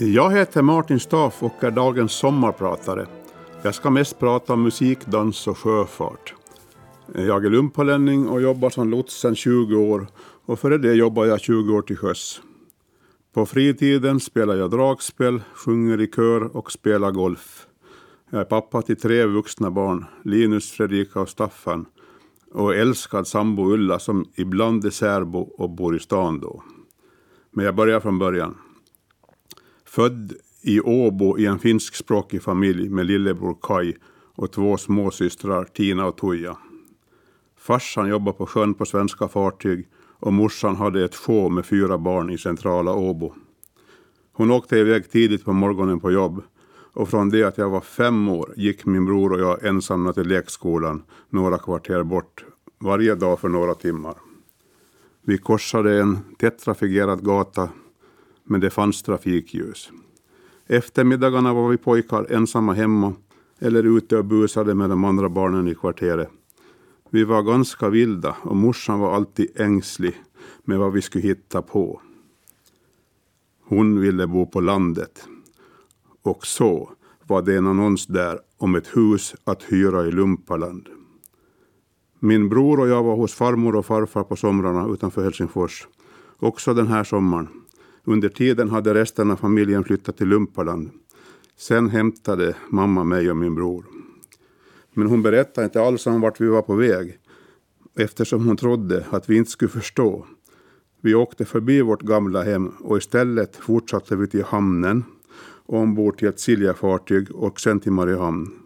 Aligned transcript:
Jag 0.00 0.30
heter 0.32 0.62
Martin 0.62 1.00
Staff 1.00 1.42
och 1.42 1.64
är 1.64 1.70
dagens 1.70 2.12
sommarpratare. 2.12 3.06
Jag 3.62 3.74
ska 3.74 3.90
mest 3.90 4.18
prata 4.18 4.52
om 4.52 4.62
musik, 4.62 5.06
dans 5.06 5.46
och 5.46 5.58
sjöfart. 5.58 6.34
Jag 7.14 7.44
är 7.44 7.50
lumpalänning 7.50 8.28
och 8.28 8.42
jobbar 8.42 8.70
som 8.70 8.90
lots 8.90 9.20
sedan 9.20 9.34
20 9.34 9.76
år 9.76 10.06
och 10.46 10.58
före 10.58 10.78
det 10.78 10.94
jobbade 10.94 11.28
jag 11.28 11.40
20 11.40 11.74
år 11.74 11.82
till 11.82 11.96
sjöss. 11.96 12.40
På 13.34 13.46
fritiden 13.46 14.20
spelar 14.20 14.56
jag 14.56 14.70
dragspel, 14.70 15.42
sjunger 15.54 16.00
i 16.00 16.06
kör 16.06 16.56
och 16.56 16.72
spelar 16.72 17.10
golf. 17.10 17.66
Jag 18.30 18.40
är 18.40 18.44
pappa 18.44 18.82
till 18.82 19.00
tre 19.00 19.24
vuxna 19.24 19.70
barn, 19.70 20.04
Linus, 20.24 20.70
Fredrika 20.70 21.20
och 21.20 21.28
Staffan 21.28 21.86
och 22.52 22.74
älskad 22.74 23.26
sambo 23.26 23.72
Ulla 23.72 23.98
som 23.98 24.24
ibland 24.34 24.84
är 24.84 24.90
särbo 24.90 25.40
och 25.40 25.70
bor 25.70 25.96
i 25.96 26.00
stan 26.00 26.40
då. 26.40 26.62
Men 27.50 27.64
jag 27.64 27.74
börjar 27.74 28.00
från 28.00 28.18
början. 28.18 28.54
Född 29.88 30.32
i 30.62 30.80
Åbo 30.80 31.38
i 31.38 31.46
en 31.46 31.58
finskspråkig 31.58 32.42
familj 32.42 32.88
med 32.88 33.06
lillebror 33.06 33.56
Kai 33.62 33.94
och 34.34 34.52
två 34.52 34.76
småsystrar 34.76 35.64
Tina 35.64 36.06
och 36.06 36.16
Tuija. 36.16 36.56
Farsan 37.58 38.08
jobbade 38.08 38.38
på 38.38 38.46
sjön 38.46 38.74
på 38.74 38.86
svenska 38.86 39.28
fartyg 39.28 39.88
och 40.18 40.32
morsan 40.32 40.76
hade 40.76 41.04
ett 41.04 41.14
show 41.14 41.52
med 41.52 41.66
fyra 41.66 41.98
barn 41.98 42.30
i 42.30 42.38
centrala 42.38 42.94
Åbo. 42.94 43.34
Hon 44.32 44.50
åkte 44.50 44.76
iväg 44.76 45.10
tidigt 45.10 45.44
på 45.44 45.52
morgonen 45.52 46.00
på 46.00 46.12
jobb 46.12 46.42
och 46.92 47.08
från 47.08 47.30
det 47.30 47.44
att 47.44 47.58
jag 47.58 47.70
var 47.70 47.80
fem 47.80 48.28
år 48.28 48.54
gick 48.56 48.86
min 48.86 49.04
bror 49.04 49.32
och 49.32 49.40
jag 49.40 49.64
ensamma 49.64 50.12
till 50.12 50.28
lekskolan 50.28 51.02
några 51.30 51.58
kvarter 51.58 52.02
bort 52.02 52.44
varje 52.78 53.14
dag 53.14 53.40
för 53.40 53.48
några 53.48 53.74
timmar. 53.74 54.14
Vi 55.22 55.38
korsade 55.38 56.00
en 56.00 56.18
tätt 56.38 56.58
trafikerad 56.58 57.24
gata 57.24 57.68
men 58.48 58.60
det 58.60 58.70
fanns 58.70 59.02
trafikljus. 59.02 59.90
Eftermiddagarna 60.66 61.54
var 61.54 61.68
vi 61.68 61.76
pojkar 61.76 62.32
ensamma 62.32 62.72
hemma 62.72 63.14
eller 63.58 63.82
ute 63.96 64.16
och 64.16 64.24
busade 64.24 64.74
med 64.74 64.90
de 64.90 65.04
andra 65.04 65.28
barnen 65.28 65.68
i 65.68 65.74
kvarteret. 65.74 66.28
Vi 67.10 67.24
var 67.24 67.42
ganska 67.42 67.88
vilda 67.88 68.36
och 68.42 68.56
morsan 68.56 69.00
var 69.00 69.14
alltid 69.14 69.60
ängslig 69.60 70.14
med 70.64 70.78
vad 70.78 70.92
vi 70.92 71.02
skulle 71.02 71.28
hitta 71.28 71.62
på. 71.62 72.00
Hon 73.64 74.00
ville 74.00 74.26
bo 74.26 74.46
på 74.46 74.60
landet. 74.60 75.28
Och 76.22 76.46
så 76.46 76.90
var 77.26 77.42
det 77.42 77.56
en 77.56 77.66
annons 77.66 78.06
där 78.06 78.40
om 78.56 78.74
ett 78.74 78.96
hus 78.96 79.34
att 79.44 79.62
hyra 79.62 80.06
i 80.06 80.10
Lumpaland. 80.10 80.88
Min 82.18 82.48
bror 82.48 82.80
och 82.80 82.88
jag 82.88 83.02
var 83.02 83.16
hos 83.16 83.34
farmor 83.34 83.76
och 83.76 83.86
farfar 83.86 84.24
på 84.24 84.36
somrarna 84.36 84.92
utanför 84.92 85.24
Helsingfors. 85.24 85.88
Också 86.38 86.74
den 86.74 86.86
här 86.86 87.04
sommaren. 87.04 87.48
Under 88.04 88.28
tiden 88.28 88.70
hade 88.70 88.94
resten 88.94 89.30
av 89.30 89.36
familjen 89.36 89.84
flyttat 89.84 90.16
till 90.16 90.28
Lumpaland. 90.28 90.90
Sen 91.56 91.88
hämtade 91.88 92.56
mamma 92.68 93.04
mig 93.04 93.30
och 93.30 93.36
min 93.36 93.54
bror. 93.54 93.84
Men 94.94 95.06
hon 95.06 95.22
berättade 95.22 95.64
inte 95.64 95.82
alls 95.82 96.06
om 96.06 96.20
vart 96.20 96.40
vi 96.40 96.46
var 96.46 96.62
på 96.62 96.74
väg 96.74 97.18
eftersom 97.96 98.46
hon 98.46 98.56
trodde 98.56 99.06
att 99.10 99.30
vi 99.30 99.36
inte 99.36 99.50
skulle 99.50 99.68
förstå. 99.68 100.26
Vi 101.00 101.14
åkte 101.14 101.44
förbi 101.44 101.82
vårt 101.82 102.02
gamla 102.02 102.42
hem 102.42 102.68
och 102.68 102.98
istället 102.98 103.56
fortsatte 103.56 104.16
vi 104.16 104.26
till 104.26 104.44
hamnen 104.44 105.04
ombord 105.68 106.18
till 106.18 106.28
ett 106.28 106.40
Siljafartyg 106.40 107.30
och 107.34 107.60
sen 107.60 107.80
till 107.80 107.92
Mariehamn. 107.92 108.58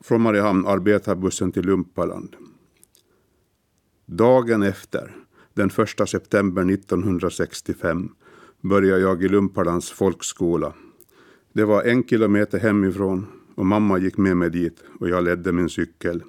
Från 0.00 0.20
Mariehamn 0.20 0.66
arbetar 0.66 1.14
bussen 1.14 1.52
till 1.52 1.64
Lumpaland. 1.64 2.36
Dagen 4.06 4.62
efter, 4.62 5.16
den 5.54 5.70
1 6.00 6.08
september 6.08 6.72
1965, 6.72 8.14
började 8.62 9.00
jag 9.00 9.22
i 9.22 9.28
Lumparlands 9.28 9.90
folkskola. 9.90 10.72
Det 11.52 11.64
var 11.64 11.82
en 11.82 12.04
kilometer 12.04 12.58
hemifrån 12.58 13.26
och 13.54 13.66
mamma 13.66 13.98
gick 13.98 14.16
med 14.16 14.36
mig 14.36 14.50
dit 14.50 14.84
och 15.00 15.08
jag 15.08 15.24
ledde 15.24 15.52
min 15.52 15.68
cykel. 15.68 16.22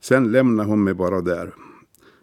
Sen 0.00 0.32
lämnade 0.32 0.68
hon 0.68 0.84
mig 0.84 0.94
bara 0.94 1.20
där. 1.20 1.54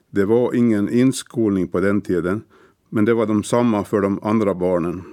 Det 0.10 0.26
var 0.26 0.56
ingen 0.56 0.90
inskolning 0.90 1.68
på 1.68 1.80
den 1.80 2.02
tiden, 2.02 2.42
men 2.90 3.06
det 3.06 3.14
var 3.14 3.26
de 3.26 3.44
samma 3.44 3.84
för 3.84 4.02
de 4.02 4.20
andra 4.24 4.54
barnen. 4.54 5.04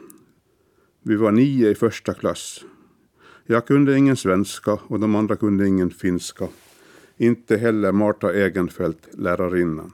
Vi 1.03 1.17
var 1.17 1.33
nio 1.33 1.71
i 1.71 1.75
första 1.75 2.15
klass. 2.15 2.65
Jag 3.47 3.67
kunde 3.67 3.99
ingen 3.99 4.17
svenska 4.17 4.79
och 4.87 5.01
de 5.01 5.15
andra 5.15 5.37
kunde 5.37 5.69
ingen 5.69 5.91
finska. 5.91 6.49
Inte 7.17 7.57
heller 7.57 7.93
Marta 7.93 8.33
Egenfelt, 8.33 9.09
lärarinnan. 9.13 9.93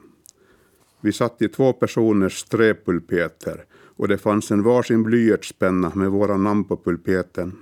Vi 1.01 1.11
satt 1.11 1.41
i 1.41 1.47
två 1.47 1.73
personers 1.73 2.43
träpulpeter 2.43 3.65
och 3.95 4.07
det 4.07 4.17
fanns 4.17 4.51
en 4.51 4.63
varsin 4.63 5.03
blyertspenna 5.03 5.91
med 5.95 6.11
våra 6.11 6.37
namn 6.37 6.63
på 6.63 6.77
pulpeten. 6.77 7.57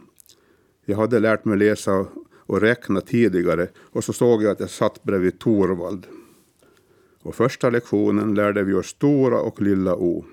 Jag 0.85 0.97
hade 0.97 1.19
lärt 1.19 1.45
mig 1.45 1.57
läsa 1.57 2.05
och 2.33 2.61
räkna 2.61 3.01
tidigare 3.01 3.67
och 3.77 4.03
så 4.03 4.13
såg 4.13 4.43
jag 4.43 4.51
att 4.51 4.59
jag 4.59 4.69
satt 4.69 5.03
bredvid 5.03 5.39
Torvald. 5.39 6.07
Och 7.23 7.35
första 7.35 7.69
lektionen 7.69 8.35
lärde 8.35 8.63
vi 8.63 8.73
oss 8.73 8.87
stora 8.87 9.41
och 9.41 9.61
lilla 9.61 9.95
O. 9.95 10.25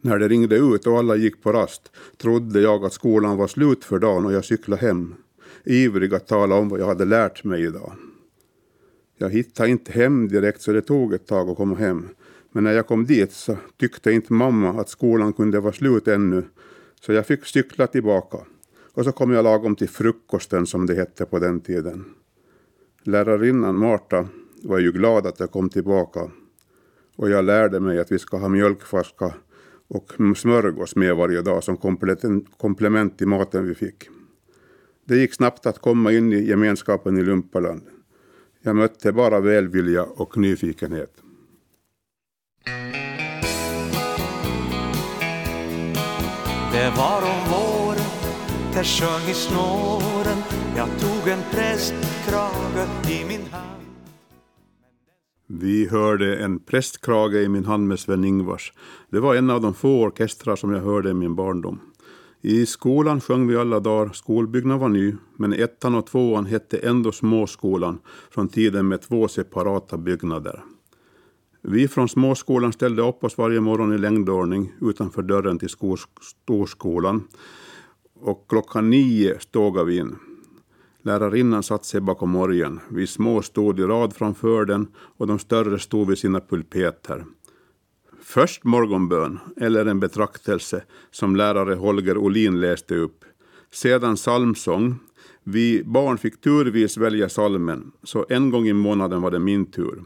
När 0.00 0.18
det 0.18 0.28
ringde 0.28 0.56
ut 0.56 0.86
och 0.86 0.98
alla 0.98 1.16
gick 1.16 1.42
på 1.42 1.52
rast 1.52 1.90
trodde 2.16 2.60
jag 2.60 2.84
att 2.84 2.92
skolan 2.92 3.36
var 3.36 3.46
slut 3.46 3.84
för 3.84 3.98
dagen 3.98 4.26
och 4.26 4.32
jag 4.32 4.44
cyklade 4.44 4.82
hem, 4.82 5.14
ivrig 5.64 6.14
att 6.14 6.26
tala 6.26 6.54
om 6.54 6.68
vad 6.68 6.80
jag 6.80 6.86
hade 6.86 7.04
lärt 7.04 7.44
mig 7.44 7.62
idag. 7.62 7.92
Jag 9.16 9.30
hittade 9.30 9.68
inte 9.68 9.92
hem 9.92 10.28
direkt 10.28 10.62
så 10.62 10.72
det 10.72 10.82
tog 10.82 11.14
ett 11.14 11.26
tag 11.26 11.50
att 11.50 11.56
komma 11.56 11.76
hem. 11.76 12.08
Men 12.52 12.64
när 12.64 12.72
jag 12.72 12.86
kom 12.86 13.06
dit 13.06 13.32
så 13.32 13.56
tyckte 13.76 14.12
inte 14.12 14.32
mamma 14.32 14.68
att 14.68 14.88
skolan 14.88 15.32
kunde 15.32 15.60
vara 15.60 15.72
slut 15.72 16.08
ännu 16.08 16.44
så 17.00 17.12
jag 17.12 17.26
fick 17.26 17.44
cykla 17.44 17.86
tillbaka. 17.86 18.38
Och 18.94 19.04
så 19.04 19.12
kom 19.12 19.30
jag 19.30 19.44
lagom 19.44 19.76
till 19.76 19.88
frukosten 19.88 20.66
som 20.66 20.86
det 20.86 20.94
hette 20.94 21.26
på 21.26 21.38
den 21.38 21.60
tiden. 21.60 22.04
Lärarinnan 23.02 23.78
Marta 23.78 24.28
var 24.62 24.78
ju 24.78 24.92
glad 24.92 25.26
att 25.26 25.40
jag 25.40 25.50
kom 25.50 25.68
tillbaka 25.70 26.30
och 27.16 27.30
jag 27.30 27.44
lärde 27.44 27.80
mig 27.80 27.98
att 27.98 28.12
vi 28.12 28.18
ska 28.18 28.36
ha 28.36 28.48
mjölkflaska 28.48 29.34
och 29.88 30.12
smörgås 30.36 30.96
med 30.96 31.16
varje 31.16 31.42
dag 31.42 31.64
som 31.64 31.76
komplement 32.56 33.18
till 33.18 33.28
maten 33.28 33.66
vi 33.66 33.74
fick. 33.74 34.08
Det 35.04 35.16
gick 35.16 35.34
snabbt 35.34 35.66
att 35.66 35.78
komma 35.78 36.12
in 36.12 36.32
i 36.32 36.44
gemenskapen 36.44 37.18
i 37.18 37.22
Lumpaland. 37.22 37.82
Jag 38.62 38.76
mötte 38.76 39.12
bara 39.12 39.40
välvilja 39.40 40.04
och 40.04 40.36
nyfikenhet. 40.36 41.21
Det 46.72 46.92
var 46.96 47.22
om 47.22 47.50
våren, 47.50 48.10
där 48.74 48.84
sjöng 48.84 49.30
i 49.30 49.34
snåren 49.34 50.42
Jag 50.76 50.88
tog 51.00 51.32
en 51.32 51.42
prästkrage 51.50 53.10
i 53.10 53.24
min 53.24 53.46
hand 53.46 53.72
Vi 55.46 55.88
hörde 55.88 56.36
en 56.36 56.58
prästkrage 56.58 57.34
i 57.34 57.48
min 57.48 57.64
hand 57.64 57.88
med 57.88 57.98
Sven-Ingvars. 57.98 58.72
Det 59.10 59.20
var 59.20 59.34
en 59.34 59.50
av 59.50 59.60
de 59.60 59.74
få 59.74 60.00
orkestrar 60.00 60.56
som 60.56 60.72
jag 60.72 60.80
hörde 60.80 61.10
i 61.10 61.14
min 61.14 61.34
barndom. 61.34 61.80
I 62.40 62.66
skolan 62.66 63.20
sjöng 63.20 63.46
vi 63.46 63.56
alla 63.56 63.80
dagar, 63.80 64.12
skolbyggnaden 64.12 64.80
var 64.80 64.88
ny, 64.88 65.14
men 65.36 65.52
ettan 65.52 65.94
och 65.94 66.06
tvåan 66.06 66.46
hette 66.46 66.78
ändå 66.78 67.12
småskolan 67.12 67.98
från 68.30 68.48
tiden 68.48 68.88
med 68.88 69.02
två 69.02 69.28
separata 69.28 69.98
byggnader. 69.98 70.62
Vi 71.64 71.88
från 71.88 72.08
småskolan 72.08 72.72
ställde 72.72 73.02
upp 73.02 73.24
oss 73.24 73.38
varje 73.38 73.60
morgon 73.60 73.92
i 73.94 73.98
längdordning 73.98 74.72
utanför 74.80 75.22
dörren 75.22 75.58
till 75.58 75.68
storskolan 76.20 77.24
och 78.14 78.46
klockan 78.48 78.90
nio 78.90 79.40
stågade 79.40 79.86
vi 79.86 79.98
in. 79.98 80.16
Lärarinnan 81.02 81.62
satt 81.62 81.84
sig 81.84 82.00
bakom 82.00 82.36
orgeln. 82.36 82.80
Vi 82.90 83.06
små 83.06 83.42
stod 83.42 83.80
i 83.80 83.82
rad 83.82 84.16
framför 84.16 84.64
den 84.64 84.86
och 84.96 85.26
de 85.26 85.38
större 85.38 85.78
stod 85.78 86.08
vid 86.08 86.18
sina 86.18 86.40
pulpeter. 86.40 87.24
Först 88.22 88.64
morgonbön, 88.64 89.38
eller 89.56 89.86
en 89.86 90.00
betraktelse, 90.00 90.84
som 91.10 91.36
lärare 91.36 91.74
Holger 91.74 92.16
Olin 92.18 92.60
läste 92.60 92.96
upp. 92.96 93.24
Sedan 93.70 94.16
psalmsång. 94.16 94.94
Vi 95.44 95.84
barn 95.84 96.18
fick 96.18 96.40
turvis 96.40 96.96
välja 96.96 97.28
salmen, 97.28 97.92
så 98.02 98.26
en 98.28 98.50
gång 98.50 98.66
i 98.66 98.72
månaden 98.72 99.22
var 99.22 99.30
det 99.30 99.38
min 99.38 99.66
tur. 99.66 100.02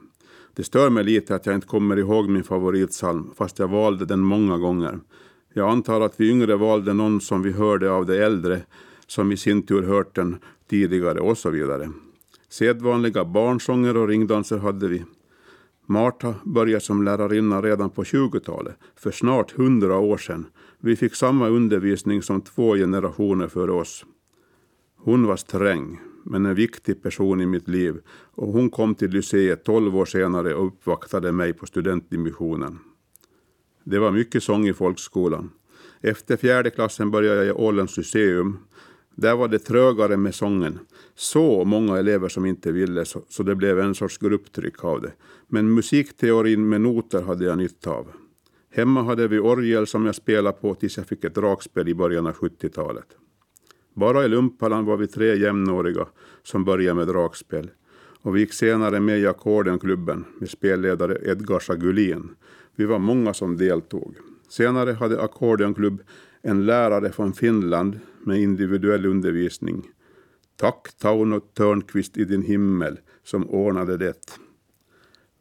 Det 0.56 0.64
stör 0.64 0.90
mig 0.90 1.04
lite 1.04 1.34
att 1.34 1.46
jag 1.46 1.54
inte 1.54 1.66
kommer 1.66 1.96
ihåg 1.96 2.28
min 2.28 2.44
favoritsalm, 2.44 3.30
fast 3.36 3.58
jag 3.58 3.68
valde 3.68 4.04
den 4.04 4.20
många 4.20 4.58
gånger. 4.58 4.98
Jag 5.52 5.70
antar 5.70 6.00
att 6.00 6.20
vi 6.20 6.30
yngre 6.30 6.56
valde 6.56 6.92
någon 6.92 7.20
som 7.20 7.42
vi 7.42 7.52
hörde 7.52 7.90
av 7.90 8.06
de 8.06 8.18
äldre, 8.18 8.62
som 9.06 9.32
i 9.32 9.36
sin 9.36 9.62
tur 9.62 9.82
hört 9.82 10.14
den 10.14 10.36
tidigare 10.70 11.20
och 11.20 11.38
så 11.38 11.50
vidare. 11.50 11.90
Sedvanliga 12.48 13.24
barnsånger 13.24 13.96
och 13.96 14.08
ringdanser 14.08 14.58
hade 14.58 14.88
vi. 14.88 15.04
Marta 15.86 16.34
började 16.44 16.80
som 16.84 17.02
lärarinna 17.02 17.62
redan 17.62 17.90
på 17.90 18.02
20-talet, 18.02 18.76
för 18.96 19.10
snart 19.10 19.52
hundra 19.52 19.98
år 19.98 20.18
sedan. 20.18 20.46
Vi 20.78 20.96
fick 20.96 21.14
samma 21.14 21.48
undervisning 21.48 22.22
som 22.22 22.40
två 22.40 22.74
generationer 22.74 23.48
före 23.48 23.72
oss. 23.72 24.04
Hon 24.96 25.26
var 25.26 25.36
sträng, 25.36 26.00
men 26.26 26.46
en 26.46 26.54
viktig 26.54 27.02
person 27.02 27.40
i 27.40 27.46
mitt 27.46 27.68
liv 27.68 28.00
och 28.08 28.52
hon 28.52 28.70
kom 28.70 28.94
till 28.94 29.10
Lyceet 29.10 29.64
tolv 29.64 29.96
år 29.96 30.04
senare 30.04 30.54
och 30.54 30.66
uppvaktade 30.66 31.32
mig 31.32 31.52
på 31.52 31.66
studentdimissionen. 31.66 32.78
Det 33.84 33.98
var 33.98 34.10
mycket 34.10 34.42
sång 34.42 34.68
i 34.68 34.74
folkskolan. 34.74 35.50
Efter 36.00 36.36
fjärde 36.36 36.70
klassen 36.70 37.10
började 37.10 37.36
jag 37.36 37.46
i 37.46 37.52
Ålands 37.52 37.96
Lyceum. 37.96 38.58
Där 39.14 39.36
var 39.36 39.48
det 39.48 39.58
trögare 39.58 40.16
med 40.16 40.34
sången. 40.34 40.78
Så 41.14 41.64
många 41.64 41.98
elever 41.98 42.28
som 42.28 42.46
inte 42.46 42.72
ville, 42.72 43.04
så, 43.04 43.22
så 43.28 43.42
det 43.42 43.54
blev 43.54 43.80
en 43.80 43.94
sorts 43.94 44.18
grupptryck 44.18 44.84
av 44.84 45.02
det. 45.02 45.12
Men 45.48 45.74
musikteorin 45.74 46.68
med 46.68 46.80
noter 46.80 47.22
hade 47.22 47.44
jag 47.44 47.58
nytta 47.58 47.90
av. 47.90 48.06
Hemma 48.70 49.02
hade 49.02 49.28
vi 49.28 49.38
orgel 49.38 49.86
som 49.86 50.06
jag 50.06 50.14
spelade 50.14 50.58
på 50.60 50.74
tills 50.74 50.96
jag 50.96 51.06
fick 51.06 51.24
ett 51.24 51.34
dragspel 51.34 51.88
i 51.88 51.94
början 51.94 52.26
av 52.26 52.34
70-talet. 52.34 53.06
Bara 53.96 54.24
i 54.24 54.28
Lumpaland 54.28 54.86
var 54.86 54.96
vi 54.96 55.06
tre 55.06 55.36
jämnåriga 55.36 56.06
som 56.42 56.64
började 56.64 56.94
med 56.94 57.08
dragspel 57.08 57.70
och 58.20 58.36
vi 58.36 58.40
gick 58.40 58.52
senare 58.52 59.00
med 59.00 59.18
i 59.18 59.26
Ackordeonklubben 59.26 60.24
med 60.38 60.50
spelledare 60.50 61.18
Edgar 61.30 61.58
Sagulin. 61.58 62.28
Vi 62.74 62.84
var 62.84 62.98
många 62.98 63.34
som 63.34 63.56
deltog. 63.56 64.16
Senare 64.48 64.92
hade 64.92 65.22
Ackordeonklubb 65.22 66.02
en 66.42 66.66
lärare 66.66 67.12
från 67.12 67.32
Finland 67.32 68.00
med 68.24 68.40
individuell 68.40 69.06
undervisning. 69.06 69.82
Tack 70.56 70.88
Tauno 70.98 71.40
Törnqvist 71.40 72.16
i 72.16 72.24
din 72.24 72.42
himmel 72.42 72.98
som 73.24 73.50
ordnade 73.50 73.96
det. 73.96 74.38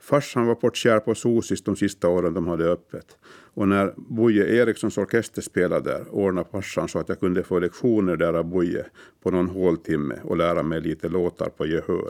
Farsan 0.05 0.45
var 0.45 0.55
portier 0.55 0.99
på 0.99 1.15
Sosis 1.15 1.63
de 1.63 1.75
sista 1.75 2.09
åren 2.09 2.33
de 2.33 2.47
hade 2.47 2.65
öppet. 2.65 3.17
Och 3.53 3.67
när 3.67 3.93
Boje 3.97 4.61
Erikssons 4.61 4.97
orkester 4.97 5.41
spelade 5.41 5.89
där 5.89 6.09
ordnade 6.09 6.49
farsan 6.51 6.87
så 6.87 6.99
att 6.99 7.09
jag 7.09 7.19
kunde 7.19 7.43
få 7.43 7.59
lektioner 7.59 8.15
där 8.15 8.33
av 8.33 8.45
Boje 8.45 8.85
på 9.23 9.31
någon 9.31 9.49
håltimme 9.49 10.15
och 10.23 10.37
lära 10.37 10.63
mig 10.63 10.81
lite 10.81 11.09
låtar 11.09 11.49
på 11.49 11.65
gehör. 11.65 12.09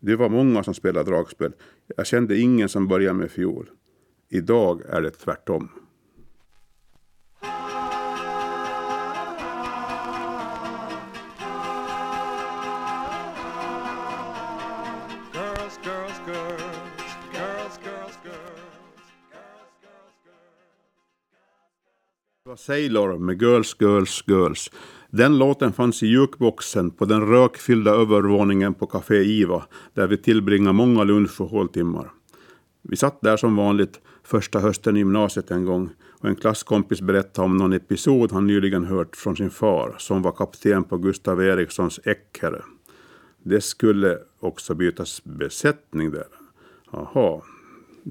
Det 0.00 0.16
var 0.16 0.28
många 0.28 0.62
som 0.62 0.74
spelade 0.74 1.10
dragspel. 1.10 1.52
Jag 1.96 2.06
kände 2.06 2.38
ingen 2.38 2.68
som 2.68 2.88
började 2.88 3.18
med 3.18 3.30
fiol. 3.30 3.70
Idag 4.28 4.82
är 4.88 5.02
det 5.02 5.10
tvärtom. 5.10 5.68
Var 22.48 22.56
Sailor 22.56 23.18
med 23.18 23.42
Girls, 23.42 23.76
Girls, 23.80 24.24
Girls. 24.26 24.70
Den 25.10 25.38
låten 25.38 25.72
fanns 25.72 26.02
i 26.02 26.06
jukeboxen 26.06 26.90
på 26.90 27.04
den 27.04 27.26
rökfyllda 27.26 27.90
övervåningen 27.90 28.74
på 28.74 28.86
Café 28.86 29.14
Iva 29.14 29.64
där 29.94 30.06
vi 30.06 30.16
tillbringade 30.16 30.72
många 30.72 31.04
lunch 31.04 31.40
och 31.40 31.50
håltimmar. 31.50 32.10
Vi 32.82 32.96
satt 32.96 33.20
där 33.20 33.36
som 33.36 33.56
vanligt 33.56 34.00
första 34.22 34.60
hösten 34.60 34.96
i 34.96 34.98
gymnasiet 34.98 35.50
en 35.50 35.64
gång 35.64 35.90
och 36.20 36.28
en 36.28 36.36
klasskompis 36.36 37.00
berättade 37.00 37.44
om 37.44 37.56
någon 37.56 37.72
episod 37.72 38.32
han 38.32 38.46
nyligen 38.46 38.84
hört 38.84 39.16
från 39.16 39.36
sin 39.36 39.50
far 39.50 39.94
som 39.98 40.22
var 40.22 40.32
kapten 40.32 40.84
på 40.84 40.98
Gustav 40.98 41.42
Erikssons 41.42 42.00
Eckerö. 42.04 42.60
Det 43.42 43.60
skulle 43.60 44.18
också 44.40 44.74
bytas 44.74 45.24
besättning 45.24 46.10
där. 46.10 46.28
Aha, 46.90 47.42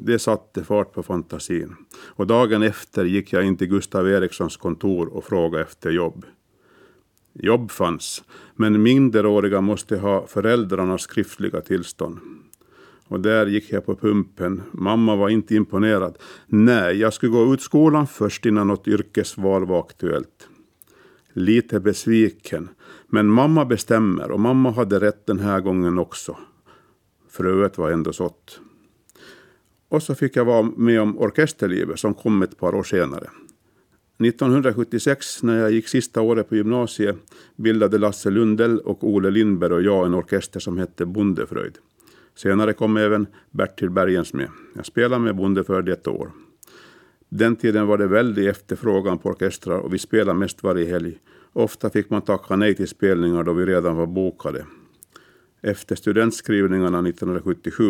det 0.05 0.19
satte 0.19 0.63
fart 0.63 0.93
på 0.93 1.03
fantasin. 1.03 1.75
Och 1.99 2.27
dagen 2.27 2.63
efter 2.63 3.05
gick 3.05 3.33
jag 3.33 3.45
in 3.45 3.57
till 3.57 3.67
Gustav 3.67 4.09
Erikssons 4.09 4.57
kontor 4.57 5.07
och 5.07 5.23
frågade 5.23 5.63
efter 5.63 5.89
jobb. 5.89 6.25
Jobb 7.33 7.71
fanns, 7.71 8.23
men 8.55 8.83
minderåriga 8.83 9.61
måste 9.61 9.97
ha 9.97 10.27
föräldrarnas 10.27 11.01
skriftliga 11.01 11.61
tillstånd. 11.61 12.19
Och 13.07 13.19
där 13.19 13.45
gick 13.45 13.71
jag 13.71 13.85
på 13.85 13.95
pumpen. 13.95 14.61
Mamma 14.71 15.15
var 15.15 15.29
inte 15.29 15.55
imponerad. 15.55 16.17
Nej, 16.45 16.97
jag 16.97 17.13
skulle 17.13 17.31
gå 17.31 17.53
ut 17.53 17.61
skolan 17.61 18.07
först 18.07 18.45
innan 18.45 18.67
något 18.67 18.87
yrkesval 18.87 19.65
var 19.65 19.79
aktuellt. 19.79 20.49
Lite 21.33 21.79
besviken. 21.79 22.69
Men 23.07 23.27
mamma 23.27 23.65
bestämmer 23.65 24.31
och 24.31 24.39
mamma 24.39 24.71
hade 24.71 24.99
rätt 24.99 25.25
den 25.25 25.39
här 25.39 25.59
gången 25.59 25.99
också. 25.99 26.37
Fröet 27.29 27.77
var 27.77 27.91
ändå 27.91 28.13
sått. 28.13 28.59
Och 29.89 30.03
så 30.03 30.15
fick 30.15 30.35
jag 30.35 30.45
vara 30.45 30.71
med 30.77 31.01
om 31.01 31.19
orkesterlivet 31.19 31.99
som 31.99 32.13
kom 32.13 32.41
ett 32.41 32.57
par 32.57 32.75
år 32.75 32.83
senare. 32.83 33.29
1976 34.19 35.43
när 35.43 35.59
jag 35.59 35.71
gick 35.71 35.87
sista 35.87 36.21
året 36.21 36.49
på 36.49 36.55
gymnasiet 36.55 37.15
bildade 37.55 37.97
Lasse 37.97 38.29
Lundell 38.29 38.79
och 38.79 39.03
Ole 39.03 39.29
Lindberg 39.29 39.73
och 39.73 39.81
jag 39.81 40.05
en 40.05 40.13
orkester 40.13 40.59
som 40.59 40.77
hette 40.77 41.05
Bondefröjd. 41.05 41.77
Senare 42.35 42.73
kom 42.73 42.97
även 42.97 43.27
Bertil 43.51 43.89
Bergens 43.89 44.33
med. 44.33 44.49
Jag 44.75 44.85
spelade 44.85 45.23
med 45.23 45.35
Bondefröjd 45.35 45.89
ett 45.89 46.07
år. 46.07 46.31
Den 47.29 47.55
tiden 47.55 47.87
var 47.87 47.97
det 47.97 48.07
väldig 48.07 48.47
efterfrågan 48.47 49.17
på 49.17 49.29
orkestrar 49.29 49.77
och 49.77 49.93
vi 49.93 49.99
spelade 49.99 50.39
mest 50.39 50.63
varje 50.63 50.89
helg. 50.89 51.17
Ofta 51.53 51.89
fick 51.89 52.09
man 52.09 52.21
tacka 52.21 52.55
nej 52.55 52.75
till 52.75 52.87
spelningar 52.87 53.43
då 53.43 53.53
vi 53.53 53.65
redan 53.65 53.95
var 53.95 54.07
bokade. 54.07 54.65
Efter 55.61 55.95
studentskrivningarna 55.95 56.99
1977 56.99 57.83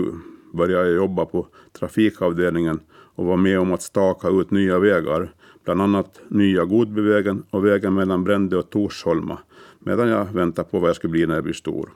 började 0.53 0.87
jag 0.87 0.95
jobba 0.95 1.25
på 1.25 1.47
trafikavdelningen 1.79 2.79
och 2.89 3.25
var 3.25 3.37
med 3.37 3.59
om 3.59 3.73
att 3.73 3.81
staka 3.81 4.29
ut 4.29 4.51
nya 4.51 4.79
vägar, 4.79 5.33
bland 5.63 5.81
annat 5.81 6.21
nya 6.27 6.65
Godbyvägen 6.65 7.43
och 7.49 7.65
vägen 7.65 7.93
mellan 7.93 8.23
Brände 8.23 8.57
och 8.57 8.69
Torsholma, 8.69 9.39
medan 9.79 10.07
jag 10.07 10.25
väntade 10.25 10.69
på 10.69 10.79
vad 10.79 10.89
jag 10.89 10.95
skulle 10.95 11.11
bli 11.11 11.25
när 11.25 11.35
jag 11.35 11.43
blir 11.43 11.53
stor. 11.53 11.89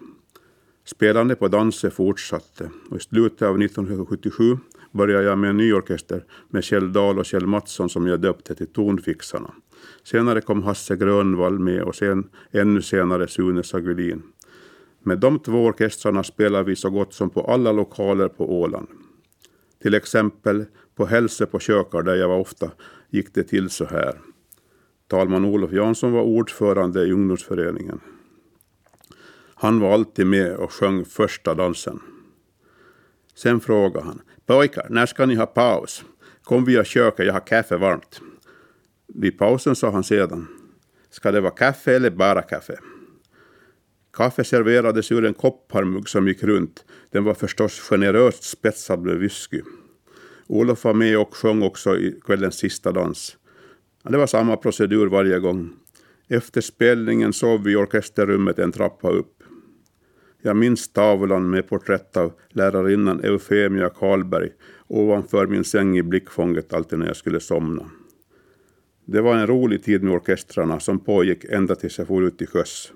Spelande 0.85 1.35
på 1.35 1.47
danser 1.47 1.89
fortsatte 1.89 2.69
och 2.89 2.97
i 2.97 2.99
slutet 2.99 3.41
av 3.41 3.61
1977 3.61 4.57
började 4.91 5.23
jag 5.23 5.37
med 5.37 5.49
en 5.49 5.57
ny 5.57 5.73
orkester 5.73 6.23
med 6.49 6.63
Kjell 6.63 6.93
Dahl 6.93 7.19
och 7.19 7.25
Kjell 7.25 7.47
Mattsson 7.47 7.89
som 7.89 8.07
jag 8.07 8.19
döpte 8.19 8.55
till 8.55 8.67
Tonfixarna. 8.67 9.51
Senare 10.03 10.41
kom 10.41 10.63
Hasse 10.63 10.95
Grönvall 10.95 11.59
med 11.59 11.83
och 11.83 11.95
sen, 11.95 12.29
ännu 12.51 12.81
senare 12.81 13.27
Sune 13.27 13.63
Sagulin. 13.63 14.23
Med 15.03 15.19
de 15.19 15.39
två 15.39 15.65
orkestrarna 15.65 16.23
spelar 16.23 16.63
vi 16.63 16.75
så 16.75 16.89
gott 16.89 17.13
som 17.13 17.29
på 17.29 17.41
alla 17.41 17.71
lokaler 17.71 18.27
på 18.27 18.59
Åland. 18.61 18.87
Till 19.81 19.93
exempel 19.93 20.65
på 20.95 21.05
Hälse 21.05 21.45
på 21.45 21.59
Kökar 21.59 22.01
där 22.01 22.15
jag 22.15 22.27
var 22.27 22.39
ofta 22.39 22.71
gick 23.09 23.33
det 23.33 23.43
till 23.43 23.69
så 23.69 23.85
här. 23.85 24.21
Talman 25.07 25.45
Olof 25.45 25.71
Jansson 25.71 26.11
var 26.11 26.21
ordförande 26.21 27.05
i 27.05 27.11
ungdomsföreningen. 27.11 27.99
Han 29.55 29.79
var 29.79 29.93
alltid 29.93 30.27
med 30.27 30.55
och 30.55 30.71
sjöng 30.71 31.05
första 31.05 31.53
dansen. 31.53 31.99
Sen 33.35 33.59
frågade 33.59 34.05
han. 34.05 34.21
Pojkar, 34.45 34.87
när 34.89 35.05
ska 35.05 35.25
ni 35.25 35.35
ha 35.35 35.45
paus? 35.45 36.05
Kom 36.43 36.65
via 36.65 36.83
köket, 36.83 37.25
jag 37.25 37.33
har 37.33 37.47
kaffe 37.47 37.77
varmt. 37.77 38.21
Vid 39.07 39.37
pausen 39.37 39.75
sa 39.75 39.91
han 39.91 40.03
sedan. 40.03 40.47
Ska 41.09 41.31
det 41.31 41.41
vara 41.41 41.51
kaffe 41.51 41.95
eller 41.95 42.09
bara 42.09 42.41
kaffe? 42.41 42.79
Kaffe 44.13 44.43
serverades 44.43 45.11
ur 45.11 45.25
en 45.25 45.33
kopparmugg 45.33 46.09
som 46.09 46.27
gick 46.27 46.43
runt. 46.43 46.85
Den 47.11 47.23
var 47.23 47.33
förstås 47.33 47.79
generöst 47.79 48.43
spetsad 48.43 49.01
med 49.01 49.17
whisky. 49.17 49.61
Olof 50.47 50.83
var 50.83 50.93
med 50.93 51.19
och 51.19 51.35
sjöng 51.35 51.63
också 51.63 51.97
i 51.97 52.19
kvällens 52.25 52.55
sista 52.55 52.91
dans. 52.91 53.37
Det 54.03 54.17
var 54.17 54.27
samma 54.27 54.57
procedur 54.57 55.07
varje 55.07 55.39
gång. 55.39 55.69
Efter 56.27 56.61
spelningen 56.61 57.33
sov 57.33 57.63
vi 57.63 57.71
i 57.71 57.75
orkesterrummet 57.75 58.59
en 58.59 58.71
trappa 58.71 59.09
upp. 59.09 59.43
Jag 60.41 60.57
minns 60.57 60.93
tavlan 60.93 61.49
med 61.49 61.67
porträtt 61.67 62.17
av 62.17 62.33
lärarinnan 62.49 63.23
Eufemia 63.23 63.89
Karlberg 63.89 64.49
ovanför 64.87 65.47
min 65.47 65.63
säng 65.63 65.97
i 65.97 66.03
blickfånget 66.03 66.73
alltid 66.73 66.99
när 66.99 67.07
jag 67.07 67.15
skulle 67.15 67.39
somna. 67.39 67.89
Det 69.05 69.21
var 69.21 69.35
en 69.35 69.47
rolig 69.47 69.83
tid 69.83 70.03
med 70.03 70.13
orkestrarna 70.13 70.79
som 70.79 70.99
pågick 70.99 71.43
ända 71.43 71.75
tills 71.75 71.97
jag 71.97 72.07
for 72.07 72.23
ut 72.23 72.37
till 72.37 72.47
sjöss. 72.47 72.91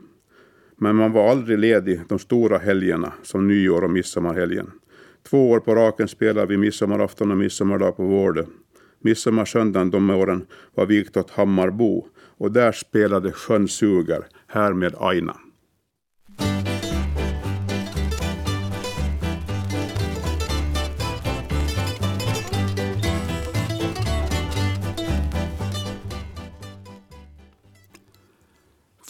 Men 0.78 0.96
man 0.96 1.12
var 1.12 1.30
aldrig 1.32 1.60
ledig 1.60 2.02
de 2.10 2.20
stora 2.20 2.58
helgerna 2.58 3.14
som 3.24 3.48
nyår 3.48 3.84
och 3.84 3.92
midsommarhelgen. 3.92 4.72
Två 5.30 5.52
år 5.52 5.60
på 5.60 5.76
raken 5.76 6.08
spelade 6.08 6.48
vi 6.48 6.58
midsommarafton 6.58 7.32
och 7.32 7.38
midsommardag 7.38 7.98
på 7.98 8.04
Vårdö. 8.04 8.44
Midsommarsöndagen 9.02 9.92
de 9.92 10.10
åren 10.10 10.46
var 10.76 10.86
vikt 10.86 11.18
åt 11.18 11.32
Hammarbo 11.32 12.08
och 12.38 12.52
där 12.52 12.72
spelade 12.72 13.32
Sjön 13.32 13.68
suger, 13.68 14.24
här 14.48 14.74
med 14.74 14.96
Aina. 15.00 15.38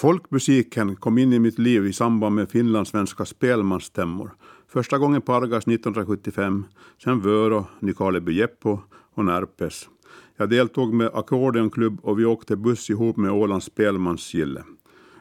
Folkmusiken 0.05 0.95
kom 0.95 1.17
in 1.17 1.33
i 1.33 1.39
mitt 1.39 1.59
liv 1.59 1.85
i 1.85 1.93
samband 1.93 2.35
med 2.35 2.50
finlandssvenska 2.50 3.25
spelmansstämmor. 3.25 4.31
Första 4.67 4.97
gången 4.97 5.21
på 5.21 5.33
Argas 5.33 5.67
1975, 5.67 6.65
sen 7.03 7.21
Vörå, 7.21 7.65
Nykarleby 7.79 8.33
Jeppo 8.33 8.79
och 9.13 9.25
Närpes. 9.25 9.89
Jag 10.38 10.50
deltog 10.50 10.93
med 10.93 11.12
Ackordeonklubb 11.13 12.00
och 12.01 12.19
vi 12.19 12.25
åkte 12.25 12.55
buss 12.55 12.89
ihop 12.89 13.17
med 13.17 13.31
Ålands 13.31 13.65
spelmansgille. 13.65 14.63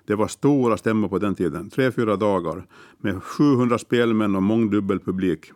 Det 0.07 0.15
var 0.15 0.29
stora 0.29 0.77
stämmor 0.77 1.09
på 1.09 1.19
den 1.19 1.35
tiden, 1.35 1.71
tre, 1.71 1.93
fyra 1.93 2.17
dagar, 2.17 2.67
med 2.99 3.23
700 3.23 3.79
spelmän 3.79 4.37
och 4.37 4.43
mångdubbel 4.43 5.01
publik. 5.01 5.53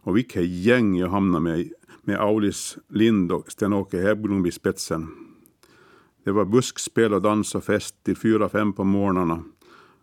Och 0.00 0.16
vilket 0.16 0.46
gäng 0.46 0.96
jag 0.96 1.08
hamnade 1.08 1.42
med, 1.42 1.70
med 2.02 2.20
Aulis 2.20 2.78
Lind 2.88 3.32
och 3.32 3.50
Sten-Åke 3.52 4.00
Hebblom 4.00 4.46
i 4.46 4.52
spetsen. 4.52 5.27
Det 6.28 6.32
var 6.32 6.44
buskspel 6.44 7.14
och 7.14 7.22
dans 7.22 7.54
och 7.54 7.64
fest 7.64 7.94
till 8.02 8.16
fyra, 8.16 8.48
fem 8.48 8.72
på 8.72 8.84
morgnarna. 8.84 9.42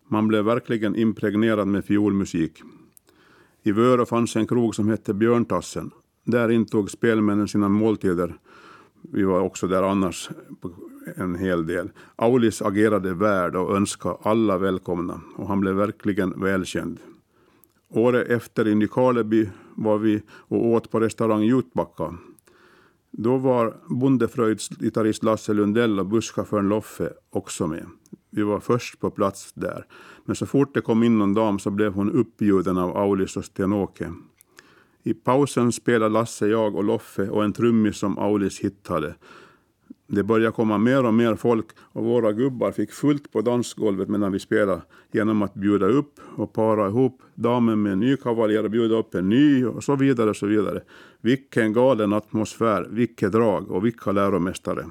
Man 0.08 0.28
blev 0.28 0.46
verkligen 0.46 0.96
impregnerad 0.96 1.68
med 1.68 1.86
fiolmusik. 1.86 2.62
I 3.64 3.72
Vörå 3.72 4.06
fanns 4.06 4.36
en 4.36 4.48
krog 4.48 4.76
som 4.76 4.90
hette 4.90 5.14
Björntassen. 5.14 5.92
Där 6.24 6.50
intog 6.50 6.92
spelmännen 6.92 7.48
sina 7.48 7.70
måltider. 7.70 8.36
Vi 9.02 9.24
var 9.24 9.40
också 9.40 9.68
där 9.68 9.84
annars 9.84 10.30
en 11.16 11.36
hel 11.36 11.68
del. 11.68 11.90
Aulis 12.16 12.62
agerade 12.62 13.14
värd 13.14 13.56
och 13.56 13.76
önskade 13.76 14.18
alla 14.22 14.58
välkomna 14.58 15.22
och 15.36 15.48
han 15.48 15.60
blev 15.60 15.76
verkligen 15.76 16.42
välkänd. 16.42 17.00
Året 17.90 18.28
efter 18.28 18.68
i 18.68 18.76
Nykarleby 18.76 19.50
var 19.76 19.98
vi 19.98 20.22
och 20.30 20.66
åt 20.66 20.92
på 20.92 21.00
restaurang 21.00 21.44
Jutbacka. 21.44 22.18
Då 23.18 23.38
var 23.38 23.78
Bondefröjds 23.90 24.70
gitarrist 24.70 25.24
Lasse 25.24 25.54
Lundell 25.54 26.00
och 26.00 26.06
busschauffören 26.06 26.70
Loffe 26.70 27.14
också 27.30 27.68
med. 27.68 27.86
Vi 28.30 28.44
var 28.44 28.60
först 28.60 29.00
på 29.00 29.10
plats 29.10 29.54
där. 29.54 29.86
Men 30.26 30.36
så 30.36 30.46
fort 30.46 30.74
det 30.74 30.82
kom 30.82 31.04
in 31.04 31.18
någon 31.18 31.34
dam 31.34 31.60
så 31.60 31.70
blev 31.70 31.94
hon 31.94 32.12
uppbjuden 32.12 32.78
av 32.78 32.98
Aulis 32.98 33.38
och 33.38 33.46
Sten-Åke. 33.46 34.14
I 35.04 35.14
pausen 35.14 35.72
spelade 35.72 36.14
Lasse, 36.14 36.48
jag 36.48 36.76
och 36.76 36.84
Loffe 36.84 37.30
och 37.30 37.44
en 37.44 37.54
trummis 37.54 37.98
som 37.98 38.18
Aulis 38.18 38.60
hittade. 38.60 39.16
Det 40.08 40.24
började 40.24 40.52
komma 40.52 40.78
mer 40.78 41.06
och 41.06 41.14
mer 41.14 41.36
folk 41.36 41.66
och 41.78 42.04
våra 42.04 42.32
gubbar 42.32 42.72
fick 42.72 42.92
fullt 42.92 43.32
på 43.32 43.42
dansgolvet 43.42 44.10
medan 44.10 44.32
vi 44.32 44.40
spelade 44.40 44.82
genom 45.12 45.42
att 45.42 45.54
bjuda 45.54 45.86
upp 45.86 46.20
och 46.36 46.54
para 46.54 46.88
ihop 46.88 47.22
damen 47.36 47.82
med 47.82 47.92
en 47.92 48.00
ny 48.00 48.18
kavaljer 48.18 48.64
och 48.64 48.72
bjuda 48.72 48.96
upp 48.96 49.16
en 49.16 49.30
ny 49.30 49.66
och 49.66 49.84
så 49.84 49.96
vidare 49.96 50.30
och 50.30 50.36
så 50.36 50.46
vidare. 50.46 50.82
Vilken 51.22 51.74
galen 51.74 52.14
atmosfär, 52.14 52.88
vilket 52.92 53.32
drag 53.32 53.72
och 53.72 53.86
vilka 53.86 54.12
läromästare. 54.12 54.86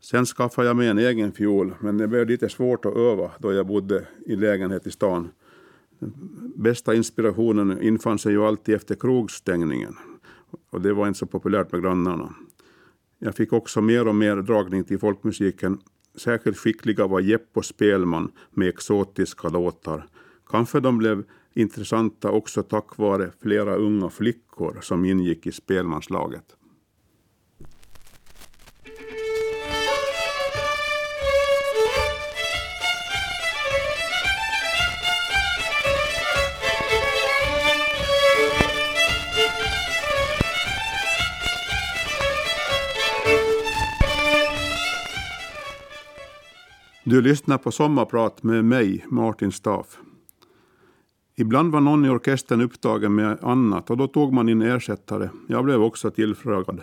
Sen 0.00 0.26
skaffade 0.26 0.68
jag 0.68 0.76
mig 0.76 0.88
en 0.88 0.98
egen 0.98 1.32
fiol 1.32 1.74
men 1.80 1.98
det 1.98 2.08
blev 2.08 2.28
lite 2.28 2.48
svårt 2.48 2.84
att 2.84 2.96
öva 2.96 3.30
då 3.38 3.52
jag 3.52 3.66
bodde 3.66 4.06
i 4.26 4.36
lägenhet 4.36 4.86
i 4.86 4.90
stan. 4.90 5.28
Bästa 6.54 6.94
inspirationen 6.94 7.82
infann 7.82 8.18
sig 8.18 8.32
ju 8.32 8.44
alltid 8.44 8.74
efter 8.74 8.94
krogstängningen 8.94 9.94
och 10.70 10.80
det 10.80 10.92
var 10.92 11.06
inte 11.06 11.18
så 11.18 11.26
populärt 11.26 11.72
med 11.72 11.82
grannarna. 11.82 12.34
Jag 13.24 13.34
fick 13.34 13.52
också 13.52 13.80
mer 13.80 14.08
och 14.08 14.14
mer 14.14 14.36
dragning 14.36 14.84
till 14.84 14.98
folkmusiken. 14.98 15.78
Särskilt 16.14 16.58
skickliga 16.58 17.06
var 17.06 17.20
Jeppo 17.20 17.62
Spelman 17.62 18.32
med 18.50 18.68
exotiska 18.68 19.48
låtar. 19.48 20.06
Kanske 20.50 20.80
de 20.80 20.98
blev 20.98 21.24
intressanta 21.54 22.30
också 22.30 22.62
tack 22.62 22.98
vare 22.98 23.30
flera 23.42 23.74
unga 23.74 24.10
flickor 24.10 24.78
som 24.80 25.04
ingick 25.04 25.46
i 25.46 25.52
spelmanslaget. 25.52 26.56
Du 47.12 47.22
lyssnar 47.22 47.58
på 47.58 47.70
Sommarprat 47.70 48.42
med 48.42 48.64
mig, 48.64 49.04
Martin 49.08 49.52
Staff. 49.52 49.98
Ibland 51.36 51.72
var 51.72 51.80
någon 51.80 52.04
i 52.04 52.08
orkestern 52.08 52.60
upptagen 52.60 53.14
med 53.14 53.38
annat 53.42 53.90
och 53.90 53.96
då 53.96 54.06
tog 54.06 54.32
man 54.32 54.48
in 54.48 54.62
ersättare. 54.62 55.30
Jag 55.48 55.64
blev 55.64 55.82
också 55.82 56.10
tillfrågad. 56.10 56.80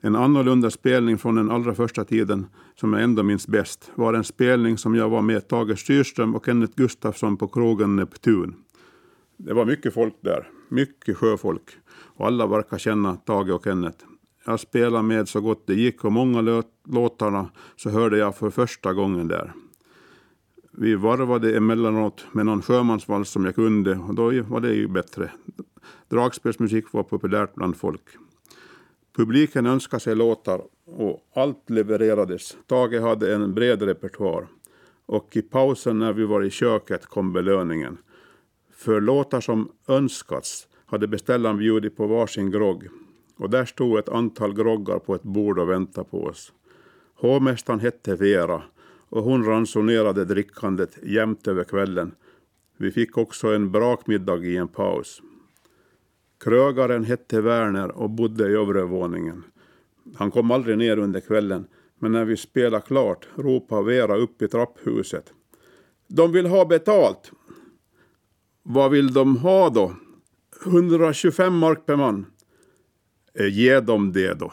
En 0.00 0.16
annorlunda 0.16 0.70
spelning 0.70 1.18
från 1.18 1.34
den 1.34 1.50
allra 1.50 1.74
första 1.74 2.04
tiden, 2.04 2.46
som 2.74 2.92
jag 2.92 3.02
ändå 3.02 3.22
minns 3.22 3.48
bäst, 3.48 3.90
var 3.94 4.14
en 4.14 4.24
spelning 4.24 4.78
som 4.78 4.94
jag 4.94 5.08
var 5.08 5.22
med 5.22 5.48
Tage 5.48 5.78
Styrström 5.78 6.34
och 6.34 6.46
Kenneth 6.46 6.72
Gustafsson 6.76 7.36
på 7.36 7.48
krogen 7.48 7.96
Neptun. 7.96 8.54
Det 9.36 9.54
var 9.54 9.64
mycket 9.64 9.94
folk 9.94 10.14
där, 10.20 10.48
mycket 10.68 11.16
sjöfolk, 11.16 11.70
och 11.88 12.26
alla 12.26 12.46
verkar 12.46 12.78
känna 12.78 13.16
Tage 13.16 13.50
och 13.50 13.64
Kenneth. 13.64 14.04
Jag 14.48 14.60
spelade 14.60 15.02
med 15.02 15.28
så 15.28 15.40
gott 15.40 15.66
det 15.66 15.74
gick 15.74 16.04
och 16.04 16.12
många 16.12 16.62
låtarna 16.88 17.50
så 17.76 17.90
hörde 17.90 18.18
jag 18.18 18.36
för 18.36 18.50
första 18.50 18.92
gången 18.92 19.28
där. 19.28 19.52
Vi 20.70 20.94
varvade 20.94 21.56
emellanåt 21.56 22.24
med 22.32 22.46
någon 22.46 22.62
sjömansvals 22.62 23.30
som 23.30 23.44
jag 23.44 23.54
kunde 23.54 23.98
och 24.08 24.14
då 24.14 24.42
var 24.42 24.60
det 24.60 24.74
ju 24.74 24.88
bättre. 24.88 25.30
Dragspelsmusik 26.08 26.92
var 26.92 27.02
populärt 27.02 27.54
bland 27.54 27.76
folk. 27.76 28.02
Publiken 29.16 29.66
önskade 29.66 30.00
sig 30.00 30.16
låtar 30.16 30.60
och 30.84 31.30
allt 31.34 31.70
levererades. 31.70 32.56
Tage 32.66 33.00
hade 33.00 33.34
en 33.34 33.54
bred 33.54 33.82
repertoar. 33.82 34.46
Och 35.06 35.36
i 35.36 35.42
pausen 35.42 35.98
när 35.98 36.12
vi 36.12 36.24
var 36.24 36.42
i 36.42 36.50
köket 36.50 37.06
kom 37.06 37.32
belöningen. 37.32 37.98
För 38.72 39.00
låtar 39.00 39.40
som 39.40 39.72
önskats 39.88 40.68
hade 40.86 41.08
beställaren 41.08 41.58
bjudit 41.58 41.96
på 41.96 42.06
varsin 42.06 42.50
grogg 42.50 42.88
och 43.36 43.50
där 43.50 43.64
stod 43.64 43.98
ett 43.98 44.08
antal 44.08 44.54
groggar 44.54 44.98
på 44.98 45.14
ett 45.14 45.22
bord 45.22 45.58
och 45.58 45.70
väntade 45.70 46.08
på 46.10 46.24
oss. 46.24 46.52
Hovmästaren 47.14 47.80
hette 47.80 48.16
Vera 48.16 48.62
och 49.08 49.22
hon 49.22 49.44
ransonerade 49.44 50.24
drickandet 50.24 50.98
jämt 51.02 51.48
över 51.48 51.64
kvällen. 51.64 52.14
Vi 52.76 52.90
fick 52.90 53.18
också 53.18 53.54
en 53.54 53.70
brakmiddag 53.70 54.44
i 54.44 54.56
en 54.56 54.68
paus. 54.68 55.22
Krögaren 56.44 57.04
hette 57.04 57.40
Werner 57.40 57.90
och 57.90 58.10
bodde 58.10 58.48
i 58.48 58.52
övre 58.52 58.82
våningen. 58.82 59.44
Han 60.14 60.30
kom 60.30 60.50
aldrig 60.50 60.78
ner 60.78 60.98
under 60.98 61.20
kvällen, 61.20 61.66
men 61.98 62.12
när 62.12 62.24
vi 62.24 62.36
spelade 62.36 62.86
klart 62.86 63.28
ropade 63.34 63.82
Vera 63.84 64.16
upp 64.16 64.42
i 64.42 64.48
trapphuset. 64.48 65.32
De 66.08 66.32
vill 66.32 66.46
ha 66.46 66.64
betalt! 66.64 67.32
Vad 68.62 68.90
vill 68.90 69.12
de 69.12 69.36
ha 69.36 69.70
då? 69.70 69.94
125 70.66 71.58
mark 71.58 71.86
per 71.86 71.96
man. 71.96 72.26
Eh, 73.38 73.48
ge 73.48 73.80
dem 73.80 74.12
det 74.12 74.34
då. 74.34 74.52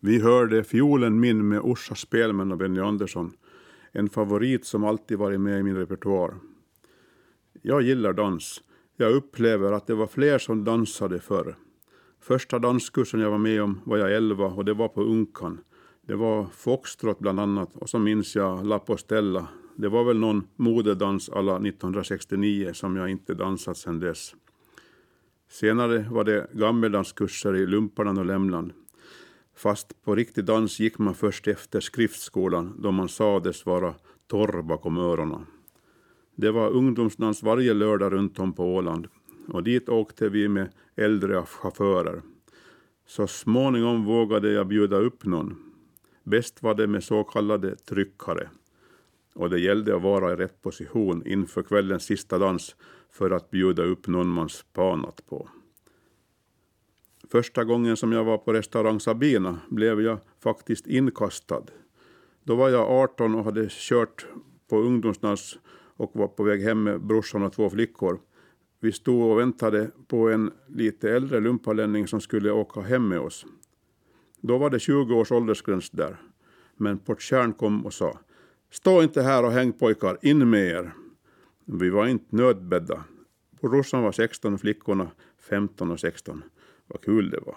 Vi 0.00 0.20
hörde 0.20 0.64
Fiolen 0.64 1.20
min 1.20 1.48
med 1.48 1.60
Orsa 1.60 1.94
Spelman 1.94 2.52
och 2.52 2.58
Benny 2.58 2.80
Andersson. 2.80 3.32
En 3.92 4.08
favorit 4.08 4.64
som 4.64 4.84
alltid 4.84 5.18
varit 5.18 5.40
med 5.40 5.60
i 5.60 5.62
min 5.62 5.76
repertoar. 5.76 6.34
Jag 7.66 7.82
gillar 7.82 8.12
dans. 8.12 8.62
Jag 8.96 9.12
upplever 9.12 9.72
att 9.72 9.86
det 9.86 9.94
var 9.94 10.06
fler 10.06 10.38
som 10.38 10.64
dansade 10.64 11.20
förr. 11.20 11.56
Första 12.20 12.58
danskursen 12.58 13.20
jag 13.20 13.30
var 13.30 13.38
med 13.38 13.62
om 13.62 13.80
var 13.84 13.98
jag 13.98 14.12
11 14.12 14.46
och 14.46 14.64
det 14.64 14.74
var 14.74 14.88
på 14.88 15.02
Unkan. 15.02 15.60
Det 16.06 16.14
var 16.14 16.46
foxtrot 16.46 17.18
bland 17.18 17.40
annat 17.40 17.76
och 17.76 17.88
så 17.88 17.98
minns 17.98 18.36
jag 18.36 18.66
La 18.66 18.78
Postella. 18.78 19.48
Det 19.76 19.88
var 19.88 20.04
väl 20.04 20.18
någon 20.18 20.46
modedans 20.56 21.28
alla 21.28 21.52
1969 21.56 22.70
som 22.72 22.96
jag 22.96 23.10
inte 23.10 23.34
dansat 23.34 23.76
sedan 23.76 24.00
dess. 24.00 24.34
Senare 25.48 26.06
var 26.10 26.24
det 26.24 26.46
gammeldanskurser 26.52 27.56
i 27.56 27.66
Lumparnan 27.66 28.18
och 28.18 28.26
Lämland. 28.26 28.72
Fast 29.56 30.02
på 30.02 30.14
riktig 30.14 30.44
dans 30.44 30.80
gick 30.80 30.98
man 30.98 31.14
först 31.14 31.48
efter 31.48 31.80
skriftskolan 31.80 32.76
då 32.78 32.90
man 32.90 33.08
sades 33.08 33.66
vara 33.66 33.94
torr 34.26 34.62
bakom 34.62 34.98
öronen. 34.98 35.46
Det 36.34 36.50
var 36.50 36.70
ungdomsdans 36.70 37.42
varje 37.42 37.74
lördag 37.74 38.12
runt 38.12 38.38
om 38.38 38.52
på 38.52 38.74
Åland 38.74 39.08
och 39.48 39.62
dit 39.62 39.88
åkte 39.88 40.28
vi 40.28 40.48
med 40.48 40.68
äldre 40.96 41.42
chaufförer. 41.42 42.22
Så 43.06 43.26
småningom 43.26 44.04
vågade 44.04 44.52
jag 44.52 44.66
bjuda 44.66 44.96
upp 44.96 45.24
någon. 45.24 45.56
Bäst 46.22 46.62
var 46.62 46.74
det 46.74 46.86
med 46.86 47.04
så 47.04 47.24
kallade 47.24 47.76
tryckare. 47.76 48.48
Och 49.34 49.50
det 49.50 49.60
gällde 49.60 49.96
att 49.96 50.02
vara 50.02 50.32
i 50.32 50.36
rätt 50.36 50.62
position 50.62 51.26
inför 51.26 51.62
kvällens 51.62 52.04
sista 52.04 52.38
dans 52.38 52.76
för 53.10 53.30
att 53.30 53.50
bjuda 53.50 53.82
upp 53.82 54.06
någon 54.06 54.28
man 54.28 54.48
spanat 54.48 55.26
på. 55.26 55.48
Första 57.30 57.64
gången 57.64 57.96
som 57.96 58.12
jag 58.12 58.24
var 58.24 58.38
på 58.38 58.52
restaurang 58.52 59.00
Sabina 59.00 59.58
blev 59.68 60.00
jag 60.00 60.18
faktiskt 60.42 60.86
inkastad. 60.86 61.62
Då 62.42 62.54
var 62.54 62.68
jag 62.68 62.90
18 62.90 63.34
och 63.34 63.44
hade 63.44 63.68
kört 63.70 64.26
på 64.68 64.78
ungdomsdans 64.78 65.58
och 65.96 66.10
var 66.14 66.28
på 66.28 66.42
väg 66.42 66.62
hem 66.62 66.82
med 66.82 67.00
brorsan 67.00 67.42
och 67.42 67.52
två 67.52 67.70
flickor. 67.70 68.20
Vi 68.80 68.92
stod 68.92 69.30
och 69.30 69.38
väntade 69.38 69.90
på 70.06 70.30
en 70.30 70.50
lite 70.68 71.10
äldre 71.10 71.40
lumpalänning 71.40 72.06
som 72.06 72.20
skulle 72.20 72.50
åka 72.50 72.80
hem 72.80 73.08
med 73.08 73.20
oss. 73.20 73.46
Då 74.40 74.58
var 74.58 74.70
det 74.70 74.78
20 74.78 75.14
års 75.14 75.32
åldersgräns 75.32 75.90
där. 75.90 76.16
Men 76.76 76.98
Portjärn 76.98 77.52
kom 77.52 77.86
och 77.86 77.92
sa 77.92 78.18
Stå 78.70 79.02
inte 79.02 79.22
här 79.22 79.44
och 79.44 79.52
häng 79.52 79.72
pojkar, 79.72 80.18
in 80.22 80.50
med 80.50 80.66
er. 80.66 80.92
Vi 81.64 81.90
var 81.90 82.06
inte 82.06 82.36
nödbedda. 82.36 83.04
Brorsan 83.60 84.02
var 84.02 84.12
16 84.12 84.54
och 84.54 84.60
flickorna 84.60 85.10
15 85.48 85.90
och 85.90 86.00
16. 86.00 86.42
Vad 86.86 87.00
kul 87.00 87.30
det 87.30 87.40
var. 87.40 87.56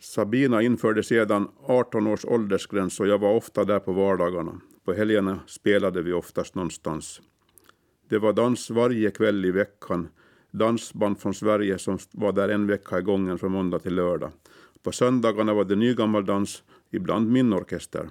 Sabina 0.00 0.62
införde 0.62 1.02
sedan 1.02 1.48
18 1.62 2.06
års 2.06 2.24
åldersgräns 2.24 3.00
och 3.00 3.06
jag 3.06 3.18
var 3.18 3.34
ofta 3.34 3.64
där 3.64 3.78
på 3.78 3.92
vardagarna. 3.92 4.60
På 4.88 4.94
helgerna 4.94 5.40
spelade 5.46 6.02
vi 6.02 6.12
oftast 6.12 6.54
någonstans. 6.54 7.20
Det 8.08 8.18
var 8.18 8.32
dans 8.32 8.70
varje 8.70 9.10
kväll 9.10 9.44
i 9.44 9.50
veckan. 9.50 10.08
Dansband 10.50 11.20
från 11.20 11.34
Sverige 11.34 11.78
som 11.78 11.98
var 12.12 12.32
där 12.32 12.48
en 12.48 12.66
vecka 12.66 12.98
i 12.98 13.02
gången 13.02 13.38
från 13.38 13.52
måndag 13.52 13.78
till 13.78 13.94
lördag. 13.94 14.30
På 14.82 14.92
söndagarna 14.92 15.54
var 15.54 15.64
det 15.64 15.76
nygammaldans, 15.76 16.62
ibland 16.90 17.30
min 17.30 17.52
orkester. 17.52 18.08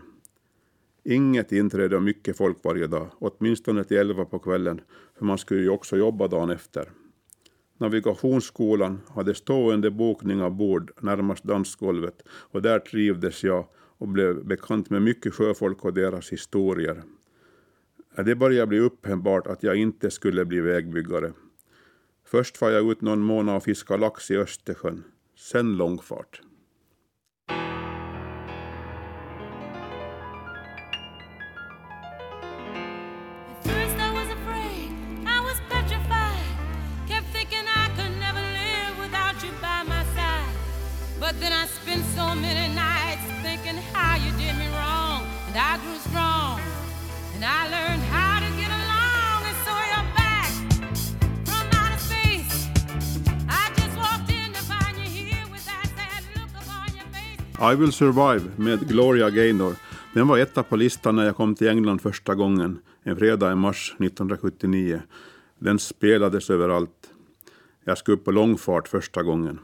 Inget 1.03 1.51
inträde 1.51 1.95
och 1.95 2.03
mycket 2.03 2.37
folk 2.37 2.57
varje 2.63 2.87
dag, 2.87 3.07
åtminstone 3.19 3.83
till 3.83 3.97
elva 3.97 4.25
på 4.25 4.39
kvällen, 4.39 4.81
för 5.17 5.25
man 5.25 5.37
skulle 5.37 5.61
ju 5.61 5.69
också 5.69 5.97
jobba 5.97 6.27
dagen 6.27 6.49
efter. 6.49 6.89
Navigationsskolan 7.77 9.01
hade 9.15 9.35
stående 9.35 9.91
bokning 9.91 10.41
av 10.41 10.51
bord 10.51 10.91
närmast 11.01 11.43
dansgolvet 11.43 12.23
och 12.27 12.61
där 12.61 12.79
trivdes 12.79 13.43
jag 13.43 13.65
och 13.97 14.07
blev 14.07 14.45
bekant 14.45 14.89
med 14.89 15.01
mycket 15.01 15.33
sjöfolk 15.33 15.85
och 15.85 15.93
deras 15.93 16.29
historier. 16.29 17.03
Det 18.25 18.35
började 18.35 18.67
bli 18.67 18.79
uppenbart 18.79 19.47
att 19.47 19.63
jag 19.63 19.75
inte 19.75 20.11
skulle 20.11 20.45
bli 20.45 20.61
vägbyggare. 20.61 21.33
Först 22.25 22.61
var 22.61 22.69
jag 22.69 22.91
ut 22.91 23.01
någon 23.01 23.21
månad 23.21 23.55
och 23.55 23.63
fiskade 23.63 23.99
lax 23.99 24.31
i 24.31 24.37
Östersjön, 24.37 25.03
sen 25.35 25.77
långfart. 25.77 26.41
I 57.73 57.75
will 57.75 57.91
survive 57.91 58.51
med 58.55 58.87
Gloria 58.87 59.29
Gaynor. 59.29 59.75
Den 60.13 60.27
var 60.27 60.37
etta 60.37 60.63
på 60.63 60.75
listan 60.75 61.15
när 61.15 61.25
jag 61.25 61.35
kom 61.35 61.55
till 61.55 61.67
England 61.67 62.01
första 62.01 62.35
gången, 62.35 62.79
en 63.03 63.15
fredag 63.15 63.51
i 63.51 63.55
mars 63.55 63.95
1979. 63.99 65.01
Den 65.59 65.79
spelades 65.79 66.49
överallt. 66.49 67.09
Jag 67.83 67.97
skulle 67.97 68.17
upp 68.17 68.25
på 68.25 68.31
långfart 68.31 68.87
första 68.87 69.23
gången. 69.23 69.59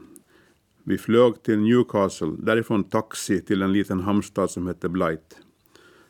Vi 0.84 0.98
flög 0.98 1.42
till 1.42 1.58
Newcastle, 1.58 2.32
därifrån 2.38 2.84
taxi 2.84 3.40
till 3.40 3.62
en 3.62 3.72
liten 3.72 4.00
hamnstad 4.00 4.50
som 4.50 4.66
hette 4.66 4.88
Blight. 4.88 5.36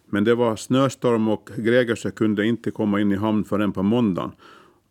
Men 0.07 0.25
det 0.25 0.35
var 0.35 0.57
snöstorm 0.57 1.29
och 1.29 1.51
Gregerse 1.57 2.11
kunde 2.11 2.47
inte 2.47 2.71
komma 2.71 3.01
in 3.01 3.13
i 3.13 3.17
hamn 3.17 3.45
förrän 3.45 3.73
på 3.73 3.83
måndagen. 3.83 4.33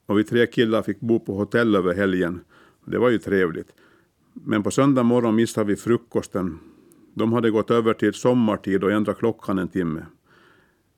Och 0.06 0.20
vi 0.20 0.24
tre 0.24 0.48
killar 0.48 0.82
fick 0.82 1.00
bo 1.00 1.20
på 1.20 1.36
hotell 1.36 1.76
över 1.76 1.94
helgen. 1.94 2.40
Det 2.86 2.98
var 2.98 3.10
ju 3.10 3.18
trevligt. 3.18 3.70
Men 4.34 4.64
på 4.64 4.72
söndag 4.72 5.04
morgon 5.04 5.36
missade 5.36 5.68
vi 5.68 5.76
frukosten 5.76 6.60
de 7.14 7.34
hade 7.34 7.52
gått 7.52 7.72
över 7.72 7.94
till 7.94 8.14
sommartid 8.14 8.84
och 8.84 8.92
ändrat 8.92 9.18
klockan 9.18 9.60
en 9.60 9.68
timme. 9.68 10.06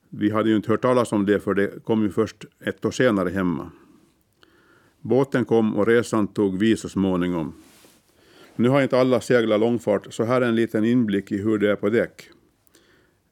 Vi 0.10 0.30
hade 0.30 0.50
ju 0.50 0.56
inte 0.56 0.72
hört 0.72 0.82
talas 0.82 1.12
om 1.12 1.26
det 1.26 1.40
för 1.40 1.54
det 1.54 1.84
kom 1.84 2.04
ju 2.04 2.10
först 2.10 2.46
ett 2.60 2.86
år 2.86 2.92
senare 2.92 3.30
hemma. 3.30 3.72
Båten 5.02 5.46
kom 5.46 5.76
och 5.76 5.88
resan 5.88 6.28
tog 6.28 6.60
vi 6.60 6.78
så 6.78 6.90
småningom. 6.90 7.54
Nu 8.56 8.70
har 8.70 8.82
inte 8.82 9.00
alla 9.00 9.22
seglat 9.22 9.60
långfart 9.60 10.14
så 10.14 10.24
här 10.24 10.42
är 10.42 10.46
en 10.46 10.56
liten 10.56 10.86
inblick 10.86 11.32
i 11.32 11.38
hur 11.38 11.58
det 11.58 11.72
är 11.72 11.76
på 11.76 11.90
däck. 11.90 12.30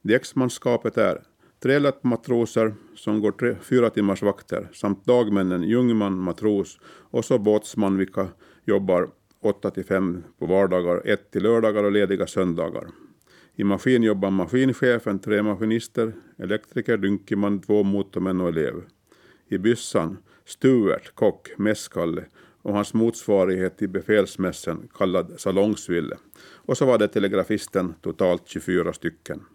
Däcksmanskapet 0.01 0.97
är 0.97 1.21
tre 1.63 1.91
matroser 2.01 2.73
som 2.95 3.21
går 3.21 3.31
tre, 3.31 3.55
fyra 3.61 3.89
timmars 3.89 4.21
vakter 4.21 4.69
samt 4.73 5.05
dagmännen 5.05 5.63
jungman, 5.63 6.17
matros 6.17 6.79
och 6.85 7.25
så 7.25 7.39
båtsman 7.39 7.97
vilka 7.97 8.27
jobbar 8.65 9.09
8 9.45 9.71
till 9.71 9.85
5 9.85 10.23
på 10.39 10.45
vardagar, 10.45 11.01
1 11.05 11.31
till 11.31 11.43
lördagar 11.43 11.83
och 11.83 11.91
lediga 11.91 12.27
söndagar. 12.27 12.87
I 13.55 13.63
maskin 13.63 14.03
jobbar 14.03 14.31
maskinchefen, 14.31 15.19
tre 15.19 15.43
maskinister, 15.43 16.13
elektriker, 16.37 16.97
dynkeman, 16.97 17.61
två 17.61 17.83
motormän 17.83 18.41
och 18.41 18.47
elev. 18.47 18.73
I 19.47 19.57
byssan 19.57 20.17
Stuart, 20.45 21.15
kock, 21.15 21.49
mässkalle 21.57 22.25
och 22.61 22.73
hans 22.73 22.93
motsvarighet 22.93 23.81
i 23.81 23.87
befälsmässen 23.87 24.87
kallad 24.97 25.33
salongsville. 25.37 26.17
Och 26.41 26.77
så 26.77 26.85
var 26.85 26.97
det 26.97 27.07
telegrafisten, 27.07 27.93
totalt 28.01 28.47
24 28.47 28.93
stycken. 28.93 29.45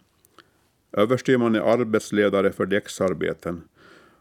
Överstyrman 0.91 1.55
är 1.55 1.59
arbetsledare 1.59 2.51
för 2.51 2.65
däcksarbeten 2.65 3.61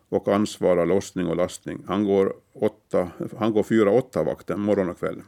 och 0.08 0.28
ansvarar 0.28 0.86
lossning 0.86 1.26
och 1.26 1.36
lastning. 1.36 1.84
Han 1.86 2.04
går, 2.04 2.34
åtta, 2.52 3.10
han 3.38 3.52
går 3.52 3.62
fyra 3.62 3.90
åtta 3.90 4.22
vakten 4.22 4.60
morgon 4.60 4.88
och 4.88 4.98
kväll. 4.98 5.22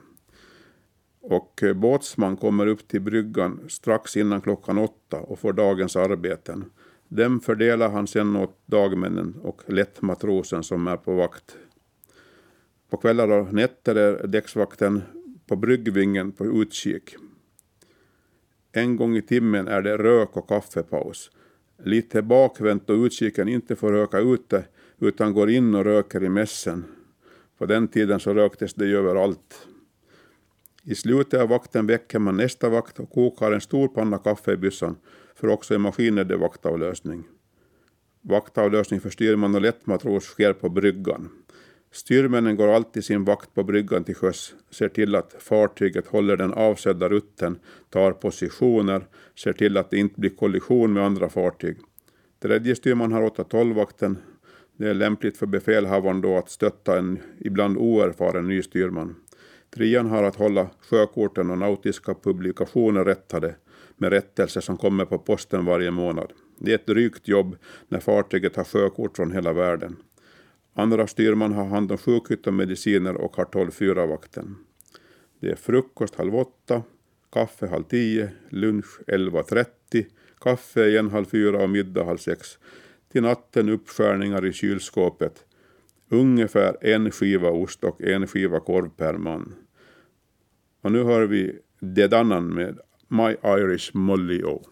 Och 1.20 1.62
eh, 1.62 1.74
båtsman 1.74 2.36
kommer 2.36 2.66
upp 2.66 2.88
till 2.88 3.00
bryggan 3.00 3.60
strax 3.68 4.16
innan 4.16 4.40
klockan 4.40 4.78
åtta 4.78 5.20
och 5.20 5.38
får 5.38 5.52
dagens 5.52 5.96
arbeten. 5.96 6.64
Dem 7.08 7.40
fördelar 7.40 7.90
han 7.90 8.06
sedan 8.06 8.36
åt 8.36 8.58
dagmännen 8.66 9.34
och 9.42 9.62
lättmatrosen 9.66 10.62
som 10.62 10.86
är 10.86 10.96
på 10.96 11.14
vakt. 11.14 11.56
På 12.90 12.96
kvällar 12.96 13.28
och 13.28 13.52
nätter 13.52 13.94
är 13.94 14.26
däcksvakten 14.26 15.02
på 15.46 15.56
bryggvingen 15.56 16.32
på 16.32 16.46
utkik. 16.46 17.16
En 18.72 18.96
gång 18.96 19.16
i 19.16 19.22
timmen 19.22 19.68
är 19.68 19.82
det 19.82 19.98
rök 19.98 20.36
och 20.36 20.48
kaffepaus. 20.48 21.30
Lite 21.84 22.22
bakvänt 22.22 22.86
då 22.86 23.06
utkiken 23.06 23.48
inte 23.48 23.76
får 23.76 23.92
röka 23.92 24.18
ute 24.18 24.64
utan 24.98 25.34
går 25.34 25.50
in 25.50 25.74
och 25.74 25.84
röker 25.84 26.24
i 26.24 26.28
mässen. 26.28 26.84
På 27.58 27.66
den 27.66 27.88
tiden 27.88 28.20
så 28.20 28.34
röktes 28.34 28.74
det 28.74 28.86
ju 28.86 28.96
överallt. 28.96 29.66
I 30.82 30.94
slutet 30.94 31.40
av 31.40 31.48
vakten 31.48 31.86
väcker 31.86 32.18
man 32.18 32.36
nästa 32.36 32.68
vakt 32.68 32.98
och 33.00 33.10
kokar 33.10 33.52
en 33.52 33.60
stor 33.60 33.88
panna 33.88 34.18
kaffe 34.18 34.52
i 34.52 34.56
byssan, 34.56 34.96
för 35.34 35.48
också 35.48 35.74
i 35.74 35.78
maskinen 35.78 36.18
är 36.18 36.24
det 36.24 36.36
vaktavlösning. 36.36 37.24
Vaktavlösning 38.22 39.00
för 39.00 39.10
styrman 39.10 39.54
och 39.54 39.60
lättmatros 39.60 40.24
sker 40.24 40.52
på 40.52 40.68
bryggan. 40.68 41.28
Styrmännen 41.92 42.56
går 42.56 42.68
alltid 42.68 43.04
sin 43.04 43.24
vakt 43.24 43.54
på 43.54 43.62
bryggan 43.62 44.04
till 44.04 44.14
sjöss, 44.14 44.54
ser 44.70 44.88
till 44.88 45.14
att 45.14 45.34
fartyget 45.38 46.06
håller 46.06 46.36
den 46.36 46.52
avsedda 46.52 47.08
rutten, 47.08 47.58
tar 47.90 48.12
positioner, 48.12 49.06
ser 49.38 49.52
till 49.52 49.76
att 49.76 49.90
det 49.90 49.96
inte 49.96 50.20
blir 50.20 50.30
kollision 50.30 50.92
med 50.92 51.04
andra 51.04 51.28
fartyg. 51.28 51.76
Tredje 52.42 52.76
styrman 52.76 53.12
har 53.12 53.22
8-12-vakten. 53.22 54.18
Det 54.76 54.88
är 54.88 54.94
lämpligt 54.94 55.36
för 55.36 55.46
befälhavaren 55.46 56.20
då 56.20 56.36
att 56.36 56.50
stötta 56.50 56.98
en 56.98 57.18
ibland 57.38 57.76
oerfaren 57.76 58.48
ny 58.48 58.62
styrman. 58.62 59.14
Trean 59.70 60.06
har 60.06 60.22
att 60.22 60.36
hålla 60.36 60.70
sjökorten 60.80 61.50
och 61.50 61.58
nautiska 61.58 62.14
publikationer 62.14 63.04
rättade 63.04 63.54
med 63.96 64.12
rättelser 64.12 64.60
som 64.60 64.76
kommer 64.76 65.04
på 65.04 65.18
posten 65.18 65.64
varje 65.64 65.90
månad. 65.90 66.32
Det 66.58 66.70
är 66.70 66.74
ett 66.74 66.86
drygt 66.86 67.28
jobb 67.28 67.56
när 67.88 68.00
fartyget 68.00 68.56
har 68.56 68.64
sjökort 68.64 69.16
från 69.16 69.32
hela 69.32 69.52
världen. 69.52 69.96
Andra 70.74 71.06
styrman 71.06 71.52
har 71.52 71.64
hand 71.64 71.92
om 71.92 71.98
sjukhus 71.98 72.46
och 72.46 72.54
mediciner 72.54 73.14
och 73.14 73.36
har 73.36 73.44
12 73.44 73.96
vakten. 74.08 74.56
Det 75.40 75.50
är 75.50 75.56
frukost 75.56 76.14
halv 76.14 76.36
åtta, 76.36 76.82
kaffe 77.32 77.66
halv 77.66 77.82
tio, 77.82 78.30
lunch 78.48 79.00
11.30, 79.06 80.06
kaffe 80.40 80.86
igen 80.88 81.10
halv 81.10 81.24
fyra 81.24 81.62
och 81.62 81.70
middag 81.70 82.04
halv 82.04 82.18
sex. 82.18 82.58
Till 83.12 83.22
natten 83.22 83.68
uppskärningar 83.68 84.46
i 84.46 84.52
kylskåpet 84.52 85.44
ungefär 86.10 86.76
en 86.80 87.10
skiva 87.10 87.50
ost 87.50 87.84
och 87.84 88.02
en 88.02 88.26
skiva 88.26 88.60
korv 88.60 88.88
per 88.96 89.14
man. 89.14 89.54
Och 90.82 90.92
nu 90.92 91.02
hör 91.02 91.26
vi 91.26 91.58
Dedannan 91.80 92.54
med 92.54 92.78
My 93.08 93.36
Irish 93.44 93.96
Molly 93.96 94.42
O. 94.42 94.62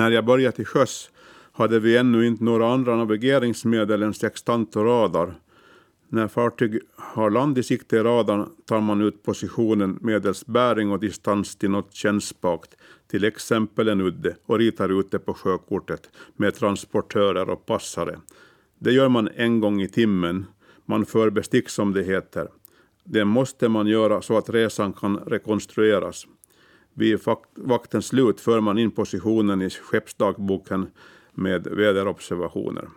När 0.00 0.10
jag 0.10 0.24
började 0.24 0.56
till 0.56 0.66
sjöss 0.66 1.10
hade 1.52 1.80
vi 1.80 1.96
ännu 1.96 2.26
inte 2.26 2.44
några 2.44 2.72
andra 2.72 2.96
navigeringsmedel 2.96 4.02
än 4.02 4.14
sextant 4.14 4.76
och 4.76 4.84
radar. 4.84 5.34
När 6.08 6.28
fartyg 6.28 6.80
har 6.96 7.30
land 7.30 7.58
i 7.58 7.62
sikte 7.62 7.96
i 7.96 7.98
radarn 7.98 8.48
tar 8.66 8.80
man 8.80 9.00
ut 9.00 9.22
positionen 9.22 9.98
medelst 10.00 10.46
bäring 10.46 10.90
och 10.90 11.00
distans 11.00 11.56
till 11.56 11.70
något 11.70 11.94
kännspakt, 11.94 12.76
till 13.10 13.24
exempel 13.24 13.88
en 13.88 14.00
udde, 14.00 14.36
och 14.46 14.58
ritar 14.58 15.00
ut 15.00 15.10
det 15.10 15.18
på 15.18 15.34
sjökortet 15.34 16.10
med 16.36 16.54
transportörer 16.54 17.50
och 17.50 17.66
passare. 17.66 18.18
Det 18.78 18.92
gör 18.92 19.08
man 19.08 19.28
en 19.36 19.60
gång 19.60 19.82
i 19.82 19.88
timmen. 19.88 20.46
Man 20.86 21.06
för 21.06 21.30
bestick 21.30 21.68
som 21.68 21.92
det 21.92 22.02
heter. 22.02 22.48
Det 23.04 23.24
måste 23.24 23.68
man 23.68 23.86
göra 23.86 24.22
så 24.22 24.38
att 24.38 24.50
resan 24.50 24.92
kan 24.92 25.16
rekonstrueras. 25.16 26.26
Vid 26.94 27.18
vaktens 27.54 28.06
slut 28.06 28.40
för 28.40 28.60
man 28.60 28.78
in 28.78 28.90
positionen 28.90 29.62
i 29.62 29.70
skeppsdagboken 29.70 30.86
med 31.32 31.66
väderobservationer. 31.66 32.88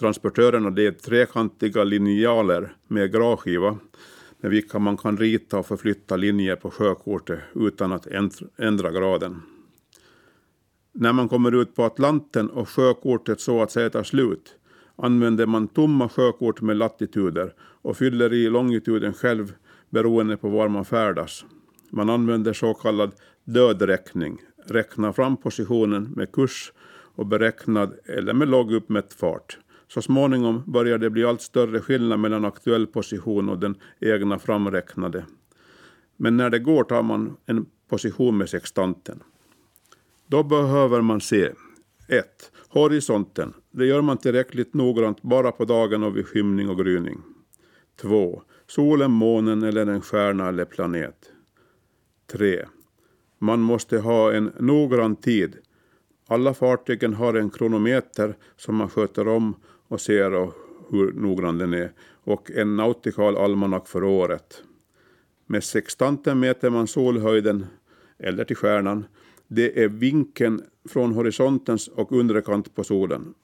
Transportörerna 0.00 0.70
det 0.70 0.86
är 0.86 0.92
trekantiga 0.92 1.84
linjaler 1.84 2.76
med 2.88 3.12
gravskiva 3.12 3.78
med 4.40 4.50
vilka 4.50 4.78
man 4.78 4.96
kan 4.96 5.16
rita 5.16 5.58
och 5.58 5.66
förflytta 5.66 6.16
linjer 6.16 6.56
på 6.56 6.70
sjökortet 6.70 7.40
utan 7.54 7.92
att 7.92 8.06
ändra 8.56 8.90
graden. 8.90 9.42
När 10.92 11.12
man 11.12 11.28
kommer 11.28 11.62
ut 11.62 11.74
på 11.74 11.84
Atlanten 11.84 12.50
och 12.50 12.68
sjökortet 12.68 13.40
så 13.40 13.62
att 13.62 13.70
säga 13.70 13.90
tar 13.90 14.02
slut 14.02 14.56
använder 14.96 15.46
man 15.46 15.68
tomma 15.68 16.08
sjökort 16.08 16.60
med 16.60 16.76
latituder 16.76 17.54
och 17.60 17.96
fyller 17.96 18.32
i 18.32 18.50
longituden 18.50 19.12
själv 19.12 19.54
beroende 19.90 20.36
på 20.36 20.48
var 20.48 20.68
man 20.68 20.84
färdas. 20.84 21.44
Man 21.96 22.10
använder 22.10 22.52
så 22.52 22.74
kallad 22.74 23.12
dödräkning, 23.44 24.38
räkna 24.66 25.12
fram 25.12 25.36
positionen 25.36 26.12
med 26.16 26.32
kurs 26.32 26.72
och 27.14 27.26
beräknad 27.26 27.94
eller 28.04 28.32
med 28.32 28.48
låg 28.48 28.72
uppmätt 28.72 29.12
fart. 29.12 29.58
Så 29.88 30.02
småningom 30.02 30.62
börjar 30.66 30.98
det 30.98 31.10
bli 31.10 31.24
allt 31.24 31.40
större 31.40 31.80
skillnad 31.80 32.20
mellan 32.20 32.44
aktuell 32.44 32.86
position 32.86 33.48
och 33.48 33.58
den 33.58 33.74
egna 34.00 34.38
framräknade. 34.38 35.24
Men 36.16 36.36
när 36.36 36.50
det 36.50 36.58
går 36.58 36.84
tar 36.84 37.02
man 37.02 37.36
en 37.46 37.66
position 37.88 38.38
med 38.38 38.48
sextanten. 38.48 39.22
Då 40.26 40.42
behöver 40.42 41.00
man 41.00 41.20
se 41.20 41.50
1. 42.08 42.24
Horisonten. 42.68 43.52
Det 43.70 43.86
gör 43.86 44.00
man 44.00 44.18
tillräckligt 44.18 44.74
noggrant 44.74 45.22
bara 45.22 45.52
på 45.52 45.64
dagen 45.64 46.02
och 46.02 46.16
vid 46.16 46.26
skymning 46.26 46.68
och 46.68 46.78
gryning. 46.78 47.22
2. 48.00 48.42
Solen, 48.66 49.10
månen 49.10 49.62
eller 49.62 49.86
en 49.86 50.00
stjärna 50.00 50.48
eller 50.48 50.64
planet. 50.64 51.30
3. 52.26 52.64
Man 53.38 53.60
måste 53.60 53.98
ha 53.98 54.32
en 54.32 54.52
noggrann 54.58 55.16
tid. 55.16 55.56
Alla 56.26 56.54
fartygen 56.54 57.14
har 57.14 57.34
en 57.34 57.50
kronometer 57.50 58.36
som 58.56 58.76
man 58.76 58.88
sköter 58.88 59.28
om 59.28 59.54
och 59.88 60.00
ser 60.00 60.34
och 60.34 60.54
hur 60.90 61.12
noggrann 61.12 61.58
den 61.58 61.74
är 61.74 61.92
och 62.24 62.50
en 62.50 62.76
nautikal 62.76 63.36
almanack 63.36 63.88
för 63.88 64.04
året. 64.04 64.62
Med 65.46 65.64
sextanten 65.64 66.40
mäter 66.40 66.70
man 66.70 66.86
solhöjden, 66.86 67.66
eller 68.18 68.44
till 68.44 68.56
stjärnan. 68.56 69.04
Det 69.48 69.82
är 69.82 69.88
vinkeln 69.88 70.62
från 70.88 71.12
horisontens 71.12 71.88
och 71.88 72.12
undre 72.12 72.42
kant 72.42 72.74
på 72.74 72.84
solen. 72.84 73.34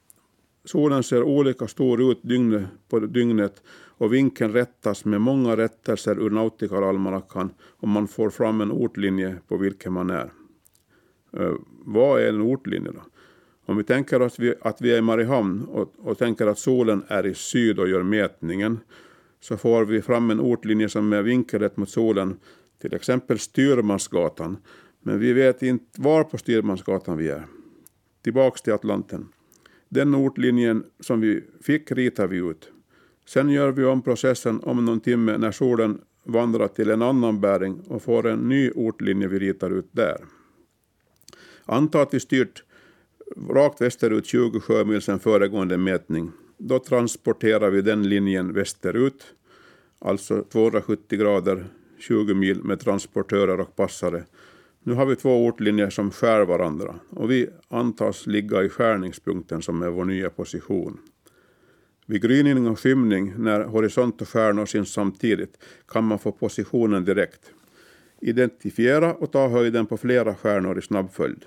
Solen 0.65 1.03
ser 1.03 1.23
olika 1.23 1.69
stor 1.69 2.11
ut 2.11 2.19
dygnet 2.23 2.65
på 2.89 3.01
dygnet 3.01 3.63
och 3.69 4.13
vinkeln 4.13 4.53
rättas 4.53 5.05
med 5.05 5.21
många 5.21 5.57
rättelser 5.57 6.21
ur 6.21 6.31
nautikalalmanackan 6.31 7.51
och 7.61 7.89
man 7.89 8.09
får 8.09 8.31
fram 8.31 8.61
en 8.61 8.73
ortlinje 8.73 9.37
på 9.49 9.57
vilken 9.57 9.93
man 9.93 10.11
är. 10.11 10.33
Uh, 11.37 11.55
vad 11.85 12.23
är 12.23 12.29
en 12.29 12.43
ortlinje 12.43 12.91
då? 12.93 13.03
Om 13.67 13.77
vi 13.77 13.85
tänker 13.85 14.23
oss 14.23 14.37
att 14.61 14.81
vi 14.81 14.93
är 14.93 14.99
i 14.99 15.03
Mariehamn 15.03 15.65
och, 15.65 15.93
och 15.99 16.19
tänker 16.19 16.47
att 16.47 16.59
solen 16.59 17.03
är 17.09 17.27
i 17.27 17.35
syd 17.35 17.79
och 17.79 17.89
gör 17.89 18.03
mätningen 18.03 18.79
så 19.41 19.57
får 19.57 19.85
vi 19.85 20.03
fram 20.03 20.31
en 20.31 20.41
ortlinje 20.41 20.89
som 20.89 21.13
är 21.13 21.23
vinkelrätt 21.23 21.77
mot 21.77 21.91
solen, 21.91 22.39
till 22.81 22.95
exempel 22.95 23.39
Styrmansgatan. 23.39 24.57
Men 25.03 25.19
vi 25.19 25.33
vet 25.33 25.63
inte 25.63 26.01
var 26.01 26.25
på 26.25 26.39
Styrmansgatan 26.39 27.17
vi 27.17 27.29
är. 27.29 27.47
Tillbaks 28.23 28.63
till 28.63 28.73
Atlanten. 28.73 29.29
Den 29.93 30.15
ortlinjen 30.15 30.85
som 31.01 31.21
vi 31.21 31.45
fick 31.61 31.93
ritar 31.93 32.27
vi 32.27 32.37
ut. 32.37 32.71
Sen 33.27 33.51
gör 33.51 33.73
vi 33.73 33.85
om 33.85 34.03
processen 34.03 34.61
om 34.61 34.85
någon 34.85 35.01
timme 35.01 35.39
när 35.39 35.53
solen 35.53 36.01
vandrar 36.25 36.69
till 36.69 36.91
en 36.91 37.03
annan 37.03 37.41
bäring 37.41 37.81
och 37.81 38.03
får 38.03 38.27
en 38.27 38.49
ny 38.49 38.71
ortlinje 38.71 39.29
vi 39.29 39.39
ritar 39.39 39.71
ut 39.71 39.89
där. 39.93 40.17
Anta 41.65 42.03
att 42.03 42.15
vi 42.15 42.21
styrt 42.21 42.65
rakt 43.49 43.81
västerut 43.81 44.27
20 44.27 44.61
sjömil 44.61 45.03
sedan 45.03 45.21
föregående 45.21 45.79
mätning. 45.79 46.33
Då 46.59 46.79
transporterar 46.79 47.71
vi 47.71 47.83
den 47.83 48.09
linjen 48.09 48.53
västerut, 48.53 49.25
alltså 49.99 50.43
270 50.43 51.19
grader, 51.19 51.67
20 51.99 52.35
mil 52.35 52.65
med 52.65 52.81
transportörer 52.81 53.61
och 53.61 53.77
passare. 53.77 54.25
Nu 54.83 54.95
har 54.95 55.07
vi 55.07 55.17
två 55.17 55.47
ortlinjer 55.47 55.91
som 55.91 56.11
skär 56.11 56.45
varandra 56.45 56.95
och 57.11 57.31
vi 57.31 57.49
antas 57.69 58.27
ligga 58.27 58.63
i 58.63 58.69
skärningspunkten 58.69 59.63
som 59.63 59.83
är 59.83 59.89
vår 59.89 60.05
nya 60.05 60.31
position. 60.31 60.99
Vid 62.07 62.23
gryning 62.23 62.69
och 62.69 62.81
skymning, 62.81 63.35
när 63.37 63.61
horisont 63.61 64.21
och 64.21 64.29
stjärnor 64.29 64.67
syns 64.67 64.93
samtidigt, 64.93 65.59
kan 65.89 66.05
man 66.05 66.19
få 66.19 66.33
positionen 66.33 67.05
direkt. 67.05 67.53
Identifiera 68.21 69.15
och 69.15 69.33
ta 69.33 69.49
höjden 69.49 69.87
på 69.87 69.97
flera 69.97 70.35
stjärnor 70.35 70.79
i 70.79 70.83
snabb 70.83 71.13
följd 71.13 71.45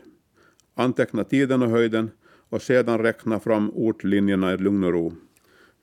anteckna 0.76 1.24
tiden 1.24 1.62
och 1.62 1.70
höjden 1.70 2.12
och 2.50 2.62
sedan 2.62 3.00
räkna 3.00 3.40
fram 3.40 3.72
ortlinjerna 3.74 4.54
i 4.54 4.58
lugn 4.58 4.84
och 4.84 4.94
ro. 4.94 5.14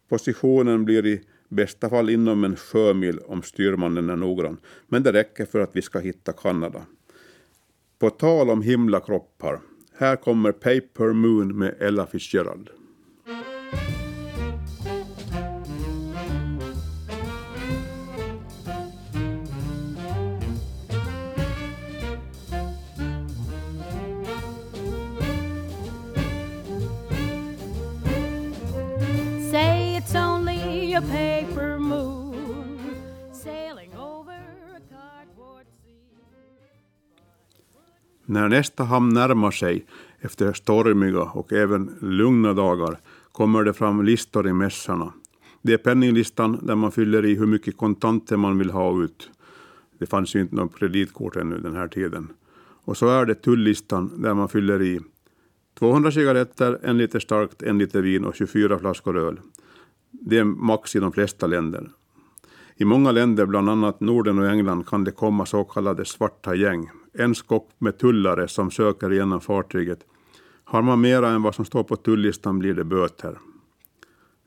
Positionen 0.08 0.84
blir 0.84 1.06
i 1.06 1.20
bästa 1.48 1.90
fall 1.90 2.10
inom 2.10 2.44
en 2.44 2.56
sjömil 2.56 3.18
om 3.18 3.42
styrmannen 3.42 4.10
är 4.10 4.16
noggrann, 4.16 4.56
men 4.88 5.02
det 5.02 5.12
räcker 5.12 5.46
för 5.46 5.60
att 5.60 5.76
vi 5.76 5.82
ska 5.82 5.98
hitta 5.98 6.32
Kanada. 6.32 6.82
På 8.00 8.10
tal 8.10 8.50
om 8.50 8.62
himlakroppar, 8.62 9.60
här 9.98 10.16
kommer 10.16 10.52
Paper 10.52 11.12
Moon 11.12 11.58
med 11.58 11.74
Ella 11.80 12.06
Fitzgerald. 12.06 12.70
När 38.30 38.48
nästa 38.48 38.84
hamn 38.84 39.14
närmar 39.14 39.50
sig 39.50 39.86
efter 40.20 40.52
stormiga 40.52 41.22
och 41.22 41.52
även 41.52 41.90
lugna 42.00 42.52
dagar 42.52 42.98
kommer 43.32 43.64
det 43.64 43.72
fram 43.72 44.04
listor 44.04 44.48
i 44.48 44.52
mässarna. 44.52 45.12
Det 45.62 45.72
är 45.72 45.78
penninglistan 45.78 46.58
där 46.62 46.74
man 46.74 46.92
fyller 46.92 47.24
i 47.24 47.34
hur 47.34 47.46
mycket 47.46 47.76
kontanter 47.76 48.36
man 48.36 48.58
vill 48.58 48.70
ha 48.70 49.02
ut. 49.02 49.30
Det 49.98 50.06
fanns 50.06 50.34
ju 50.34 50.40
inte 50.40 50.54
något 50.54 50.78
kreditkort 50.78 51.36
ännu 51.36 51.58
den 51.58 51.76
här 51.76 51.88
tiden. 51.88 52.28
Och 52.84 52.96
så 52.96 53.08
är 53.08 53.26
det 53.26 53.34
tullistan 53.34 54.22
där 54.22 54.34
man 54.34 54.48
fyller 54.48 54.82
i 54.82 55.00
200 55.78 56.12
cigaretter, 56.12 56.78
en 56.82 56.98
liter 56.98 57.20
starkt, 57.20 57.62
en 57.62 57.78
liter 57.78 58.02
vin 58.02 58.24
och 58.24 58.34
24 58.34 58.78
flaskor 58.78 59.18
öl. 59.18 59.40
Det 60.10 60.38
är 60.38 60.44
max 60.44 60.96
i 60.96 60.98
de 60.98 61.12
flesta 61.12 61.46
länder. 61.46 61.90
I 62.76 62.84
många 62.84 63.12
länder, 63.12 63.46
bland 63.46 63.70
annat 63.70 64.00
Norden 64.00 64.38
och 64.38 64.50
England, 64.50 64.86
kan 64.86 65.04
det 65.04 65.12
komma 65.12 65.46
så 65.46 65.64
kallade 65.64 66.04
svarta 66.04 66.54
gäng. 66.54 66.90
En 67.12 67.34
skock 67.34 67.68
med 67.78 67.98
tullare 67.98 68.48
som 68.48 68.70
söker 68.70 69.12
igenom 69.12 69.40
fartyget. 69.40 70.06
Har 70.64 70.82
man 70.82 71.00
mera 71.00 71.28
än 71.28 71.42
vad 71.42 71.54
som 71.54 71.64
står 71.64 71.84
på 71.84 71.96
tullistan 71.96 72.58
blir 72.58 72.74
det 72.74 72.84
böter. 72.84 73.38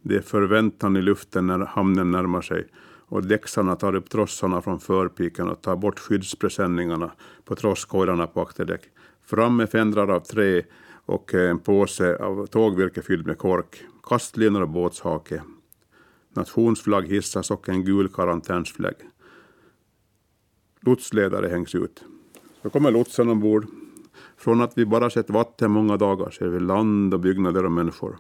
Det 0.02 0.16
är 0.16 0.22
förväntan 0.22 0.98
i 0.98 1.02
luften 1.02 1.48
när 1.48 1.60
hamnen 1.60 2.12
närmar 2.12 2.42
sig 2.42 2.68
och 3.14 3.24
däcksarna 3.24 3.76
tar 3.76 3.96
upp 3.96 4.10
trossarna 4.10 4.62
från 4.62 4.80
förpiken 4.80 5.50
och 5.50 5.62
tar 5.62 5.76
bort 5.76 6.00
skyddspresenningarna 6.00 7.12
på 7.46 7.56
trosskojlarna 7.56 8.28
på 8.28 8.42
akterdäck. 8.42 8.82
Fram 9.24 9.56
med 9.56 9.70
fändrar 9.70 10.08
av 10.08 10.20
trä 10.20 10.62
och 11.06 11.34
en 11.34 11.60
påse 11.60 12.16
av 12.16 12.46
tågvirke 12.46 13.02
fylld 13.02 13.28
med 13.28 13.38
kork, 13.38 13.84
kastlinor 14.04 14.62
och 14.62 14.70
båtshake. 14.70 15.44
Nationsflagg 16.36 17.08
hissas 17.08 17.52
och 17.52 17.70
en 17.70 17.86
gul 17.86 18.10
karantänsflagg. 18.10 18.96
Lotsledare 20.80 21.48
hängs 21.48 21.76
ut. 21.76 22.04
Då 22.64 22.70
kommer 22.70 22.92
lotsen 22.92 23.30
ombord. 23.30 23.68
Från 24.38 24.62
att 24.62 24.78
vi 24.78 24.86
bara 24.86 25.10
sett 25.10 25.30
vatten 25.30 25.72
många 25.72 25.98
dagar 25.98 26.30
ser 26.30 26.48
vi 26.48 26.60
land 26.60 27.14
och 27.14 27.20
byggnader 27.20 27.66
och 27.66 27.72
människor. 27.72 28.18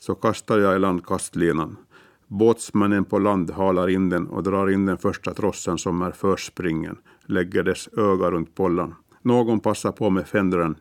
Så 0.00 0.14
kastar 0.14 0.58
jag 0.58 0.76
i 0.76 0.78
land 0.78 1.06
kastlinan. 1.06 1.76
Båtsmännen 2.26 3.04
på 3.04 3.18
land 3.18 3.50
halar 3.50 3.88
in 3.88 4.08
den 4.08 4.26
och 4.26 4.42
drar 4.42 4.70
in 4.70 4.86
den 4.86 4.98
första 4.98 5.34
trossen 5.34 5.78
som 5.78 6.02
är 6.02 6.10
förspringen, 6.10 6.96
lägger 7.26 7.62
dess 7.62 7.88
öga 7.96 8.30
runt 8.30 8.54
pollan. 8.54 8.94
Någon 9.22 9.60
passar 9.60 9.92
på 9.92 10.10
med 10.10 10.28
fändren 10.28 10.76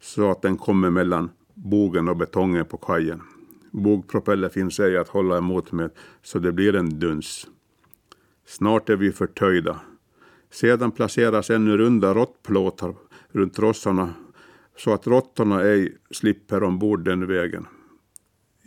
så 0.00 0.30
att 0.30 0.42
den 0.42 0.56
kommer 0.56 0.90
mellan 0.90 1.30
bogen 1.54 2.08
och 2.08 2.16
betongen 2.16 2.64
på 2.64 2.76
kajen. 2.76 3.22
Bogpropeller 3.70 4.48
finns 4.48 4.80
ej 4.80 4.96
att 4.96 5.08
hålla 5.08 5.38
emot 5.38 5.72
med, 5.72 5.90
så 6.22 6.38
det 6.38 6.52
blir 6.52 6.74
en 6.74 6.98
duns. 6.98 7.46
Snart 8.46 8.88
är 8.88 8.96
vi 8.96 9.12
förtöjda. 9.12 9.80
Sedan 10.54 10.90
placeras 10.90 11.50
ännu 11.50 11.76
runda 11.76 12.14
råttplåtar 12.14 12.94
runt 13.28 13.58
rossarna 13.58 14.14
så 14.76 14.92
att 14.92 15.06
råttorna 15.06 15.62
ej 15.62 15.96
slipper 16.10 16.62
ombord 16.62 17.04
den 17.04 17.26
vägen. 17.26 17.66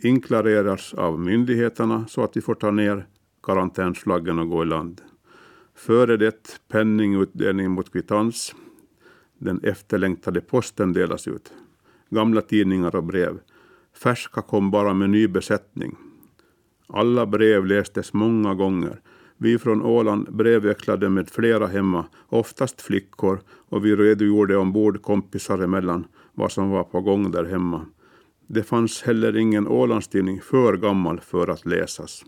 Inklareras 0.02 0.94
av 0.94 1.20
myndigheterna 1.20 2.06
så 2.08 2.24
att 2.24 2.36
vi 2.36 2.40
får 2.40 2.54
ta 2.54 2.70
ner 2.70 3.06
karantänsflaggen 3.42 4.38
och 4.38 4.48
gå 4.48 4.62
i 4.62 4.66
land. 4.66 5.00
Före 5.74 6.16
det 6.16 6.60
penningutdelning 6.68 7.70
mot 7.70 7.92
kvittans. 7.92 8.54
Den 9.38 9.60
efterlängtade 9.64 10.40
posten 10.40 10.92
delas 10.92 11.28
ut. 11.28 11.52
Gamla 12.10 12.40
tidningar 12.40 12.96
och 12.96 13.04
brev. 13.04 13.38
Färska 14.02 14.42
kom 14.42 14.70
bara 14.70 14.94
med 14.94 15.10
ny 15.10 15.28
besättning. 15.28 15.96
Alla 16.86 17.26
brev 17.26 17.66
lästes 17.66 18.12
många 18.12 18.54
gånger. 18.54 19.00
Vi 19.38 19.58
från 19.58 19.82
Åland 19.82 20.36
brevväxlade 20.36 21.08
med 21.08 21.30
flera 21.30 21.66
hemma, 21.66 22.06
oftast 22.28 22.80
flickor, 22.80 23.40
och 23.68 23.84
vi 23.84 23.96
redogjorde 23.96 24.56
ombord 24.56 25.02
kompisar 25.02 25.58
emellan 25.58 26.06
vad 26.34 26.52
som 26.52 26.70
var 26.70 26.84
på 26.84 27.00
gång 27.00 27.30
där 27.30 27.44
hemma. 27.44 27.86
Det 28.46 28.62
fanns 28.62 29.02
heller 29.02 29.36
ingen 29.36 29.68
Ålandstidning 29.68 30.40
för 30.40 30.76
gammal 30.76 31.20
för 31.20 31.48
att 31.48 31.66
läsas. 31.66 32.24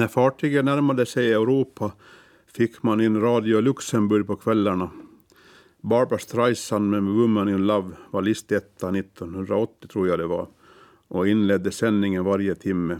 När 0.00 0.08
fartyget 0.08 0.64
närmade 0.64 1.06
sig 1.06 1.32
Europa 1.32 1.92
fick 2.46 2.82
man 2.82 3.00
in 3.00 3.20
Radio 3.20 3.60
Luxemburg 3.60 4.26
på 4.26 4.36
kvällarna. 4.36 4.90
Barbra 5.80 6.18
Streisand 6.18 6.90
med 6.90 7.02
Woman 7.02 7.48
in 7.48 7.66
Love 7.66 7.90
var 8.10 8.22
listetta 8.22 8.88
1980 8.88 9.88
tror 9.88 10.08
jag 10.08 10.18
det 10.18 10.26
var 10.26 10.48
och 11.08 11.28
inledde 11.28 11.70
sändningen 11.70 12.24
varje 12.24 12.54
timme. 12.54 12.98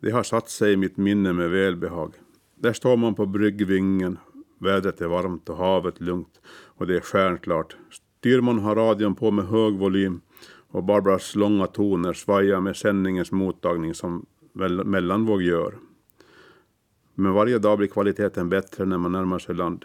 Det 0.00 0.10
har 0.10 0.22
satt 0.22 0.50
sig 0.50 0.72
i 0.72 0.76
mitt 0.76 0.96
minne 0.96 1.32
med 1.32 1.50
välbehag. 1.50 2.14
Där 2.54 2.72
står 2.72 2.96
man 2.96 3.14
på 3.14 3.26
bryggvingen, 3.26 4.18
vädret 4.58 5.00
är 5.00 5.06
varmt 5.06 5.48
och 5.48 5.56
havet 5.56 6.00
lugnt 6.00 6.40
och 6.46 6.86
det 6.86 6.96
är 6.96 7.00
stjärnklart. 7.00 7.76
Styrman 7.90 8.58
har 8.58 8.74
radion 8.74 9.14
på 9.14 9.30
med 9.30 9.46
hög 9.46 9.74
volym 9.74 10.20
och 10.68 10.84
Barbras 10.84 11.34
långa 11.34 11.66
toner 11.66 12.12
svajar 12.12 12.60
med 12.60 12.76
sändningens 12.76 13.32
mottagning 13.32 13.94
som 13.94 14.26
mellanvåg 14.84 15.42
gör. 15.42 15.74
Men 17.14 17.32
varje 17.32 17.58
dag 17.58 17.78
blir 17.78 17.88
kvaliteten 17.88 18.48
bättre 18.48 18.84
när 18.84 18.98
man 18.98 19.12
närmar 19.12 19.38
sig 19.38 19.54
land. 19.54 19.84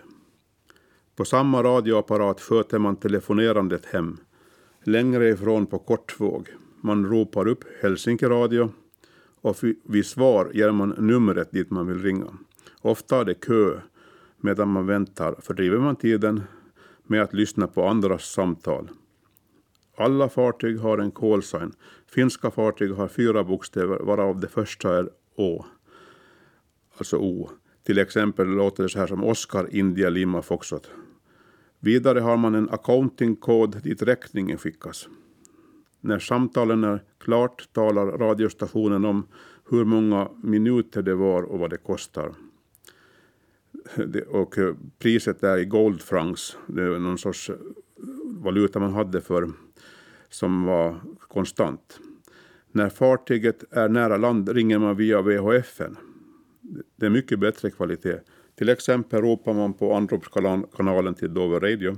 På 1.15 1.25
samma 1.25 1.63
radioapparat 1.63 2.41
sköter 2.41 2.79
man 2.79 2.95
telefonerandet 2.95 3.85
hem. 3.85 4.17
Längre 4.83 5.29
ifrån 5.29 5.65
på 5.65 5.79
kortvåg. 5.79 6.49
Man 6.81 7.05
ropar 7.05 7.47
upp 7.47 7.63
Helsinki 7.81 8.25
radio 8.25 8.71
och 9.41 9.57
vid 9.83 10.05
svar 10.05 10.51
ger 10.53 10.71
man 10.71 10.89
numret 10.97 11.51
dit 11.51 11.69
man 11.69 11.87
vill 11.87 12.01
ringa. 12.01 12.27
Ofta 12.81 13.21
är 13.21 13.25
det 13.25 13.33
kö. 13.33 13.79
Medan 14.37 14.69
man 14.69 14.85
väntar 14.85 15.35
fördriver 15.41 15.77
man 15.77 15.95
tiden 15.95 16.41
med 17.07 17.21
att 17.21 17.33
lyssna 17.33 17.67
på 17.67 17.87
andras 17.87 18.31
samtal. 18.31 18.89
Alla 19.99 20.29
fartyg 20.29 20.79
har 20.79 20.97
en 20.97 21.11
callsign. 21.11 21.71
Finska 22.07 22.51
fartyg 22.51 22.91
har 22.91 23.07
fyra 23.07 23.43
bokstäver 23.43 23.99
varav 23.99 24.39
det 24.39 24.47
första 24.47 24.97
är 24.97 25.09
Å. 25.35 25.65
Alltså 26.97 27.17
O. 27.17 27.49
Till 27.83 27.97
exempel 27.97 28.47
låter 28.47 28.83
det 28.83 28.89
så 28.89 28.99
här 28.99 29.07
som 29.07 29.23
Oscar, 29.23 29.67
India, 29.71 30.09
Lima, 30.09 30.41
Foxtrot. 30.41 30.91
Vidare 31.79 32.19
har 32.19 32.37
man 32.37 32.55
en 32.55 32.69
accounting 32.69 33.35
code 33.35 33.79
dit 33.79 34.01
räkningen 34.01 34.57
skickas. 34.57 35.09
När 36.01 36.19
samtalen 36.19 36.83
är 36.83 37.03
klart 37.17 37.69
talar 37.73 38.05
radiostationen 38.05 39.05
om 39.05 39.27
hur 39.69 39.85
många 39.85 40.29
minuter 40.43 41.01
det 41.01 41.15
var 41.15 41.43
och 41.43 41.59
vad 41.59 41.69
det 41.69 41.77
kostar. 41.77 42.33
Och 44.29 44.55
priset 44.99 45.43
är 45.43 45.57
i 45.57 45.65
goldfrancs, 45.65 46.57
det 46.67 46.83
är 46.83 46.99
någon 46.99 47.17
sorts 47.17 47.51
valuta 48.25 48.79
man 48.79 48.93
hade 48.93 49.21
för 49.21 49.51
som 50.29 50.65
var 50.65 51.01
konstant. 51.27 51.99
När 52.71 52.89
fartyget 52.89 53.63
är 53.71 53.89
nära 53.89 54.17
land 54.17 54.49
ringer 54.49 54.79
man 54.79 54.95
via 54.95 55.21
VHF. 55.21 55.81
Det 56.95 57.05
är 57.05 57.09
mycket 57.09 57.39
bättre 57.39 57.71
kvalitet. 57.71 58.19
Till 58.57 58.69
exempel 58.69 59.21
ropar 59.21 59.53
man 59.53 59.73
på 59.73 59.93
anropskanalen 59.93 61.15
till 61.15 61.33
Dover 61.33 61.59
Radio. 61.59 61.97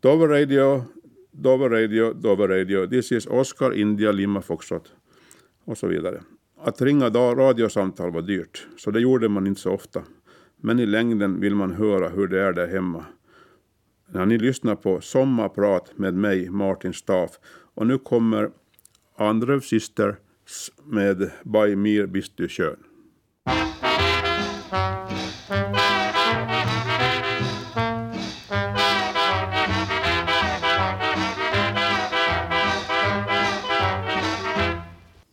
Dover 0.00 0.28
Radio, 0.28 0.84
Dover 1.32 1.70
Radio, 1.70 2.12
Dover 2.12 2.48
Radio. 2.48 2.86
This 2.86 3.12
is 3.12 3.26
Oscar, 3.26 3.72
India, 3.72 4.12
Lima, 4.12 4.42
Foxtrot. 4.42 4.92
Och 5.64 5.78
så 5.78 5.86
vidare. 5.86 6.22
Att 6.58 6.82
ringa 6.82 7.08
radiosamtal 7.10 8.12
var 8.12 8.22
dyrt, 8.22 8.66
så 8.76 8.90
det 8.90 9.00
gjorde 9.00 9.28
man 9.28 9.46
inte 9.46 9.60
så 9.60 9.72
ofta. 9.72 10.02
Men 10.56 10.78
i 10.78 10.86
längden 10.86 11.40
vill 11.40 11.54
man 11.54 11.72
höra 11.72 12.08
hur 12.08 12.28
det 12.28 12.40
är 12.40 12.52
där 12.52 12.66
hemma 12.66 13.04
när 14.12 14.26
ni 14.26 14.38
lyssnar 14.38 14.74
på 14.74 15.00
Sommarprat 15.00 15.98
med 15.98 16.14
mig, 16.14 16.50
Martin 16.50 16.92
Staff. 16.92 17.30
Och 17.74 17.86
nu 17.86 17.98
kommer 17.98 18.50
Andrew 19.16 19.66
Sisters 19.66 20.16
med 20.84 21.30
By 21.44 21.76
mir 21.76 22.06
bist 22.06 22.32
du 22.36 22.48
schön. 22.48 22.76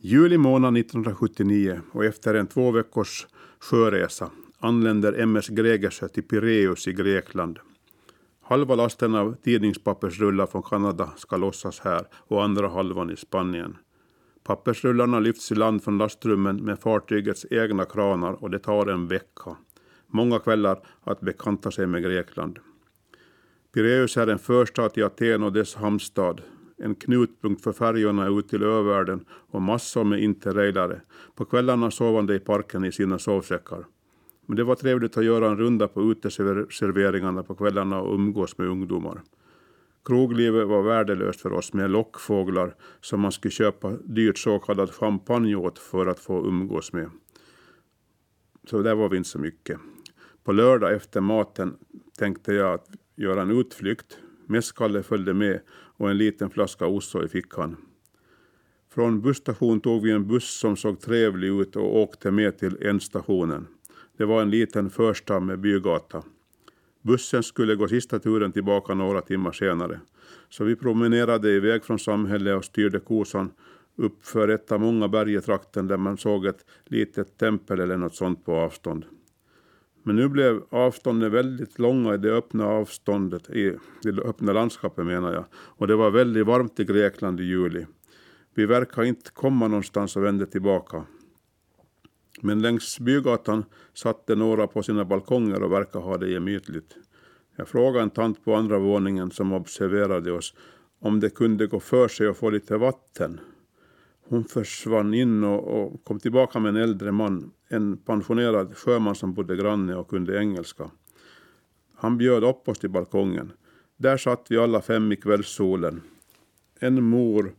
Juli 0.06 0.38
månad 0.38 0.78
1979 0.78 1.82
och 1.92 2.06
efter 2.06 2.34
en 2.34 2.48
två 2.48 2.72
veckors 2.72 3.28
sjöresa 3.60 4.30
anländer 4.60 5.14
MS 5.14 5.48
Gregersö 5.48 6.08
till 6.08 6.24
Pireus 6.24 6.88
i 6.88 6.94
Grekland. 6.94 7.60
Halva 8.54 8.76
lasten 8.76 9.16
av 9.16 9.36
tidningspappersrullar 9.44 10.46
från 10.46 10.64
Kanada 10.64 11.10
ska 11.18 11.38
lossas 11.38 11.80
här 11.80 12.08
och 12.14 12.44
andra 12.44 12.68
halvan 12.68 13.12
i 13.12 13.16
Spanien. 13.16 13.78
Pappersrullarna 14.44 15.20
lyfts 15.20 15.52
i 15.52 15.56
land 15.56 15.84
från 15.84 15.98
lastrummen 15.98 16.56
med 16.56 16.80
fartygets 16.80 17.46
egna 17.52 17.86
kranar 17.86 18.44
och 18.44 18.50
det 18.50 18.60
tar 18.60 18.88
en 18.88 19.08
vecka. 19.08 19.58
Många 20.08 20.40
kvällar 20.40 20.80
att 21.04 21.22
bekanta 21.22 21.72
sig 21.72 21.88
med 21.88 22.04
Grekland. 22.04 22.60
Pireus 23.74 24.18
är 24.18 24.28
en 24.28 24.40
förstad 24.40 24.90
till 24.90 25.04
Aten 25.04 25.44
och 25.44 25.54
dess 25.54 25.76
hamnstad. 25.76 26.42
En 26.78 26.96
knutpunkt 26.96 27.64
för 27.64 27.74
färjorna 27.74 28.28
ut 28.28 28.50
till 28.50 28.64
övärlden 28.64 29.26
och 29.30 29.62
massor 29.62 30.04
med 30.04 30.24
interrailare. 30.24 31.02
På 31.36 31.46
kvällarna 31.46 31.92
sovande 31.92 32.36
i 32.36 32.40
parken 32.40 32.86
i 32.86 32.92
sina 32.92 33.20
sovsäckar. 33.20 33.86
Men 34.46 34.56
det 34.56 34.64
var 34.64 34.76
trevligt 34.76 35.18
att 35.18 35.26
göra 35.26 35.48
en 35.48 35.58
runda 35.58 35.88
på 35.88 36.12
uteserveringarna 36.12 37.44
på 37.44 37.56
kvällarna 37.56 38.02
och 38.02 38.14
umgås 38.14 38.58
med 38.58 38.68
ungdomar. 38.68 39.22
Kroglivet 40.06 40.68
var 40.68 40.82
värdelöst 40.82 41.42
för 41.42 41.54
oss 41.54 41.74
med 41.74 41.92
lockfåglar 41.92 42.76
som 43.02 43.20
man 43.20 43.32
skulle 43.32 43.52
köpa 43.52 43.92
dyrt 43.92 44.38
så 44.38 44.60
kallad 44.60 44.92
champagne 44.92 45.56
åt 45.56 45.80
för 45.80 46.06
att 46.06 46.20
få 46.20 46.46
umgås 46.48 46.94
med. 46.94 47.10
Så 48.70 48.82
där 48.82 48.96
var 48.96 49.10
vi 49.10 49.18
inte 49.18 49.30
så 49.30 49.40
mycket. 49.40 49.80
På 50.44 50.52
lördag 50.52 50.94
efter 50.94 51.22
maten 51.22 51.76
tänkte 52.18 52.54
jag 52.54 52.74
att 52.74 52.88
göra 53.16 53.42
en 53.42 53.52
utflykt. 53.52 54.18
Mässkalle 54.46 55.04
följde 55.04 55.34
med 55.34 55.62
och 55.70 56.10
en 56.10 56.18
liten 56.18 56.50
flaska 56.50 56.88
Osso 56.88 57.24
i 57.24 57.28
fickan. 57.28 57.78
Från 58.94 59.22
busstation 59.22 59.82
tog 59.82 60.04
vi 60.04 60.12
en 60.12 60.28
buss 60.28 60.60
som 60.60 60.78
såg 60.78 61.00
trevlig 61.00 61.48
ut 61.48 61.76
och 61.76 61.98
åkte 61.98 62.32
med 62.32 62.58
till 62.58 62.78
ändstationen. 62.82 63.68
Det 64.18 64.26
var 64.26 64.42
en 64.42 64.50
liten 64.50 64.90
förstad 64.90 65.40
med 65.40 65.60
bygata. 65.60 66.24
Bussen 67.02 67.44
skulle 67.44 67.76
gå 67.76 67.88
sista 67.88 68.20
turen 68.20 68.52
tillbaka 68.52 68.94
några 68.94 69.22
timmar 69.22 69.52
senare. 69.52 70.00
Så 70.50 70.64
vi 70.64 70.76
promenerade 70.76 71.52
iväg 71.52 71.84
från 71.84 72.00
samhället 72.00 72.58
och 72.58 72.66
styrde 72.66 73.00
kosan 73.00 73.52
upp 73.96 74.26
för 74.26 74.48
ett 74.48 74.72
av 74.72 74.82
många 74.82 75.08
berg 75.08 75.36
i 75.36 75.42
trakten 75.42 75.88
där 75.88 75.98
man 75.98 76.18
såg 76.18 76.46
ett 76.46 76.66
litet 76.86 77.38
tempel 77.38 77.80
eller 77.80 77.98
något 77.98 78.16
sånt 78.16 78.46
på 78.46 78.56
avstånd. 78.56 79.06
Men 80.04 80.16
nu 80.16 80.30
blev 80.30 80.62
avstånden 80.70 81.32
väldigt 81.32 81.80
långa 81.80 82.14
i 82.14 82.18
det 82.18 82.32
öppna 82.32 82.66
avståndet, 82.66 83.50
i 83.50 83.78
det 84.02 84.22
öppna 84.22 84.54
landskapet 84.54 85.06
menar 85.06 85.34
jag. 85.34 85.46
Och 85.54 85.88
det 85.88 85.96
var 85.96 86.12
väldigt 86.12 86.46
varmt 86.46 86.80
i 86.80 86.86
Grekland 86.86 87.40
i 87.40 87.44
juli. 87.44 87.86
Vi 88.54 88.66
verkar 88.66 89.04
inte 89.04 89.32
komma 89.32 89.68
någonstans 89.68 90.16
och 90.16 90.24
vände 90.24 90.46
tillbaka. 90.46 91.04
Men 92.42 92.62
längs 92.62 93.00
bygatan 93.00 93.66
satte 93.94 94.36
några 94.36 94.68
på 94.68 94.84
sina 94.84 95.06
balkonger 95.06 95.64
och 95.64 95.72
verkade 95.72 96.06
ha 96.06 96.18
det 96.18 96.30
gemytligt. 96.30 96.96
Jag 97.56 97.68
frågade 97.68 98.04
en 98.04 98.10
tant 98.10 98.46
på 98.46 98.56
andra 98.56 98.80
våningen 98.80 99.32
som 99.32 99.54
observerade 99.54 100.32
oss 100.32 100.54
om 101.00 101.20
det 101.20 101.30
kunde 101.30 101.68
gå 101.68 101.80
för 101.80 102.08
sig 102.08 102.28
att 102.28 102.38
få 102.38 102.50
lite 102.50 102.78
vatten. 102.78 103.40
Hon 104.28 104.44
försvann 104.44 105.14
in 105.14 105.44
och, 105.44 105.64
och, 105.64 106.04
kom 106.04 106.20
tillbaka 106.20 106.60
med 106.60 106.70
en 106.70 106.82
äldre 106.82 107.12
man, 107.12 107.52
en 107.70 107.98
pensionerad 107.98 108.78
sjöman 108.78 109.16
som 109.16 109.34
bodde 109.34 109.56
granne 109.56 109.96
och 109.96 110.08
kunde 110.08 110.40
engelska. 110.40 110.92
Han 111.96 112.18
bjöd 112.18 112.44
upp 112.44 112.68
oss 112.68 112.80
till 112.80 112.90
balkongen. 112.90 113.52
Där 113.98 114.18
satt 114.18 114.46
vi 114.50 114.58
alla 114.58 114.82
fem 114.82 115.12
i 115.12 115.16
kvällssolen. 115.16 116.02
En 116.80 117.04
mor 117.04 117.56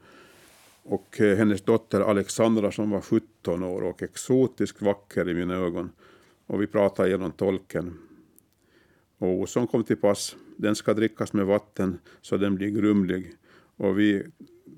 och 0.83 1.21
eh, 1.21 1.37
hennes 1.37 1.63
dotter 1.63 2.01
Alexandra 2.01 2.73
som 2.73 2.91
var 2.91 3.01
17 3.01 3.29
år 3.53 3.83
och 3.83 4.03
exotiskt 4.03 4.83
vacker 4.83 5.29
i 5.29 5.35
mina 5.35 5.55
ögon. 5.55 5.91
Och 6.47 6.63
vi 6.63 6.67
pratade 6.67 7.09
genom 7.09 7.33
tolken. 7.33 7.99
Och 9.19 9.49
som 9.49 9.67
kom 9.67 9.85
till 9.85 9.97
pass, 9.97 10.37
den 10.57 10.75
ska 10.75 10.95
drickas 10.95 11.33
med 11.33 11.47
vatten 11.47 11.99
så 12.21 12.37
den 12.37 12.55
blir 12.55 12.71
grumlig. 12.71 13.35
Och 13.77 13.99
vi 13.99 14.23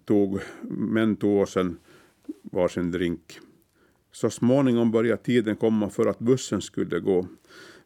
tog, 0.05 0.40
män 0.68 1.16
tog 1.16 1.40
oss 1.40 1.57
en 1.57 1.79
varsin 2.42 2.90
drink. 2.90 3.40
Så 4.12 4.31
småningom 4.31 4.90
började 4.90 5.22
tiden 5.22 5.57
komma 5.57 5.90
för 5.90 6.07
att 6.07 6.18
bussen 6.18 6.62
skulle 6.62 7.00
gå. 7.00 7.26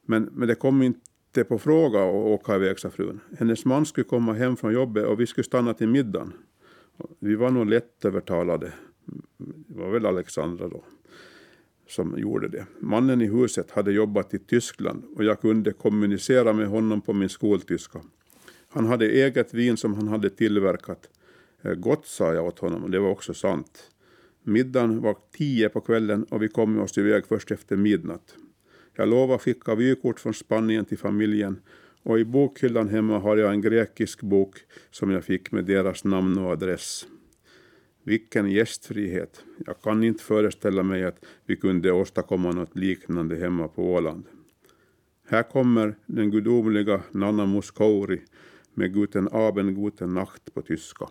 Men, 0.03 0.29
men 0.33 0.49
det 0.49 0.55
kom 0.55 0.83
inte 0.83 1.45
på 1.45 1.59
fråga 1.59 2.03
att 2.03 2.15
åka 2.15 2.57
iväg, 2.57 2.79
sa 2.79 2.91
frun. 2.91 3.21
Hennes 3.39 3.65
man 3.65 3.87
skulle 3.87 4.05
komma 4.05 4.33
hem 4.33 4.57
från 4.57 4.73
jobbet 4.73 5.07
och 5.07 5.21
vi 5.21 5.27
skulle 5.27 5.45
stanna 5.45 5.75
till 5.75 5.89
middagen. 5.89 6.33
Vi 7.19 7.35
var 7.35 7.51
nog 7.51 7.67
lätt 7.67 8.05
övertalade. 8.05 8.73
Det 9.39 9.79
var 9.81 9.91
väl 9.91 10.07
Alexandra 10.07 10.69
då 10.69 10.85
som 11.91 12.19
gjorde 12.19 12.49
det. 12.49 12.67
Mannen 12.79 13.23
i 13.23 13.27
huset 13.27 13.71
hade 13.71 13.93
jobbat 13.93 14.35
i 14.35 14.39
Tyskland 14.39 15.05
och 15.17 15.25
jag 15.25 15.41
kunde 15.41 15.73
kommunicera 15.73 16.53
med 16.53 16.69
honom 16.69 17.01
på 17.01 17.13
min 17.13 17.29
skoltyska. 17.29 18.01
Han 18.69 18.87
hade 18.87 19.07
eget 19.07 19.55
vin 19.55 19.77
som 19.77 19.95
han 19.95 20.09
hade 20.09 20.31
tillverkat. 20.31 21.09
Eh, 21.63 21.75
gott 21.75 22.07
sa 22.07 22.35
jag 22.35 22.47
åt 22.47 22.59
honom 22.59 22.85
och 22.85 22.91
det 22.91 22.99
var 22.99 23.11
också 23.11 23.35
sant. 23.35 23.91
Middagen 24.43 25.01
var 25.01 25.17
tio 25.33 25.69
på 25.69 25.81
kvällen 25.81 26.25
och 26.25 26.43
vi 26.43 26.49
kom 26.49 26.79
oss 26.81 26.99
iväg 26.99 27.27
först 27.27 27.51
efter 27.51 27.77
midnatt. 27.77 28.35
Jag 28.95 29.09
lovade 29.09 29.39
skicka 29.39 29.75
vykort 29.75 30.21
från 30.21 30.35
Spanien 30.35 30.85
till 30.85 30.99
familjen 30.99 31.61
och 32.03 32.21
i 32.21 32.25
bokhyllan 32.25 32.89
hemma 32.89 33.19
har 33.19 33.37
jag 33.37 33.51
en 33.51 33.61
grekisk 33.61 34.23
bok 34.23 34.57
som 34.91 35.11
jag 35.11 35.25
fick 35.25 35.53
med 35.53 35.65
deras 35.65 36.05
namn 36.05 36.39
och 36.39 36.51
adress. 36.51 37.07
Vilken 38.05 38.51
gästfrihet. 38.51 39.45
Jag 39.67 39.83
kan 39.83 40.05
inte 40.05 40.25
föreställa 40.25 40.83
mig 40.83 41.05
att 41.05 41.25
vi 41.47 41.57
kunde 41.57 41.93
åstadkomma 41.93 42.53
något 42.53 42.77
liknande 42.77 43.37
hemma 43.37 43.69
på 43.69 43.93
Åland. 43.93 44.25
Här 45.27 45.43
kommer 45.43 45.95
den 46.07 46.31
gudomliga 46.31 47.03
Nanna 47.11 47.47
Muskouri 47.47 48.21
med 48.75 48.95
Guten 48.95 49.29
Abend, 49.33 49.77
Guten 49.77 50.15
Nacht 50.15 50.55
på 50.55 50.63
tyska. 50.63 51.09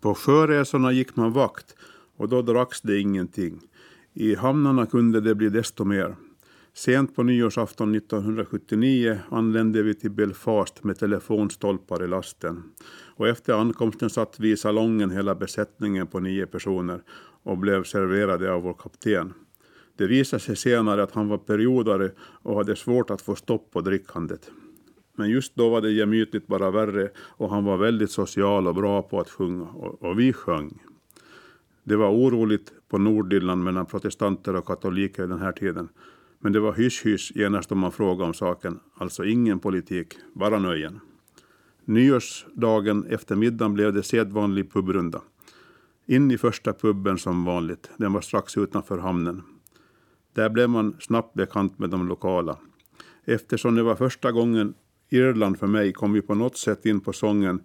På 0.00 0.14
sjöresorna 0.14 0.92
gick 0.92 1.16
man 1.16 1.32
vakt 1.32 1.74
och 2.16 2.28
då 2.28 2.42
dracks 2.42 2.80
det 2.80 3.00
ingenting. 3.00 3.60
I 4.14 4.34
hamnarna 4.34 4.86
kunde 4.86 5.20
det 5.20 5.34
bli 5.34 5.48
desto 5.48 5.84
mer. 5.84 6.16
Sent 6.74 7.16
på 7.16 7.22
nyårsafton 7.22 7.94
1979 7.94 9.18
anlände 9.30 9.82
vi 9.82 9.94
till 9.94 10.10
Belfast 10.10 10.84
med 10.84 10.98
telefonstolpar 10.98 12.04
i 12.04 12.06
lasten. 12.06 12.62
Och 13.16 13.28
efter 13.28 13.52
ankomsten 13.52 14.10
satt 14.10 14.40
vi 14.40 14.50
i 14.50 14.56
salongen 14.56 15.10
hela 15.10 15.34
besättningen 15.34 16.06
på 16.06 16.20
nio 16.20 16.46
personer 16.46 17.02
och 17.42 17.58
blev 17.58 17.84
serverade 17.84 18.52
av 18.52 18.62
vår 18.62 18.74
kapten. 18.74 19.34
Det 19.96 20.06
visade 20.06 20.40
sig 20.40 20.56
senare 20.56 21.02
att 21.02 21.12
han 21.12 21.28
var 21.28 21.38
periodare 21.38 22.10
och 22.20 22.56
hade 22.56 22.76
svårt 22.76 23.10
att 23.10 23.22
få 23.22 23.36
stopp 23.36 23.70
på 23.70 23.80
drickandet. 23.80 24.50
Men 25.20 25.30
just 25.30 25.54
då 25.54 25.68
var 25.68 25.80
det 25.80 25.90
gemytligt 25.90 26.46
bara 26.46 26.70
värre 26.70 27.10
och 27.18 27.50
han 27.50 27.64
var 27.64 27.76
väldigt 27.76 28.10
social 28.10 28.66
och 28.66 28.74
bra 28.74 29.02
på 29.02 29.20
att 29.20 29.30
sjunga. 29.30 29.64
Och, 29.64 30.02
och 30.02 30.18
vi 30.18 30.32
sjöng. 30.32 30.82
Det 31.84 31.96
var 31.96 32.10
oroligt 32.10 32.72
på 32.88 32.98
Nordirland 32.98 33.64
mellan 33.64 33.86
protestanter 33.86 34.56
och 34.56 34.66
katoliker 34.66 35.26
den 35.26 35.38
här 35.38 35.52
tiden. 35.52 35.88
Men 36.38 36.52
det 36.52 36.60
var 36.60 36.72
hysch-hysch 36.72 37.32
genast 37.34 37.72
om 37.72 37.78
man 37.78 37.92
frågade 37.92 38.24
om 38.24 38.34
saken. 38.34 38.80
Alltså 38.94 39.24
ingen 39.24 39.58
politik, 39.58 40.14
bara 40.32 40.58
nöjen. 40.58 41.00
Nyårsdagen 41.84 43.06
efter 43.06 43.36
middagen 43.36 43.74
blev 43.74 43.92
det 43.92 44.02
sedvanlig 44.02 44.72
pubrunda. 44.72 45.22
In 46.06 46.30
i 46.30 46.38
första 46.38 46.72
puben 46.72 47.18
som 47.18 47.44
vanligt. 47.44 47.90
Den 47.96 48.12
var 48.12 48.20
strax 48.20 48.56
utanför 48.56 48.98
hamnen. 48.98 49.42
Där 50.32 50.48
blev 50.48 50.70
man 50.70 50.96
snabbt 51.00 51.34
bekant 51.34 51.78
med 51.78 51.90
de 51.90 52.08
lokala. 52.08 52.56
Eftersom 53.24 53.74
det 53.74 53.82
var 53.82 53.94
första 53.94 54.32
gången 54.32 54.74
Irland 55.10 55.58
för 55.58 55.66
mig 55.66 55.92
kom 55.92 56.12
vi 56.12 56.22
på 56.22 56.34
något 56.34 56.56
sätt 56.56 56.86
in 56.86 57.00
på 57.00 57.12
sången 57.12 57.62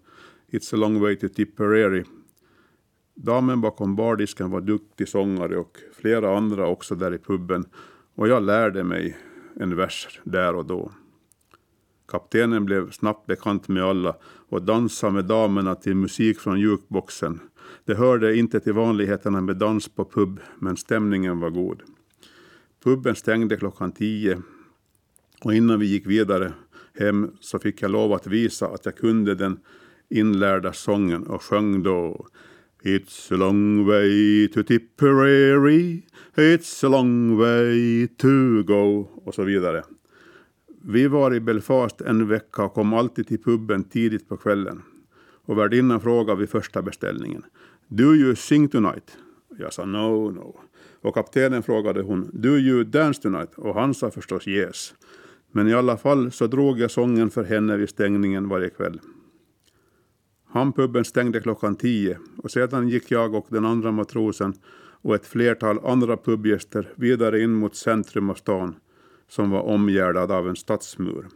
It's 0.51 0.73
a 0.73 0.77
long 0.77 0.99
way 0.99 1.15
to 1.15 1.27
Tipperary. 1.27 2.03
Damen 3.15 3.61
bakom 3.61 3.95
bardisken 3.95 4.49
var 4.49 4.61
duktig 4.61 5.07
sångare 5.07 5.57
och 5.57 5.77
flera 5.93 6.37
andra 6.37 6.67
också 6.67 6.95
där 6.95 7.13
i 7.13 7.17
puben 7.17 7.65
och 8.15 8.27
jag 8.27 8.43
lärde 8.43 8.83
mig 8.83 9.17
en 9.55 9.75
vers 9.75 10.19
där 10.23 10.55
och 10.55 10.65
då. 10.65 10.91
Kaptenen 12.07 12.65
blev 12.65 12.91
snabbt 12.91 13.27
bekant 13.27 13.67
med 13.67 13.83
alla 13.83 14.15
och 14.49 14.61
dansade 14.61 15.13
med 15.13 15.25
damerna 15.25 15.75
till 15.75 15.95
musik 15.95 16.39
från 16.39 16.59
jukeboxen. 16.59 17.39
Det 17.85 17.95
hörde 17.95 18.37
inte 18.37 18.59
till 18.59 18.73
vanligheterna 18.73 19.41
med 19.41 19.57
dans 19.57 19.89
på 19.89 20.05
pub, 20.05 20.39
men 20.59 20.77
stämningen 20.77 21.39
var 21.39 21.49
god. 21.49 21.81
Puben 22.83 23.15
stängde 23.15 23.57
klockan 23.57 23.91
tio 23.91 24.41
och 25.43 25.53
innan 25.53 25.79
vi 25.79 25.85
gick 25.85 26.07
vidare 26.07 26.53
hem 26.99 27.31
så 27.39 27.59
fick 27.59 27.81
jag 27.81 27.91
lov 27.91 28.13
att 28.13 28.27
visa 28.27 28.67
att 28.67 28.85
jag 28.85 28.97
kunde 28.97 29.35
den 29.35 29.59
inlärda 30.09 30.73
sången 30.73 31.23
och 31.23 31.41
sjöng 31.43 31.83
då 31.83 32.27
It's 32.83 33.33
a 33.33 33.37
long 33.37 33.85
way 33.85 34.47
to 34.47 34.63
Tipperary, 34.63 36.01
it's 36.35 36.85
a 36.85 36.89
long 36.89 37.37
way 37.37 38.07
to 38.07 38.63
go 38.63 39.07
och 39.25 39.35
så 39.35 39.43
vidare. 39.43 39.83
Vi 40.81 41.07
var 41.07 41.33
i 41.33 41.39
Belfast 41.39 42.01
en 42.01 42.27
vecka 42.27 42.63
och 42.63 42.73
kom 42.73 42.93
alltid 42.93 43.27
till 43.27 43.43
puben 43.43 43.83
tidigt 43.83 44.29
på 44.29 44.37
kvällen. 44.37 44.81
Och 45.45 45.57
värdinnan 45.57 46.01
frågade 46.01 46.39
vid 46.39 46.49
första 46.49 46.81
beställningen 46.81 47.43
Do 47.87 48.15
you 48.15 48.35
sing 48.35 48.67
tonight? 48.67 49.17
Jag 49.57 49.73
sa 49.73 49.85
no, 49.85 50.31
no. 50.31 50.59
Och 51.01 51.13
kaptenen 51.13 51.63
frågade 51.63 52.01
hon 52.01 52.29
Do 52.33 52.49
you 52.57 52.83
dance 52.83 53.21
tonight? 53.21 53.53
Och 53.55 53.73
han 53.73 53.93
sa 53.93 54.11
förstås 54.11 54.47
yes. 54.47 54.93
Men 55.55 55.67
i 55.67 55.73
alla 55.73 55.97
fall 55.97 56.31
så 56.31 56.47
drog 56.47 56.79
jag 56.79 56.91
sången 56.91 57.29
för 57.29 57.43
henne 57.43 57.77
vid 57.77 57.89
stängningen 57.89 58.49
varje 58.49 58.69
kväll. 58.69 58.99
Hampuben 60.45 61.05
stängde 61.05 61.39
klockan 61.39 61.75
tio 61.75 62.19
och 62.37 62.51
sedan 62.51 62.89
gick 62.89 63.11
jag 63.11 63.35
och 63.35 63.47
den 63.49 63.65
andra 63.65 63.91
matrosen 63.91 64.53
och 65.01 65.15
ett 65.15 65.25
flertal 65.25 65.79
andra 65.85 66.17
pubgäster 66.17 66.93
vidare 66.95 67.41
in 67.41 67.53
mot 67.53 67.75
centrum 67.75 68.29
av 68.29 68.33
stan 68.33 68.75
som 69.27 69.49
var 69.49 69.61
omgärdad 69.61 70.31
av 70.31 70.49
en 70.49 70.55
stadsmur. 70.55 71.27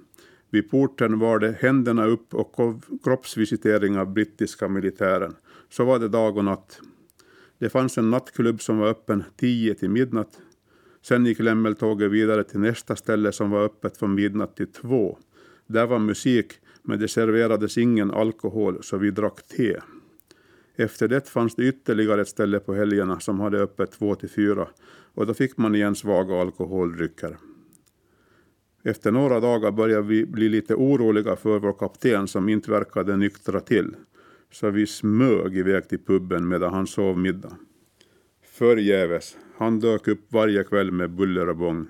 Vid 0.49 0.71
porten 0.71 1.19
var 1.19 1.39
det 1.39 1.57
händerna 1.59 2.05
upp 2.05 2.33
och 2.33 2.55
kroppsvisitering 3.03 3.97
av 3.97 4.13
brittiska 4.13 4.67
militären. 4.67 5.35
Så 5.69 5.85
var 5.85 5.99
det 5.99 6.07
dag 6.07 6.37
och 6.37 6.45
natt. 6.45 6.81
Det 7.57 7.69
fanns 7.69 7.97
en 7.97 8.09
nattklubb 8.09 8.61
som 8.61 8.77
var 8.77 8.87
öppen 8.87 9.23
tio 9.37 9.73
till 9.73 9.89
midnatt 9.89 10.39
Sen 11.01 11.25
gick 11.25 11.39
lämmeltåget 11.39 12.11
vidare 12.11 12.43
till 12.43 12.59
nästa 12.59 12.95
ställe 12.95 13.31
som 13.31 13.49
var 13.49 13.63
öppet 13.65 13.97
från 13.97 14.15
midnatt 14.15 14.55
till 14.55 14.71
två. 14.71 15.17
Där 15.67 15.87
var 15.87 15.99
musik, 15.99 16.53
men 16.83 16.99
det 16.99 17.07
serverades 17.07 17.77
ingen 17.77 18.11
alkohol 18.11 18.83
så 18.83 18.97
vi 18.97 19.11
drack 19.11 19.47
te. 19.47 19.79
Efter 20.75 21.07
det 21.07 21.29
fanns 21.29 21.55
det 21.55 21.67
ytterligare 21.67 22.21
ett 22.21 22.27
ställe 22.27 22.59
på 22.59 22.73
helgerna 22.73 23.19
som 23.19 23.39
hade 23.39 23.61
öppet 23.61 23.91
två 23.91 24.15
till 24.15 24.29
fyra 24.29 24.67
och 25.13 25.25
då 25.25 25.33
fick 25.33 25.57
man 25.57 25.75
igen 25.75 25.95
svaga 25.95 26.41
alkoholdrycker. 26.41 27.37
Efter 28.83 29.11
några 29.11 29.39
dagar 29.39 29.71
började 29.71 30.07
vi 30.07 30.25
bli 30.25 30.49
lite 30.49 30.75
oroliga 30.75 31.35
för 31.35 31.59
vår 31.59 31.73
kapten 31.73 32.27
som 32.27 32.49
inte 32.49 32.71
verkade 32.71 33.17
nyktra 33.17 33.59
till. 33.59 33.95
Så 34.51 34.69
vi 34.69 34.87
smög 34.87 35.57
iväg 35.57 35.89
till 35.89 35.99
puben 35.99 36.47
medan 36.47 36.73
han 36.73 36.87
sov 36.87 37.17
middag. 37.17 37.57
Förgäves. 38.59 39.37
Han 39.57 39.79
dök 39.79 40.07
upp 40.07 40.19
varje 40.29 40.63
kväll 40.63 40.91
med 40.91 41.09
buller 41.09 41.49
och 41.49 41.55
bång. 41.55 41.87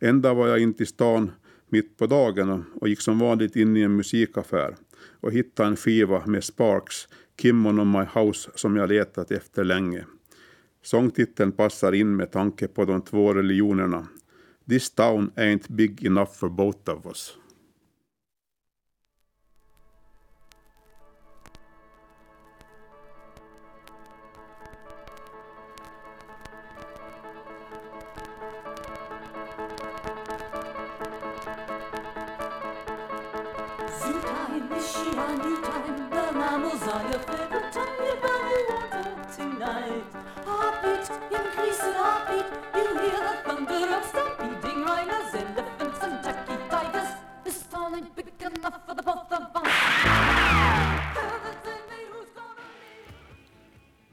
En 0.00 0.22
dag 0.22 0.34
var 0.34 0.48
jag 0.48 0.58
inte 0.58 0.82
i 0.82 0.86
stan 0.86 1.30
mitt 1.68 1.96
på 1.96 2.06
dagen 2.06 2.64
och 2.80 2.88
gick 2.88 3.00
som 3.00 3.18
vanligt 3.18 3.56
in 3.56 3.76
i 3.76 3.82
en 3.82 3.96
musikaffär 3.96 4.76
och 5.20 5.32
hittade 5.32 5.68
en 5.68 5.76
skiva 5.76 6.26
med 6.26 6.44
Sparks, 6.44 7.08
Kimmon 7.42 7.80
on 7.80 7.90
my 7.90 8.04
house, 8.14 8.50
som 8.54 8.76
jag 8.76 8.88
letat 8.88 9.30
efter 9.30 9.64
länge. 9.64 10.04
Sångtiteln 10.82 11.52
passar 11.52 11.92
in 11.92 12.16
med 12.16 12.32
tanke 12.32 12.68
på 12.68 12.84
de 12.84 13.02
två 13.02 13.34
religionerna. 13.34 14.06
This 14.68 14.90
town 14.90 15.30
ain't 15.36 15.72
big 15.72 16.06
enough 16.06 16.32
for 16.32 16.48
both 16.48 16.90
of 16.90 17.06
us. 17.06 17.39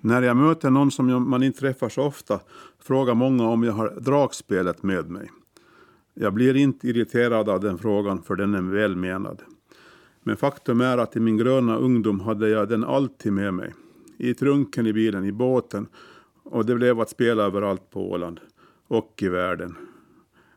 När 0.07 0.21
jag 0.21 0.37
möter 0.37 0.69
någon 0.69 0.91
som 0.91 1.29
man 1.29 1.43
inte 1.43 1.59
träffar 1.59 1.89
så 1.89 2.03
ofta 2.03 2.39
frågar 2.79 3.13
många 3.13 3.47
om 3.47 3.63
jag 3.63 3.73
har 3.73 3.99
dragspelet 3.99 4.83
med 4.83 5.09
mig. 5.09 5.31
Jag 6.13 6.33
blir 6.33 6.55
inte 6.55 6.87
irriterad 6.87 7.49
av 7.49 7.59
den 7.59 7.77
frågan 7.77 8.21
för 8.21 8.35
den 8.35 8.53
är 8.53 8.61
välmenad. 8.61 9.41
Men 10.23 10.37
faktum 10.37 10.81
är 10.81 10.97
att 10.97 11.15
i 11.15 11.19
min 11.19 11.37
gröna 11.37 11.77
ungdom 11.77 12.19
hade 12.19 12.49
jag 12.49 12.69
den 12.69 12.83
alltid 12.83 13.33
med 13.33 13.53
mig. 13.53 13.73
I 14.17 14.33
trunken 14.33 14.87
i 14.87 14.93
bilen, 14.93 15.25
i 15.25 15.31
båten 15.31 15.87
och 16.43 16.65
det 16.65 16.75
blev 16.75 16.99
att 16.99 17.09
spela 17.09 17.43
överallt 17.43 17.89
på 17.89 18.11
Åland 18.11 18.39
och 18.87 19.19
i 19.21 19.27
världen. 19.27 19.75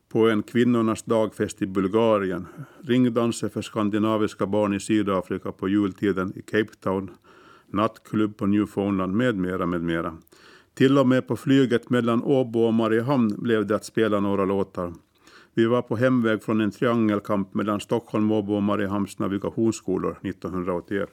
På 0.08 0.28
en 0.28 0.42
kvinnornas 0.42 1.02
dagfest 1.02 1.62
i 1.62 1.66
Bulgarien, 1.66 2.46
ringdanser 2.80 3.48
för 3.48 3.62
skandinaviska 3.62 4.46
barn 4.46 4.74
i 4.74 4.80
Sydafrika 4.80 5.52
på 5.52 5.68
jultiden 5.68 6.32
i 6.36 6.42
Cape 6.42 6.74
Town 6.80 7.10
nattklubb 7.72 8.36
på 8.36 8.46
Newfoundland 8.46 9.16
med 9.16 9.36
mera, 9.36 9.66
med 9.66 9.82
mera. 9.82 10.16
Till 10.74 10.98
och 10.98 11.08
med 11.08 11.26
på 11.26 11.36
flyget 11.36 11.90
mellan 11.90 12.22
Åbo 12.22 12.60
och 12.60 12.74
Mariehamn 12.74 13.34
blev 13.38 13.66
det 13.66 13.76
att 13.76 13.84
spela 13.84 14.20
några 14.20 14.44
låtar. 14.44 14.92
Vi 15.54 15.66
var 15.66 15.82
på 15.82 15.96
hemväg 15.96 16.42
från 16.42 16.60
en 16.60 16.70
triangelkamp 16.70 17.54
mellan 17.54 17.80
Stockholm, 17.80 18.32
Åbo 18.32 18.54
och 18.54 18.62
Mariehamns 18.62 19.18
navigationsskolor 19.18 20.18
1981. 20.22 21.08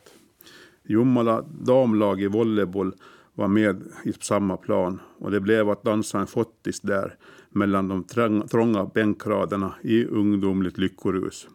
Jomala 0.84 1.42
damlag 1.62 2.22
i 2.22 2.28
volleyboll 2.28 2.94
var 3.34 3.48
med 3.48 3.84
i 4.04 4.14
samma 4.14 4.58
plan 4.58 5.00
och 5.18 5.32
det 5.32 5.40
blev 5.40 5.70
att 5.70 5.84
dansa 5.84 6.20
en 6.20 6.28
fottis 6.28 6.82
där 6.82 7.16
mellan 7.50 7.88
de 7.88 8.04
trånga 8.48 8.86
bänkraderna 8.86 9.74
i 9.82 10.06
ungdomligt 10.06 10.78
lyckorus. 10.78 11.48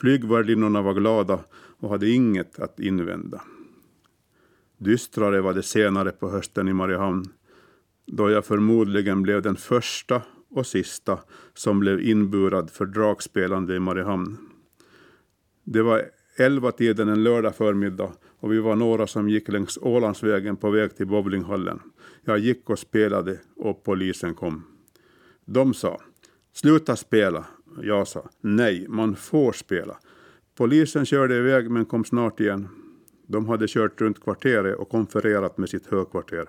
Flygvärdinnorna 0.00 0.82
var 0.82 0.94
glada 0.94 1.38
och 1.80 1.90
hade 1.90 2.10
inget 2.10 2.58
att 2.58 2.80
invända. 2.80 3.40
Dystrare 4.84 5.40
var 5.40 5.54
det 5.54 5.62
senare 5.62 6.10
på 6.10 6.30
hösten 6.30 6.68
i 6.68 6.72
Mariehamn, 6.72 7.24
då 8.06 8.30
jag 8.30 8.44
förmodligen 8.44 9.22
blev 9.22 9.42
den 9.42 9.56
första 9.56 10.22
och 10.50 10.66
sista 10.66 11.18
som 11.54 11.80
blev 11.80 12.00
inburad 12.00 12.70
för 12.70 12.86
dragspelande 12.86 13.76
i 13.76 13.80
Mariehamn. 13.80 14.36
Det 15.64 15.82
var 15.82 16.02
elva 16.36 16.72
tiden 16.72 17.08
en 17.08 17.24
lördag 17.24 17.56
förmiddag 17.56 18.12
och 18.40 18.52
vi 18.52 18.58
var 18.58 18.76
några 18.76 19.06
som 19.06 19.28
gick 19.28 19.48
längs 19.48 19.78
Ålandsvägen 19.82 20.56
på 20.56 20.70
väg 20.70 20.96
till 20.96 21.06
bowlinghallen. 21.06 21.80
Jag 22.24 22.38
gick 22.38 22.70
och 22.70 22.78
spelade 22.78 23.40
och 23.56 23.84
polisen 23.84 24.34
kom. 24.34 24.64
De 25.44 25.74
sa 25.74 26.00
”Sluta 26.52 26.96
spela”. 26.96 27.44
Jag 27.82 28.08
sa 28.08 28.28
”Nej, 28.40 28.86
man 28.88 29.16
får 29.16 29.52
spela”. 29.52 29.98
Polisen 30.56 31.06
körde 31.06 31.36
iväg 31.36 31.70
men 31.70 31.84
kom 31.84 32.04
snart 32.04 32.40
igen. 32.40 32.68
De 33.26 33.48
hade 33.48 33.66
kört 33.68 34.00
runt 34.00 34.20
kvarteret 34.20 34.76
och 34.76 34.88
konfererat 34.88 35.58
med 35.58 35.68
sitt 35.68 35.86
högkvarter. 35.86 36.48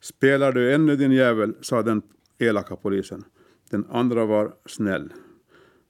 Spelar 0.00 0.52
du 0.52 0.74
ännu 0.74 0.96
din 0.96 1.12
jävel, 1.12 1.54
sa 1.60 1.82
den 1.82 2.02
elaka 2.38 2.76
polisen. 2.76 3.24
Den 3.70 3.86
andra 3.90 4.24
var 4.24 4.54
snäll. 4.66 5.12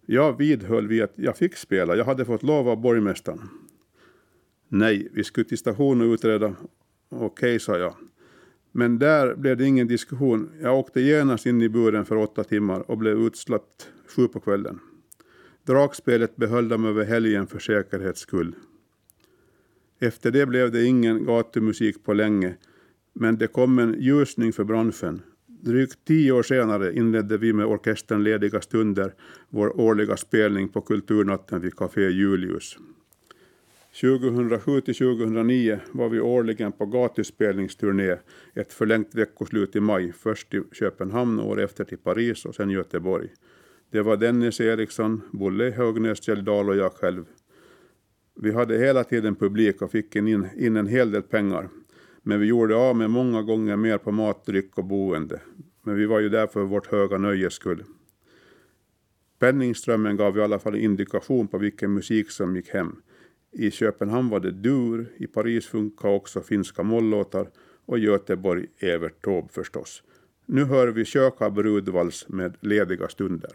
Jag 0.06 0.38
vidhöll 0.38 0.88
vid 0.88 1.02
att 1.02 1.12
jag 1.14 1.36
fick 1.36 1.56
spela, 1.56 1.96
jag 1.96 2.04
hade 2.04 2.24
fått 2.24 2.42
lov 2.42 2.68
av 2.68 2.80
borgmästaren. 2.80 3.40
Nej, 4.68 5.08
vi 5.12 5.24
skulle 5.24 5.44
till 5.44 5.58
station 5.58 6.00
och 6.00 6.14
utreda. 6.14 6.46
Okej, 7.08 7.26
okay, 7.26 7.58
sa 7.58 7.78
jag. 7.78 7.94
Men 8.72 8.98
där 8.98 9.34
blev 9.34 9.56
det 9.56 9.64
ingen 9.64 9.86
diskussion. 9.86 10.50
Jag 10.60 10.78
åkte 10.78 11.00
genast 11.00 11.46
in 11.46 11.62
i 11.62 11.68
buren 11.68 12.04
för 12.04 12.16
åtta 12.16 12.44
timmar 12.44 12.90
och 12.90 12.98
blev 12.98 13.18
utsläppt 13.18 13.90
sju 14.16 14.28
på 14.28 14.40
kvällen. 14.40 14.78
Dragspelet 15.66 16.36
behöll 16.36 16.68
de 16.68 16.84
över 16.84 17.04
helgen 17.04 17.46
för 17.46 17.58
säkerhets 17.58 18.20
skull. 18.20 18.54
Efter 20.04 20.30
det 20.30 20.46
blev 20.46 20.70
det 20.70 20.84
ingen 20.84 21.24
gatumusik 21.24 22.04
på 22.04 22.12
länge, 22.12 22.54
men 23.12 23.38
det 23.38 23.46
kom 23.46 23.78
en 23.78 23.96
ljusning 24.00 24.52
för 24.52 24.64
branschen. 24.64 25.22
Drygt 25.46 26.04
tio 26.04 26.32
år 26.32 26.42
senare 26.42 26.94
inledde 26.94 27.38
vi 27.38 27.52
med 27.52 27.66
orkestern 27.66 28.24
Lediga 28.24 28.60
stunder 28.60 29.14
vår 29.48 29.80
årliga 29.80 30.16
spelning 30.16 30.68
på 30.68 30.80
Kulturnatten 30.80 31.60
vid 31.60 31.76
Café 31.76 32.00
Julius. 32.00 32.78
2007 34.00 34.80
till 34.80 34.94
2009 34.94 35.80
var 35.92 36.08
vi 36.08 36.20
årligen 36.20 36.72
på 36.72 36.86
gatuspelningsturné, 36.86 38.16
ett 38.54 38.72
förlängt 38.72 39.14
veckoslut 39.14 39.76
i 39.76 39.80
maj, 39.80 40.12
först 40.12 40.50
till 40.50 40.62
Köpenhamn, 40.72 41.40
år 41.40 41.60
efter 41.60 41.84
till 41.84 41.98
Paris 41.98 42.44
och 42.44 42.54
sen 42.54 42.70
Göteborg. 42.70 43.28
Det 43.90 44.02
var 44.02 44.16
Dennis 44.16 44.60
Eriksson, 44.60 45.20
Bolle 45.32 45.70
Högnäs, 45.70 46.22
Kjell 46.22 46.44
Dahl 46.44 46.68
och 46.68 46.76
jag 46.76 46.92
själv. 46.92 47.24
Vi 48.34 48.52
hade 48.52 48.78
hela 48.78 49.04
tiden 49.04 49.34
publik 49.34 49.82
och 49.82 49.90
fick 49.90 50.16
in, 50.16 50.48
in 50.56 50.76
en 50.76 50.86
hel 50.86 51.10
del 51.10 51.22
pengar. 51.22 51.68
Men 52.22 52.40
vi 52.40 52.46
gjorde 52.46 52.76
av 52.76 52.96
med 52.96 53.10
många 53.10 53.42
gånger 53.42 53.76
mer 53.76 53.98
på 53.98 54.12
mat, 54.12 54.46
dryck 54.46 54.78
och 54.78 54.84
boende. 54.84 55.40
Men 55.82 55.96
vi 55.96 56.06
var 56.06 56.20
ju 56.20 56.28
där 56.28 56.46
för 56.46 56.62
vårt 56.62 56.86
höga 56.86 57.18
nöjes 57.18 57.52
skull. 57.52 57.84
Penningströmmen 59.38 60.16
gav 60.16 60.38
i 60.38 60.42
alla 60.42 60.58
fall 60.58 60.76
indikation 60.76 61.48
på 61.48 61.58
vilken 61.58 61.94
musik 61.94 62.30
som 62.30 62.56
gick 62.56 62.68
hem. 62.68 62.96
I 63.52 63.70
Köpenhamn 63.70 64.28
var 64.28 64.40
det 64.40 64.50
dur, 64.50 65.12
i 65.16 65.26
Paris 65.26 65.66
funkade 65.66 66.14
också 66.14 66.40
finska 66.40 66.82
mollåtar 66.82 67.48
och 67.86 67.98
i 67.98 68.00
Göteborg 68.00 68.66
Evert 68.78 69.24
Taube 69.24 69.48
förstås. 69.52 70.02
Nu 70.46 70.64
hör 70.64 70.88
vi 70.88 71.04
Köka 71.04 71.50
brudvals 71.50 72.28
med 72.28 72.56
lediga 72.60 73.08
stunder. 73.08 73.50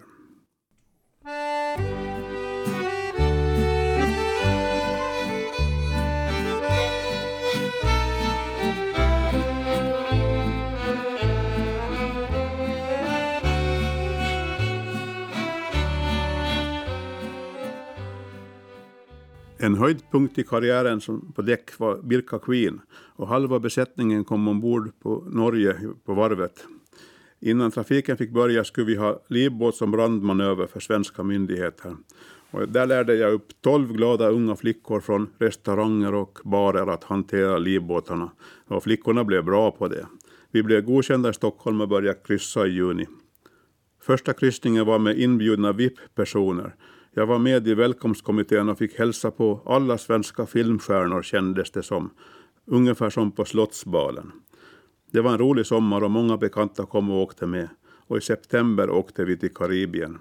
En 19.62 19.76
höjdpunkt 19.76 20.38
i 20.38 20.44
karriären 20.44 21.02
som 21.02 21.32
på 21.36 21.42
däck 21.42 21.80
var 21.80 21.98
Birka 22.02 22.40
Queen 22.40 22.82
och 22.92 23.28
halva 23.28 23.60
besättningen 23.60 24.24
kom 24.24 24.48
ombord 24.48 24.92
på 25.00 25.24
Norge 25.30 25.76
på 26.06 26.14
varvet. 26.14 26.66
Innan 27.40 27.72
trafiken 27.72 28.18
fick 28.18 28.32
börja 28.32 28.64
skulle 28.64 28.88
vi 28.88 28.96
ha 28.96 29.22
livbåt 29.28 29.76
som 29.76 29.92
brandmanöver 29.92 30.68
för 30.68 30.80
svenska 30.80 31.24
myndigheter. 31.24 31.96
Och 32.52 32.70
där 32.70 32.86
lärde 32.86 33.16
jag 33.16 33.34
upp 33.34 33.48
tolv 33.62 33.94
glada 33.94 34.30
unga 34.30 34.56
flickor 34.56 35.00
från 35.00 35.30
restauranger 35.38 36.14
och 36.14 36.40
barer 36.44 36.88
att 36.88 37.04
hantera 37.04 37.58
livbåtarna. 37.58 38.32
Och 38.68 38.84
flickorna 38.84 39.24
blev 39.24 39.44
bra 39.44 39.72
på 39.72 39.88
det. 39.88 40.06
Vi 40.52 40.64
blev 40.64 40.82
godkända 40.82 41.30
i 41.30 41.34
Stockholm 41.34 41.82
och 41.82 41.90
började 41.90 42.20
kryssa 42.20 42.68
i 42.68 42.70
juni. 42.70 43.08
Första 44.02 44.34
kryssningen 44.34 44.86
var 44.86 45.00
med 45.00 45.20
inbjudna 45.20 45.72
VIP-personer. 45.72 46.76
Jag 47.12 47.26
var 47.26 47.40
med 47.40 47.68
i 47.68 47.74
välkomstkommittén 47.74 48.70
och 48.70 48.78
fick 48.78 49.00
hälsa 49.00 49.32
på 49.32 49.62
alla 49.66 49.98
svenska 49.98 50.46
filmstjärnor 50.46 51.22
kändes 51.22 51.72
det 51.72 51.84
som. 51.84 52.10
Ungefär 52.66 53.10
som 53.10 53.32
på 53.32 53.46
Slottsbalen. 53.46 54.32
Det 55.12 55.22
var 55.22 55.32
en 55.32 55.38
rolig 55.38 55.66
sommar 55.66 56.04
och 56.04 56.12
många 56.12 56.38
bekanta 56.38 56.86
kom 56.86 57.12
och 57.12 57.22
åkte 57.22 57.46
med. 57.46 57.70
Och 58.08 58.18
i 58.18 58.22
september 58.22 58.90
åkte 58.90 59.26
vi 59.26 59.38
till 59.38 59.54
Karibien. 59.54 60.20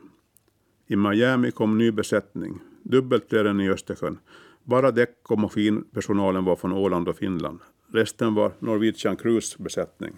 I 0.86 0.96
Miami 0.96 1.50
kom 1.50 1.78
ny 1.78 1.92
besättning. 1.92 2.58
Dubbelt 2.82 3.28
fler 3.28 3.44
än 3.44 3.60
i 3.60 3.70
Östersjön. 3.70 4.18
Bara 4.64 4.90
däck 4.90 5.16
och 5.28 5.38
maskinpersonalen 5.38 6.44
var 6.44 6.56
från 6.56 6.72
Åland 6.72 7.08
och 7.08 7.16
Finland. 7.16 7.60
Resten 7.92 8.34
var 8.34 8.52
Norwegian 8.58 9.16
Cruise 9.16 9.62
besättning. 9.62 10.12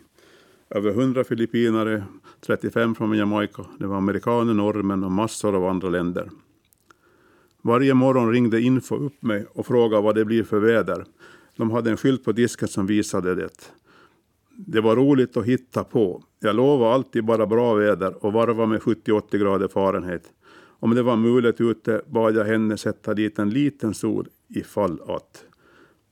Över 0.70 0.90
100 0.90 1.24
filippinare, 1.24 2.04
35 2.40 2.94
från 2.94 3.16
Jamaica, 3.16 3.66
det 3.78 3.86
var 3.86 3.96
amerikaner, 3.96 4.54
norrmän 4.54 5.04
och 5.04 5.12
massor 5.12 5.56
av 5.56 5.64
andra 5.64 5.88
länder. 5.88 6.30
Varje 7.62 7.94
morgon 7.94 8.32
ringde 8.32 8.60
Info 8.60 8.96
upp 8.96 9.22
mig 9.22 9.46
och 9.52 9.66
frågade 9.66 10.02
vad 10.02 10.14
det 10.14 10.24
blir 10.24 10.44
för 10.44 10.58
väder. 10.60 11.04
De 11.56 11.70
hade 11.70 11.90
en 11.90 11.96
skylt 11.96 12.24
på 12.24 12.32
disken 12.32 12.68
som 12.68 12.86
visade 12.86 13.34
det. 13.34 13.72
Det 14.56 14.80
var 14.80 14.96
roligt 14.96 15.36
att 15.36 15.44
hitta 15.44 15.84
på. 15.84 16.22
Jag 16.40 16.56
lovade 16.56 16.94
alltid 16.94 17.24
bara 17.24 17.46
bra 17.46 17.74
väder 17.74 18.24
och 18.24 18.32
varva 18.32 18.66
med 18.66 18.80
70-80 18.80 19.38
grader 19.38 19.68
Fahrenheit. 19.68 20.32
Om 20.80 20.94
det 20.94 21.02
var 21.02 21.16
mulet 21.16 21.60
ute 21.60 22.02
bad 22.06 22.36
jag 22.36 22.44
henne 22.44 22.76
sätta 22.76 23.14
dit 23.14 23.38
en 23.38 23.50
liten 23.50 23.94
sol 23.94 24.28
ifall 24.48 25.00
att. 25.06 25.44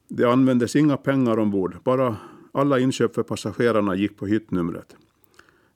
Det 0.08 0.24
användes 0.24 0.76
inga 0.76 0.96
pengar 0.96 1.38
ombord, 1.38 1.76
bara 1.84 2.16
alla 2.52 2.78
inköp 2.78 3.14
för 3.14 3.22
passagerarna 3.22 3.94
gick 3.94 4.16
på 4.16 4.26
hyttnumret. 4.26 4.96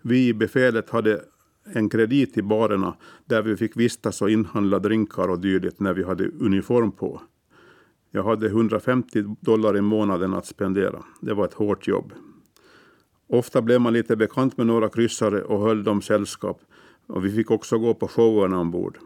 Vi 0.02 0.28
i 0.28 0.34
befälet 0.34 0.90
hade 0.90 1.20
en 1.64 1.88
kredit 1.88 2.38
i 2.38 2.42
barerna 2.42 2.96
där 3.24 3.42
vi 3.42 3.56
fick 3.56 3.76
vistas 3.76 4.22
och 4.22 4.30
inhandla 4.30 4.78
drinkar 4.78 5.28
och 5.28 5.40
dylikt 5.40 5.80
när 5.80 5.94
vi 5.94 6.04
hade 6.04 6.28
uniform 6.28 6.92
på. 6.92 7.22
Jag 8.10 8.22
hade 8.24 8.46
150 8.46 9.36
dollar 9.40 9.76
i 9.76 9.80
månaden 9.80 10.34
att 10.34 10.46
spendera. 10.46 11.02
Det 11.20 11.34
var 11.34 11.44
ett 11.44 11.54
hårt 11.54 11.88
jobb. 11.88 12.12
Ofta 13.28 13.62
blev 13.62 13.80
man 13.80 13.92
lite 13.92 14.16
bekant 14.16 14.56
med 14.56 14.66
några 14.66 14.88
kryssare 14.88 15.42
och 15.42 15.60
höll 15.60 15.84
dem 15.84 16.02
sällskap 16.02 16.60
och 17.06 17.24
vi 17.24 17.30
fick 17.30 17.50
också 17.50 17.78
gå 17.78 17.94
på 17.94 18.08
showerna 18.08 18.60
ombord. 18.60 18.98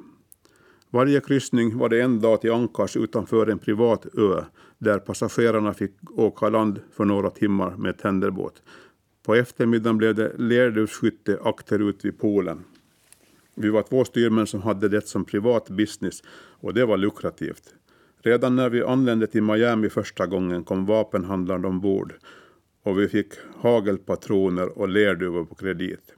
Varje 0.91 1.21
kryssning 1.21 1.79
var 1.79 1.89
det 1.89 2.01
en 2.01 2.21
dag 2.21 2.41
till 2.41 2.53
ankars 2.53 2.97
utanför 2.97 3.47
en 3.47 3.59
privat 3.59 4.07
ö 4.19 4.45
där 4.79 4.99
passagerarna 4.99 5.75
fick 5.75 5.93
åka 6.11 6.49
land 6.49 6.81
för 6.93 7.05
några 7.05 7.31
timmar 7.31 7.77
med 7.77 7.99
tänderbåt. 7.99 8.63
På 9.27 9.35
eftermiddagen 9.35 9.99
blev 9.99 10.15
det 10.15 10.33
lerduvsskytte 10.39 11.39
akterut 11.43 12.05
vid 12.05 12.19
poolen. 12.19 12.65
Vi 13.55 13.69
var 13.69 13.83
två 13.83 14.05
styrmän 14.05 14.47
som 14.47 14.63
hade 14.63 14.89
det 14.89 15.09
som 15.09 15.25
privat 15.25 15.71
business 15.71 16.23
och 16.61 16.75
det 16.75 16.85
var 16.85 16.97
lukrativt. 16.97 17.75
Redan 18.23 18.57
när 18.57 18.71
vi 18.71 18.83
anlände 18.83 19.27
till 19.27 19.43
Miami 19.43 19.89
första 19.89 20.27
gången 20.27 20.65
kom 20.65 20.87
vapenhandlaren 20.87 21.65
ombord 21.65 22.15
och 22.83 23.01
vi 23.01 23.09
fick 23.09 23.35
hagelpatroner 23.57 24.79
och 24.79 24.89
lerduvor 24.89 25.45
på 25.45 25.55
kredit. 25.55 26.15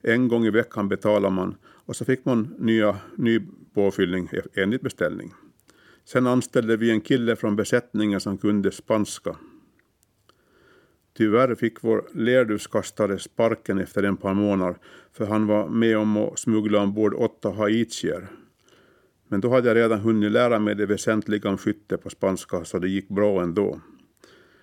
En 0.00 0.28
gång 0.28 0.44
i 0.44 0.50
veckan 0.50 0.88
betalade 0.88 1.34
man 1.34 1.54
och 1.64 1.96
så 1.96 2.04
fick 2.04 2.24
man 2.24 2.54
nya, 2.58 2.96
ny 3.16 3.40
påfyllning 3.74 4.28
enligt 4.54 4.82
beställning. 4.82 5.32
Sen 6.04 6.26
anställde 6.26 6.76
vi 6.76 6.90
en 6.90 7.00
kille 7.00 7.36
från 7.36 7.56
besättningen 7.56 8.20
som 8.20 8.38
kunde 8.38 8.70
spanska. 8.70 9.36
Tyvärr 11.16 11.54
fick 11.54 11.82
vår 11.84 12.04
lerduskastare 12.14 13.18
sparken 13.18 13.78
efter 13.78 14.02
en 14.02 14.16
par 14.16 14.34
månader 14.34 14.76
för 15.12 15.26
han 15.26 15.46
var 15.46 15.68
med 15.68 15.98
om 15.98 16.16
att 16.16 16.38
smuggla 16.38 16.82
ombord 16.82 17.14
åtta 17.14 17.50
haitier. 17.50 18.28
Men 19.28 19.40
då 19.40 19.50
hade 19.50 19.68
jag 19.68 19.76
redan 19.76 20.00
hunnit 20.00 20.32
lära 20.32 20.58
mig 20.58 20.74
det 20.74 20.86
väsentliga 20.86 21.50
om 21.50 21.58
skytte 21.58 21.96
på 21.96 22.10
spanska 22.10 22.64
så 22.64 22.78
det 22.78 22.88
gick 22.88 23.08
bra 23.08 23.42
ändå. 23.42 23.80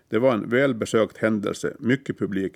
Det 0.10 0.20
var 0.20 0.34
en 0.34 0.50
välbesökt 0.50 1.18
händelse, 1.18 1.76
mycket 1.80 2.20
publik. 2.20 2.54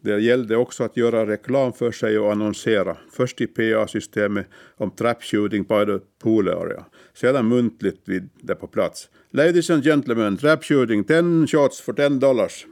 Det 0.00 0.20
gällde 0.20 0.56
också 0.56 0.84
att 0.84 0.96
göra 0.96 1.26
reklam 1.26 1.72
för 1.72 1.92
sig 1.92 2.18
och 2.18 2.32
annonsera. 2.32 2.96
Först 3.10 3.40
i 3.40 3.46
PA-systemet 3.46 4.46
om 4.76 4.90
trap 4.90 5.22
shooting 5.22 5.62
by 5.62 5.86
the 5.86 5.98
pool 6.22 6.48
area. 6.48 6.84
Sedan 7.14 7.48
muntligt 7.48 8.02
vid 8.08 8.28
det 8.40 8.54
på 8.54 8.66
plats. 8.66 9.08
Ladies 9.30 9.70
and 9.70 9.84
gentlemen, 9.84 10.36
trap 10.36 10.64
shooting, 10.64 11.04
10 11.04 11.46
shots 11.46 11.80
for 11.80 11.92
10 11.92 12.08
dollars. 12.08 12.66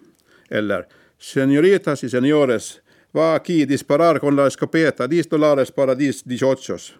Eller 0.52 0.86
Senoritas 1.18 2.04
y 2.04 2.08
señores, 2.08 2.82
va 3.16 3.34
aquí 3.34 3.64
disparar 3.64 4.20
con 4.20 4.36
la 4.36 4.46
escopeta, 4.46 5.08
10 5.08 5.28
dolares 5.28 5.72
para 5.72 5.94
10 5.94 6.24
dichochos. 6.24 6.94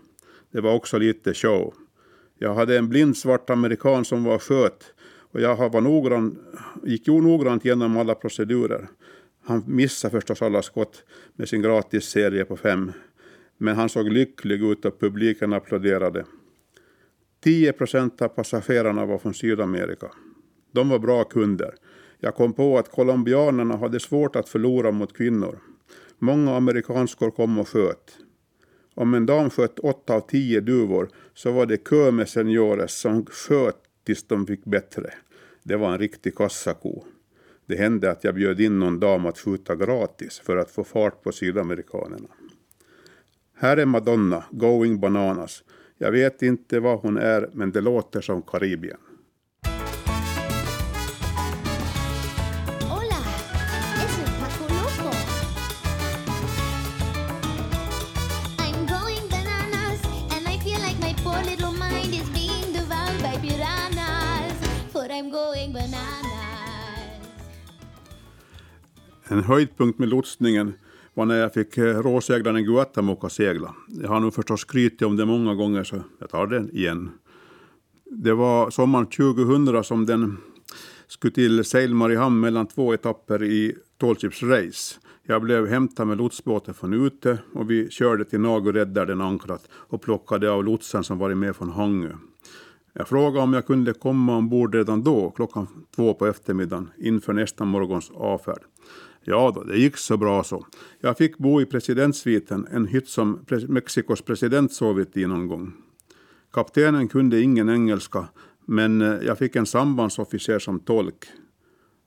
Det 0.53 0.61
var 0.61 0.75
också 0.75 0.99
lite 0.99 1.35
show. 1.35 1.75
Jag 2.39 2.55
hade 2.55 2.79
en 2.79 2.89
blind 2.89 3.17
svart 3.17 3.51
amerikan 3.51 4.05
som 4.05 4.25
var 4.25 4.39
sköt 4.39 4.95
och 5.33 5.41
jag 5.41 5.73
var 5.73 5.81
noggrann, 5.81 6.39
gick 6.85 7.09
ju 7.09 7.21
noggrant 7.21 7.65
igenom 7.65 7.97
alla 7.97 8.15
procedurer. 8.15 8.89
Han 9.45 9.65
missade 9.67 10.11
förstås 10.11 10.43
alla 10.43 10.63
skott 10.63 11.05
med 11.37 11.49
sin 11.49 11.63
gratisserie 11.63 12.45
på 12.45 12.57
fem. 12.57 12.93
Men 13.59 13.77
han 13.77 13.89
såg 13.89 14.13
lycklig 14.13 14.63
ut 14.63 14.85
och 14.85 15.01
publiken 15.01 15.53
applåderade. 15.53 16.25
10 17.41 17.73
procent 17.73 18.23
av 18.23 18.29
passagerarna 18.29 19.07
var 19.07 19.19
från 19.19 19.35
Sydamerika. 19.35 20.07
De 20.73 20.89
var 20.89 20.99
bra 20.99 21.25
kunder. 21.25 21.75
Jag 22.25 22.35
kom 22.35 22.53
på 22.53 22.79
att 22.79 22.91
colombianerna 22.91 23.77
hade 23.77 24.01
svårt 24.01 24.37
att 24.37 24.49
förlora 24.49 24.91
mot 24.91 25.17
kvinnor. 25.17 25.59
Många 26.19 26.57
amerikanskor 26.57 27.31
kom 27.31 27.59
och 27.59 27.69
sköt. 27.69 28.19
Om 28.95 29.15
en 29.15 29.27
dam 29.27 29.51
sköt 29.51 29.79
åtta 29.79 30.15
av 30.15 30.21
tio 30.21 30.61
duvor 30.61 31.09
så 31.35 31.53
var 31.53 31.67
det 31.67 31.77
kö 31.77 32.11
med 32.11 32.29
seniores 32.29 33.01
som 33.01 33.27
sköt 33.27 33.77
tills 34.05 34.27
de 34.27 34.47
fick 34.47 34.65
bättre. 34.65 35.15
Det 35.63 35.77
var 35.77 35.93
en 35.93 35.99
riktig 35.99 36.35
kassako. 36.35 37.03
Det 37.67 37.77
hände 37.77 38.11
att 38.11 38.25
jag 38.25 38.35
bjöd 38.35 38.61
in 38.61 38.79
någon 38.79 39.01
dam 39.01 39.27
att 39.27 39.39
skjuta 39.39 39.77
gratis 39.77 40.39
för 40.45 40.57
att 40.57 40.71
få 40.71 40.85
fart 40.85 41.23
på 41.23 41.33
sydamerikanerna. 41.33 42.29
Här 43.55 43.77
är 43.77 43.87
Madonna, 43.87 44.45
Going 44.51 45.01
Bananas. 45.01 45.65
Jag 45.99 46.13
vet 46.13 46.43
inte 46.43 46.81
vad 46.81 46.99
hon 46.99 47.17
är, 47.17 47.51
men 47.53 47.73
det 47.73 47.81
låter 47.81 48.21
som 48.21 48.43
Karibien. 48.43 48.99
En 69.43 69.47
höjdpunkt 69.47 69.99
med 69.99 70.09
lotsningen 70.09 70.75
var 71.15 71.27
när 71.27 71.37
jag 71.37 71.55
fick 71.55 71.79
eh, 71.79 71.85
råseglaren 71.85 72.65
råseglaren 73.03 73.25
att 73.25 73.33
segla. 73.33 73.75
Jag 74.03 74.09
har 74.09 74.21
nog 74.21 74.35
förstås 74.35 74.61
skrytit 74.61 75.03
om 75.03 75.17
det 75.17 75.27
många 75.27 75.55
gånger 75.55 75.85
så 75.85 76.03
jag 76.19 76.31
tar 76.31 76.47
det 76.47 76.69
igen. 76.73 77.11
Det 78.05 78.35
var 78.35 78.71
sommaren 78.71 79.07
2000 79.07 79.85
som 79.85 80.07
den 80.07 80.37
skulle 81.07 81.33
till 81.33 81.65
Sail 81.65 81.95
hamn 82.17 82.41
mellan 82.41 82.67
två 82.67 82.95
etapper 82.95 83.43
i 83.43 83.75
Tallships 84.01 84.43
Race. 84.43 85.01
Jag 85.23 85.43
blev 85.43 85.67
hämtad 85.67 86.07
med 86.07 86.19
lotsbåten 86.19 86.75
från 86.75 87.07
ute 87.07 87.39
och 87.53 87.71
vi 87.71 87.91
körde 87.91 88.25
till 88.25 88.41
Nagored 88.41 88.89
där 88.89 89.07
den 89.07 89.21
ankrat 89.21 89.69
och 89.73 90.03
plockade 90.03 90.51
av 90.51 90.65
lotsen 90.65 91.05
som 91.05 91.19
varit 91.19 91.37
med 91.37 91.57
från 91.57 91.71
Hangö. 91.71 92.13
Jag 92.93 93.09
frågade 93.09 93.45
om 93.45 93.53
jag 93.53 93.67
kunde 93.67 93.93
komma 93.93 94.37
ombord 94.37 94.75
redan 94.75 95.03
då, 95.03 95.31
klockan 95.31 95.67
två 95.97 96.15
på 96.15 96.27
eftermiddagen, 96.27 96.91
inför 96.99 97.33
nästa 97.33 97.65
morgons 97.65 98.11
avfärd. 98.15 98.63
Ja 99.25 99.53
då, 99.55 99.63
det 99.63 99.79
gick 99.79 99.97
så 99.97 100.17
bra 100.17 100.45
så. 100.45 100.67
Jag 101.01 101.19
fick 101.19 101.39
bo 101.39 101.61
i 101.61 101.67
presidentsviten, 101.67 102.67
en 102.71 102.87
hytt 102.87 103.09
som 103.09 103.45
Mexikos 103.69 104.23
president 104.23 104.73
sovit 104.73 105.17
i 105.17 105.27
någon 105.27 105.49
gång. 105.49 105.73
Kaptenen 106.53 107.09
kunde 107.09 107.41
ingen 107.41 107.69
engelska, 107.69 108.29
men 108.67 109.03
eh, 109.03 109.19
jag 109.23 109.39
fick 109.39 109.57
en 109.57 109.67
sambandsofficer 109.67 110.59
som 110.59 110.81
tolk. 110.81 111.27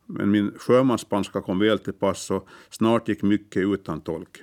Men 0.06 0.32
min 0.32 0.52
sjömansspanska 0.58 1.42
kom 1.42 1.60
väl 1.60 1.80
till 1.80 1.94
pass 1.94 2.32
och 2.32 2.48
snart 2.70 3.10
gick 3.10 3.24
mycket 3.24 3.64
utan 3.64 4.02
tolk. 4.02 4.42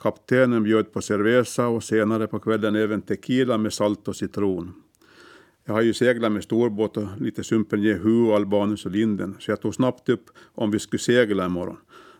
Kaptenen 0.00 0.62
bjöd 0.62 0.92
på 0.92 1.02
cerveza 1.02 1.68
och 1.68 1.84
senare 1.84 2.26
på 2.26 2.38
kvällen 2.38 2.76
även 2.76 3.02
tequila 3.02 3.58
med 3.58 3.72
salt 3.72 4.08
och 4.08 4.16
citron. 4.16 4.72
Jag 5.64 5.74
har 5.74 5.82
ju 5.82 5.94
seglat 5.94 6.32
med 6.32 6.44
storbåt 6.44 6.96
och 6.96 7.20
lite 7.20 7.44
sumpen 7.44 7.82
Jehu, 7.82 8.32
Albanus 8.32 8.86
och 8.86 8.92
Linden, 8.92 9.36
så 9.38 9.50
jag 9.50 9.60
tog 9.60 9.74
snabbt 9.74 10.08
upp 10.08 10.24
om 10.54 10.70
vi 10.70 10.78
skulle 10.78 11.00
segla 11.00 11.46
imorgon. 11.46 11.76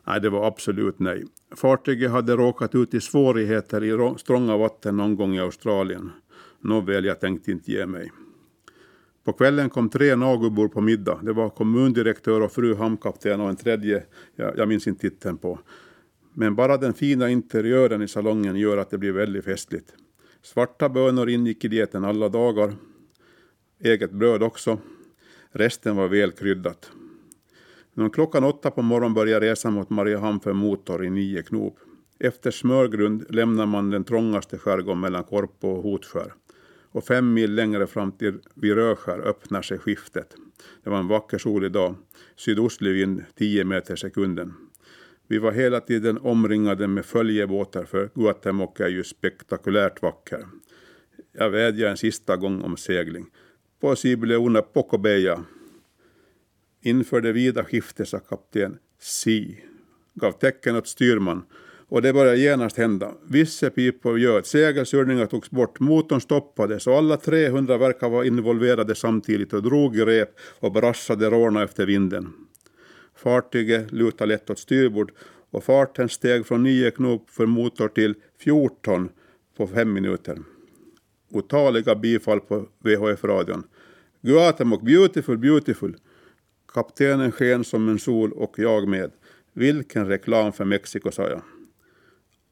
Nej, 0.06 0.20
det 0.20 0.30
var 0.30 0.46
absolut 0.46 0.98
nej. 0.98 1.24
Fartyget 1.56 2.10
hade 2.10 2.36
råkat 2.36 2.74
ut 2.74 2.94
i 2.94 3.00
svårigheter 3.00 3.84
i 3.84 4.18
strånga 4.18 4.56
vatten 4.56 4.96
någon 4.96 5.16
gång 5.16 5.34
i 5.34 5.40
Australien. 5.40 6.10
Nåväl, 6.60 7.04
jag 7.04 7.20
tänkte 7.20 7.52
inte 7.52 7.72
ge 7.72 7.86
mig. 7.86 8.12
På 9.24 9.32
kvällen 9.32 9.70
kom 9.70 9.88
tre 9.88 10.16
nagubor 10.16 10.68
på 10.68 10.80
middag. 10.80 11.20
Det 11.22 11.32
var 11.32 11.50
kommundirektör 11.50 12.40
och 12.40 12.52
fru 12.52 12.74
hamnkapten 12.74 13.40
och 13.40 13.48
en 13.48 13.56
tredje, 13.56 14.04
jag, 14.36 14.58
jag 14.58 14.68
minns 14.68 14.86
inte 14.86 15.10
titeln 15.10 15.38
på. 15.38 15.58
Men 16.34 16.54
bara 16.54 16.76
den 16.76 16.94
fina 16.94 17.30
interiören 17.30 18.02
i 18.02 18.08
salongen 18.08 18.56
gör 18.56 18.76
att 18.76 18.90
det 18.90 18.98
blir 18.98 19.12
väldigt 19.12 19.44
festligt. 19.44 19.94
Svarta 20.42 20.88
bönor 20.88 21.28
ingick 21.28 21.64
i 21.64 21.68
dieten 21.68 22.04
alla 22.04 22.28
dagar. 22.28 22.74
Eget 23.84 24.10
bröd 24.10 24.42
också. 24.42 24.78
Resten 25.50 25.96
var 25.96 26.08
väl 26.08 26.32
kryddat. 26.32 26.90
Men 27.94 28.10
klockan 28.10 28.44
åtta 28.44 28.70
på 28.70 28.82
morgonen 28.82 29.14
börjar 29.14 29.40
resan 29.40 29.72
mot 29.72 29.90
Mariehamn 29.90 30.40
för 30.40 30.52
motor 30.52 31.04
i 31.04 31.10
nio 31.10 31.42
knop. 31.42 31.78
Efter 32.18 32.50
Smörgrund 32.50 33.24
lämnar 33.28 33.66
man 33.66 33.90
den 33.90 34.04
trångaste 34.04 34.58
skärgården 34.58 35.00
mellan 35.00 35.24
Korpo 35.24 35.68
och 35.68 35.82
Hotskär. 35.82 36.34
Och 36.92 37.04
fem 37.04 37.34
mil 37.34 37.54
längre 37.54 37.86
fram 37.86 38.12
till 38.12 38.38
vid 38.54 38.74
Röskär 38.74 39.18
öppnar 39.18 39.62
sig 39.62 39.78
skiftet. 39.78 40.34
Det 40.84 40.90
var 40.90 40.98
en 40.98 41.08
vacker 41.08 41.38
solig 41.38 41.72
dag. 41.72 41.94
Sydostlig 42.36 42.92
vind 42.92 43.24
10 43.38 43.64
meter 43.64 43.96
sekunden. 43.96 44.54
Vi 45.28 45.38
var 45.38 45.52
hela 45.52 45.80
tiden 45.80 46.18
omringade 46.18 46.88
med 46.88 47.04
följebåtar 47.04 47.84
för 47.84 48.10
Guatemala 48.14 48.72
är 48.78 48.88
ju 48.88 49.04
spektakulärt 49.04 50.02
vacker. 50.02 50.46
Jag 51.32 51.50
vädjar 51.50 51.90
en 51.90 51.96
sista 51.96 52.36
gång 52.36 52.62
om 52.62 52.76
segling. 52.76 53.26
Possible 53.82 54.36
una 54.36 54.62
poco 54.62 54.98
bella. 54.98 55.44
Inför 56.82 57.20
det 57.20 57.32
vida 57.32 57.64
skiftet 57.64 58.08
sa 58.08 58.18
kapten 58.18 58.78
Si, 59.00 59.64
gav 60.14 60.32
tecken 60.32 60.76
åt 60.76 60.88
styrman 60.88 61.42
och 61.88 62.02
det 62.02 62.12
började 62.12 62.38
genast 62.38 62.76
hända. 62.76 63.14
Visse 63.28 63.70
pipor 63.70 64.18
ljöd, 64.18 64.46
segelsurningar 64.46 65.26
togs 65.26 65.50
bort, 65.50 65.80
motorn 65.80 66.20
stoppades 66.20 66.86
och 66.86 66.94
alla 66.94 67.16
300 67.16 67.78
verkar 67.78 68.08
vara 68.08 68.26
involverade 68.26 68.94
samtidigt 68.94 69.52
och 69.52 69.62
drog 69.62 69.96
i 69.96 70.04
rep 70.04 70.30
och 70.60 70.72
brassade 70.72 71.30
råna 71.30 71.62
efter 71.62 71.86
vinden. 71.86 72.32
Fartyget 73.16 73.92
lutade 73.92 74.28
lätt 74.28 74.50
åt 74.50 74.58
styrbord 74.58 75.12
och 75.50 75.64
farten 75.64 76.08
steg 76.08 76.46
från 76.46 76.62
9 76.62 76.90
knop 76.90 77.30
för 77.30 77.46
motor 77.46 77.88
till 77.88 78.14
14 78.38 79.08
på 79.56 79.66
fem 79.66 79.92
minuter. 79.92 80.38
Otaliga 81.32 81.94
bifall 81.94 82.40
på 82.40 82.68
VHF-radion. 82.78 83.64
Guatemok, 84.22 84.82
beautiful, 84.82 85.38
beautiful. 85.38 85.96
Kaptenen 86.72 87.32
sken 87.32 87.64
som 87.64 87.88
en 87.88 87.98
sol 87.98 88.32
och 88.32 88.58
jag 88.58 88.88
med. 88.88 89.10
Vilken 89.52 90.06
reklam 90.06 90.52
för 90.52 90.64
Mexiko, 90.64 91.10
sa 91.10 91.28
jag. 91.28 91.42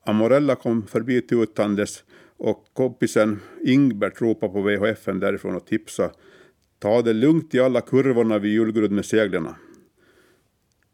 Amorella 0.07 0.55
kom 0.55 0.87
förbi 0.87 1.21
tutandes 1.21 2.05
och 2.37 2.65
kompisen 2.73 3.41
Ingbert 3.65 4.21
ropade 4.21 4.53
på 4.53 4.63
VHF 4.63 5.05
därifrån 5.05 5.57
och 5.57 5.67
tipsade. 5.67 6.13
Ta 6.79 7.03
det 7.03 7.13
lugnt 7.13 7.55
i 7.55 7.61
alla 7.61 7.81
kurvorna 7.81 8.39
vid 8.39 8.53
julgrud 8.53 8.91
med 8.91 9.05
seglen. 9.05 9.49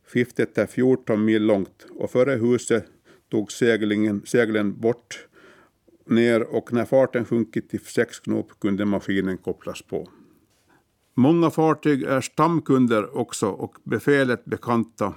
Skiftet 0.07 0.59
är 0.59 0.66
14 0.66 1.24
mil 1.24 1.43
långt 1.43 1.87
och 1.91 2.11
före 2.11 2.34
huset 2.34 2.84
tog 3.30 3.53
seglingen, 3.53 4.22
seglen 4.24 4.80
bort 4.80 5.28
ner 6.07 6.54
och 6.54 6.72
när 6.72 6.84
farten 6.84 7.24
sjunkit 7.24 7.70
till 7.70 7.80
6 7.80 8.20
knop 8.20 8.61
kunde 8.61 8.84
maskinen 8.84 9.38
kopplas 9.38 9.82
på. 9.82 10.09
Många 11.14 11.50
fartyg 11.50 12.02
är 12.02 12.20
stamkunder 12.20 13.18
också 13.18 13.48
och 13.48 13.76
befälet 13.84 14.44
bekanta 14.44 15.14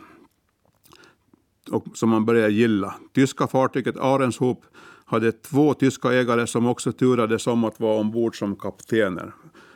och 1.71 1.85
som 1.93 2.09
man 2.09 2.25
börjar 2.25 2.49
gilla. 2.49 2.95
Tyska 3.13 3.47
fartyget 3.47 3.97
Arenshop 3.97 4.65
hade 5.05 5.31
två 5.31 5.73
tyska 5.73 6.13
ägare 6.13 6.47
som 6.47 6.65
också 6.67 6.91
turades 6.91 7.47
om 7.47 7.63
att 7.63 7.79
vara 7.79 7.99
ombord 7.99 8.39
som 8.39 8.55
kaptener. 8.55 9.33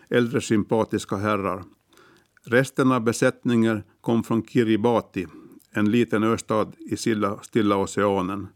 Äldre 0.10 0.42
sympatiska 0.42 1.16
herrar. 1.16 1.64
Resten 2.46 2.92
av 2.92 3.02
besättningen 3.02 3.84
kom 4.02 4.24
från 4.24 4.46
Kiribati, 4.46 5.28
en 5.72 5.92
liten 5.92 6.24
östad 6.24 6.72
i 6.80 6.98
Stilla 7.42 7.78
oceanen. 7.78 8.48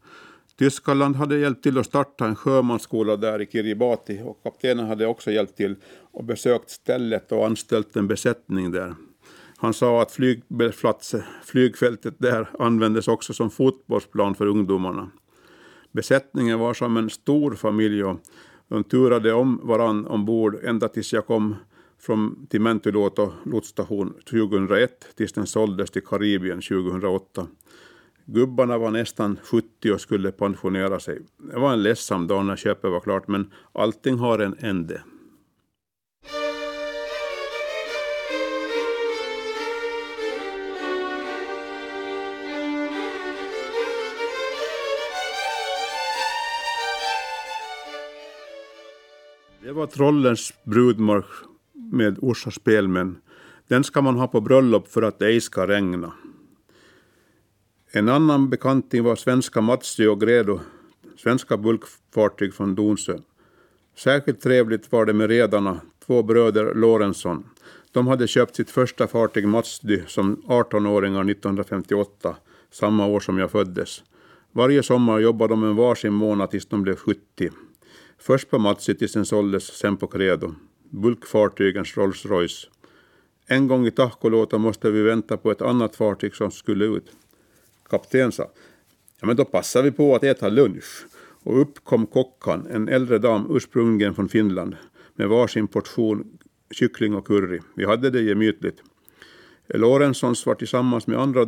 Tyskland 0.58 1.16
hade 1.16 1.38
hjälpt 1.38 1.64
till 1.64 1.78
att 1.78 1.86
starta 1.86 2.26
en 2.26 2.36
sjömansskola 2.36 3.18
där 3.18 3.42
i 3.42 3.46
Kiribati 3.46 4.22
och 4.26 4.44
kaptenen 4.44 4.88
hade 4.88 5.08
också 5.08 5.32
hjälpt 5.32 5.58
till 5.58 5.76
och 6.12 6.24
besökt 6.24 6.70
stället 6.70 7.32
och 7.32 7.46
anställt 7.46 7.96
en 7.96 8.08
besättning 8.08 8.72
där. 8.72 8.96
Han 9.58 9.74
sa 9.74 10.02
att 10.02 10.18
flygfältet 11.44 12.16
där 12.18 12.50
användes 12.60 13.08
också 13.08 13.34
som 13.34 13.50
fotbollsplan 13.50 14.36
för 14.36 14.46
ungdomarna. 14.46 15.12
Besättningen 15.92 16.60
var 16.60 16.74
som 16.74 16.98
en 16.98 17.10
stor 17.10 17.56
familj 17.56 18.04
och 18.04 18.20
de 18.68 18.84
turade 18.84 19.34
om 19.34 19.62
varann 19.64 20.08
ombord 20.08 20.60
ända 20.64 20.88
tills 20.88 21.14
jag 21.14 21.26
kom 21.26 21.56
från 22.00 22.48
till 22.50 22.62
Mäntyluoto 22.62 23.32
lotsstation 23.46 24.14
2001 24.30 24.92
tills 25.16 25.34
den 25.34 25.48
såldes 25.48 25.92
till 25.92 26.04
Karibien 26.04 26.62
2008. 26.62 27.48
Gubbarna 28.30 28.78
var 28.78 28.92
nästan 28.92 29.40
70 29.44 29.92
och 29.94 30.02
skulle 30.02 30.32
pensionera 30.32 31.00
sig. 31.00 31.20
Det 31.38 31.60
var 31.60 31.74
en 31.74 31.84
ledsam 31.84 32.28
dag 32.28 32.46
när 32.46 32.56
köpet 32.56 32.92
var 32.92 33.00
klart 33.00 33.28
men 33.28 33.52
allting 33.74 34.18
har 34.18 34.40
en 34.40 34.56
ände. 34.60 35.02
Det 49.64 49.72
var 49.72 49.88
Trollens 49.88 50.54
brudmarsch 50.64 51.44
med 51.74 52.18
Orsa 52.22 52.52
spelmän. 52.52 53.18
Den 53.68 53.84
ska 53.84 54.02
man 54.02 54.16
ha 54.16 54.28
på 54.28 54.42
bröllop 54.42 54.88
för 54.88 55.02
att 55.02 55.20
det 55.20 55.26
ej 55.26 55.42
ska 55.42 55.68
regna. 55.68 56.14
En 57.92 58.10
annan 58.10 58.50
bekanting 58.50 59.04
var 59.04 59.16
svenska 59.16 59.62
Matsi 59.62 60.08
och 60.08 60.22
Gredo, 60.22 60.60
svenska 61.18 61.58
bulkfartyg 61.58 62.54
från 62.54 62.76
Donsö. 62.76 63.18
Särskilt 63.96 64.42
trevligt 64.42 64.92
var 64.92 65.06
det 65.06 65.14
med 65.14 65.30
redarna, 65.30 65.82
två 66.06 66.24
bröder 66.24 66.74
Lorentzon. 66.74 67.44
De 67.92 68.08
hade 68.08 68.28
köpt 68.28 68.56
sitt 68.56 68.70
första 68.72 69.08
fartyg 69.08 69.48
Matsdy 69.48 70.02
som 70.08 70.36
18-åringar 70.48 71.32
1958, 71.32 72.36
samma 72.72 73.06
år 73.06 73.20
som 73.20 73.38
jag 73.38 73.52
föddes. 73.52 74.04
Varje 74.52 74.84
sommar 74.84 75.20
jobbade 75.20 75.54
de 75.54 75.64
en 75.64 75.76
varsin 75.76 76.14
månad 76.14 76.52
tills 76.52 76.66
de 76.66 76.84
blev 76.84 76.96
70. 76.96 77.22
Först 78.18 78.50
på 78.50 78.60
Matsdy 78.60 78.94
tills 78.94 79.14
den 79.14 79.26
såldes, 79.26 79.64
sen 79.64 79.98
på 79.98 80.08
Credo. 80.08 80.56
Bulkfartygens 80.90 81.98
Rolls 81.98 82.26
Royce. 82.26 82.68
En 83.46 83.68
gång 83.68 83.88
i 83.88 83.92
Tahkolåta 83.92 84.58
måste 84.58 84.92
vi 84.92 85.02
vänta 85.02 85.38
på 85.38 85.52
ett 85.52 85.62
annat 85.62 85.96
fartyg 85.96 86.36
som 86.36 86.52
skulle 86.52 86.86
ut. 86.86 87.12
Kapten 87.90 88.32
sa, 88.32 88.52
ja 89.20 89.28
men 89.28 89.36
då 89.36 89.46
passar 89.46 89.84
vi 89.84 89.92
på 89.92 90.16
att 90.16 90.24
äta 90.24 90.50
lunch. 90.50 91.06
Och 91.44 91.62
upp 91.62 91.84
kom 91.84 92.06
kockan, 92.06 92.68
en 92.72 92.90
äldre 92.90 93.18
dam 93.18 93.48
ursprungligen 93.50 94.16
från 94.16 94.30
Finland, 94.30 94.76
med 95.16 95.28
varsin 95.28 95.68
portion 95.68 96.38
kyckling 96.72 97.16
och 97.16 97.28
curry. 97.28 97.60
Vi 97.76 97.86
hade 97.86 98.10
det 98.10 98.22
gemytligt. 98.22 98.84
Lorentzons 99.68 100.46
var 100.46 100.56
tillsammans 100.56 101.08
med 101.08 101.20
andra 101.20 101.46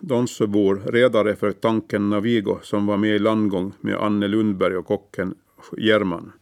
Donsöbor 0.00 0.92
redare 0.92 1.36
för 1.36 1.52
tanken 1.52 2.10
Navigo 2.10 2.58
som 2.62 2.86
var 2.86 2.96
med 2.96 3.16
i 3.16 3.18
landgång 3.18 3.72
med 3.80 3.94
Anne 3.94 4.28
Lundberg 4.28 4.76
och 4.76 4.86
kocken 4.86 5.34
German. 5.78 6.32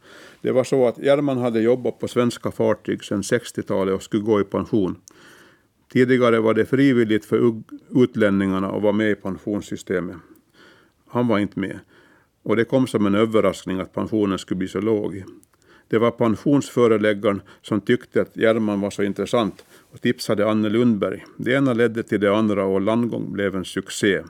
Det 0.41 0.51
var 0.51 0.63
så 0.63 0.87
att 0.87 0.97
German 0.97 1.37
hade 1.37 1.61
jobbat 1.61 1.99
på 1.99 2.07
svenska 2.07 2.51
fartyg 2.51 3.03
sedan 3.03 3.21
60-talet 3.21 3.95
och 3.95 4.03
skulle 4.03 4.23
gå 4.23 4.41
i 4.41 4.43
pension. 4.43 4.95
Tidigare 5.91 6.39
var 6.39 6.53
det 6.53 6.65
frivilligt 6.65 7.25
för 7.25 7.61
utlänningarna 7.95 8.71
att 8.71 8.81
vara 8.81 8.93
med 8.93 9.11
i 9.11 9.15
pensionssystemet. 9.15 10.15
Han 11.07 11.27
var 11.27 11.39
inte 11.39 11.59
med. 11.59 11.79
Och 12.43 12.55
det 12.55 12.65
kom 12.65 12.87
som 12.87 13.05
en 13.05 13.15
överraskning 13.15 13.79
att 13.79 13.93
pensionen 13.93 14.39
skulle 14.39 14.57
bli 14.57 14.67
så 14.67 14.81
låg. 14.81 15.23
Det 15.87 15.97
var 15.97 16.11
pensionsföreläggaren 16.11 17.41
som 17.61 17.81
tyckte 17.81 18.21
att 18.21 18.37
German 18.37 18.81
var 18.81 18.89
så 18.89 19.03
intressant 19.03 19.65
och 19.91 20.01
tipsade 20.01 20.49
Anne 20.49 20.69
Lundberg. 20.69 21.25
Det 21.37 21.53
ena 21.53 21.73
ledde 21.73 22.03
till 22.03 22.19
det 22.19 22.35
andra 22.37 22.65
och 22.65 22.81
landgång 22.81 23.33
blev 23.33 23.55
en 23.55 23.65
succé. 23.65 24.21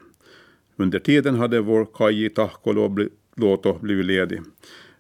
Under 0.76 1.00
tiden 1.00 1.36
hade 1.36 1.62
vår 1.62 1.88
Kaji 1.94 2.26
i 2.26 2.30
Tahkoluoto 2.30 3.80
blivit 3.82 4.06
ledig 4.06 4.42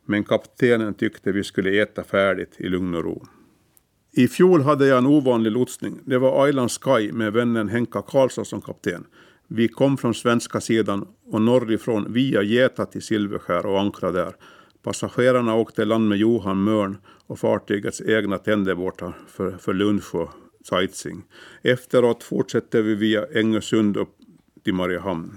men 0.05 0.24
kaptenen 0.24 0.93
tyckte 0.93 1.32
vi 1.32 1.43
skulle 1.43 1.82
äta 1.82 2.03
färdigt 2.03 2.55
i 2.57 2.70
lugn 2.70 2.95
och 2.95 3.03
ro. 3.03 3.28
I 4.14 4.28
fjol 4.28 4.62
hade 4.62 4.88
jag 4.88 4.97
en 4.97 5.05
ovanlig 5.05 5.51
lotsning. 5.51 5.99
Det 6.05 6.18
var 6.18 6.47
Island 6.47 6.72
Sky 6.72 7.12
med 7.12 7.34
vännen 7.34 7.70
Henka 7.70 8.01
Karlsson 8.01 8.45
som 8.45 8.62
kapten. 8.62 9.05
Vi 9.47 9.68
kom 9.68 9.97
från 9.97 10.14
svenska 10.14 10.62
sidan 10.62 11.07
och 11.26 11.41
norrifrån 11.41 12.14
via 12.14 12.41
Geta 12.41 12.86
till 12.86 13.01
Silverskär 13.01 13.66
och 13.66 13.80
ankrade 13.80 14.20
där. 14.20 14.36
Passagerarna 14.84 15.55
åkte 15.55 15.86
land 15.86 16.09
med 16.09 16.18
Johan 16.18 16.64
Mörn 16.64 16.97
och 17.28 17.39
fartygets 17.39 18.01
egna 18.01 18.38
tänderbåtar 18.38 19.18
för, 19.28 19.51
för 19.51 19.74
lunch 19.74 20.16
och 20.16 20.30
sightseeing. 20.64 21.24
Efteråt 21.62 22.24
fortsatte 22.24 22.82
vi 22.82 22.95
via 22.95 23.26
Engesund 23.34 23.97
upp 23.97 24.16
till 24.64 24.74
Mariehamn. 24.74 25.36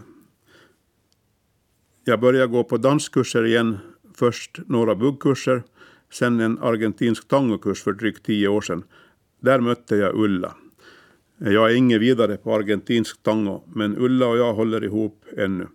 Jag 2.05 2.21
började 2.21 2.47
gå 2.47 2.65
på 2.65 2.77
danskurser 2.77 3.47
igen 3.47 3.79
först 4.15 4.59
några 4.67 4.95
buggkurser, 4.95 5.63
sen 6.15 6.41
en 6.41 6.59
argentinsk 6.59 7.29
tangokurs 7.29 7.83
för 7.83 7.93
drygt 7.93 8.27
tio 8.27 8.49
år 8.49 8.61
sedan. 8.61 8.85
Där 9.41 9.61
mötte 9.61 9.97
jag 9.97 10.15
Ulla. 10.15 10.55
Jag 11.39 11.71
är 11.71 11.75
ingen 11.75 12.01
vidare 12.01 12.37
på 12.37 12.55
argentinsk 12.55 13.23
tango, 13.23 13.63
men 13.75 13.99
Ulla 13.99 14.27
och 14.27 14.39
jag 14.39 14.55
håller 14.55 14.85
ihop 14.85 15.25
ännu. 15.37 15.67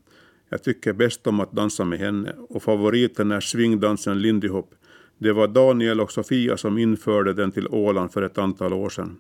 Jag 0.49 0.63
tycker 0.63 0.93
bäst 0.93 1.27
om 1.27 1.39
att 1.39 1.51
dansa 1.51 1.85
med 1.85 1.99
henne 1.99 2.35
och 2.49 2.63
favoriten 2.63 3.31
är 3.31 3.39
swingdansen 3.39 4.21
Lindy 4.21 4.47
Hop. 4.47 4.73
Det 5.17 5.33
var 5.33 5.47
Daniel 5.47 6.01
och 6.01 6.11
Sofia 6.11 6.57
som 6.57 6.77
införde 6.77 7.33
den 7.33 7.51
till 7.51 7.67
Åland 7.67 8.11
för 8.13 8.21
ett 8.21 8.37
antal 8.37 8.73
år 8.73 8.89
sedan. 8.89 9.17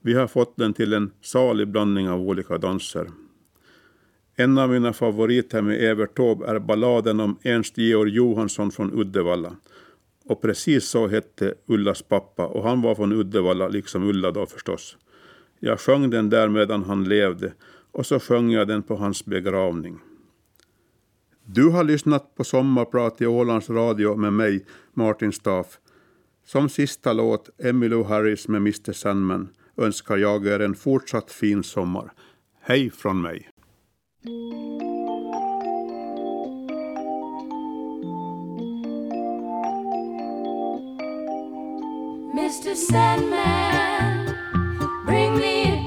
Vi 0.00 0.14
har 0.14 0.26
fått 0.26 0.56
den 0.56 0.74
till 0.74 0.92
en 0.92 1.10
salig 1.20 1.68
blandning 1.68 2.08
av 2.08 2.20
olika 2.20 2.58
danser. 2.58 3.10
En 4.36 4.58
av 4.58 4.70
mina 4.70 4.92
favoriter 4.92 5.62
med 5.62 5.90
Evert 5.90 6.16
Taube 6.16 6.46
är 6.46 6.58
balladen 6.58 7.20
om 7.20 7.38
Ernst 7.42 7.78
Georg 7.78 8.12
Johansson 8.12 8.70
från 8.70 9.00
Uddevalla. 9.00 9.56
Och 10.28 10.42
precis 10.42 10.84
så 10.84 11.06
hette 11.06 11.54
Ullas 11.66 12.02
pappa 12.02 12.46
och 12.46 12.62
han 12.62 12.82
var 12.82 12.94
från 12.94 13.12
Uddevalla 13.12 13.68
liksom 13.68 14.08
Ulla 14.08 14.30
då 14.30 14.46
förstås. 14.46 14.96
Jag 15.60 15.80
sjöng 15.80 16.10
den 16.10 16.30
där 16.30 16.48
medan 16.48 16.84
han 16.84 17.04
levde 17.04 17.52
och 17.92 18.06
så 18.06 18.20
sjöng 18.20 18.50
jag 18.50 18.68
den 18.68 18.82
på 18.82 18.96
hans 18.96 19.24
begravning. 19.24 19.98
Du 21.44 21.68
har 21.68 21.84
lyssnat 21.84 22.34
på 22.34 22.44
Sommarprat 22.44 23.20
i 23.20 23.26
Ålands 23.26 23.70
Radio 23.70 24.16
med 24.16 24.32
mig, 24.32 24.66
Martin 24.94 25.32
Staff. 25.32 25.66
Som 26.46 26.68
sista 26.68 27.12
låt, 27.12 27.50
Emmylou 27.58 28.04
Harris 28.04 28.48
med 28.48 28.60
Mr 28.60 28.92
Sandman, 28.92 29.48
önskar 29.76 30.16
jag 30.16 30.46
er 30.46 30.60
en 30.60 30.74
fortsatt 30.74 31.30
fin 31.30 31.62
sommar. 31.62 32.12
Hej 32.60 32.90
från 32.90 33.20
mig. 33.20 33.48
Mr. 42.34 42.76
Sandman, 42.76 44.36
bring 45.06 45.38
me 45.38 45.77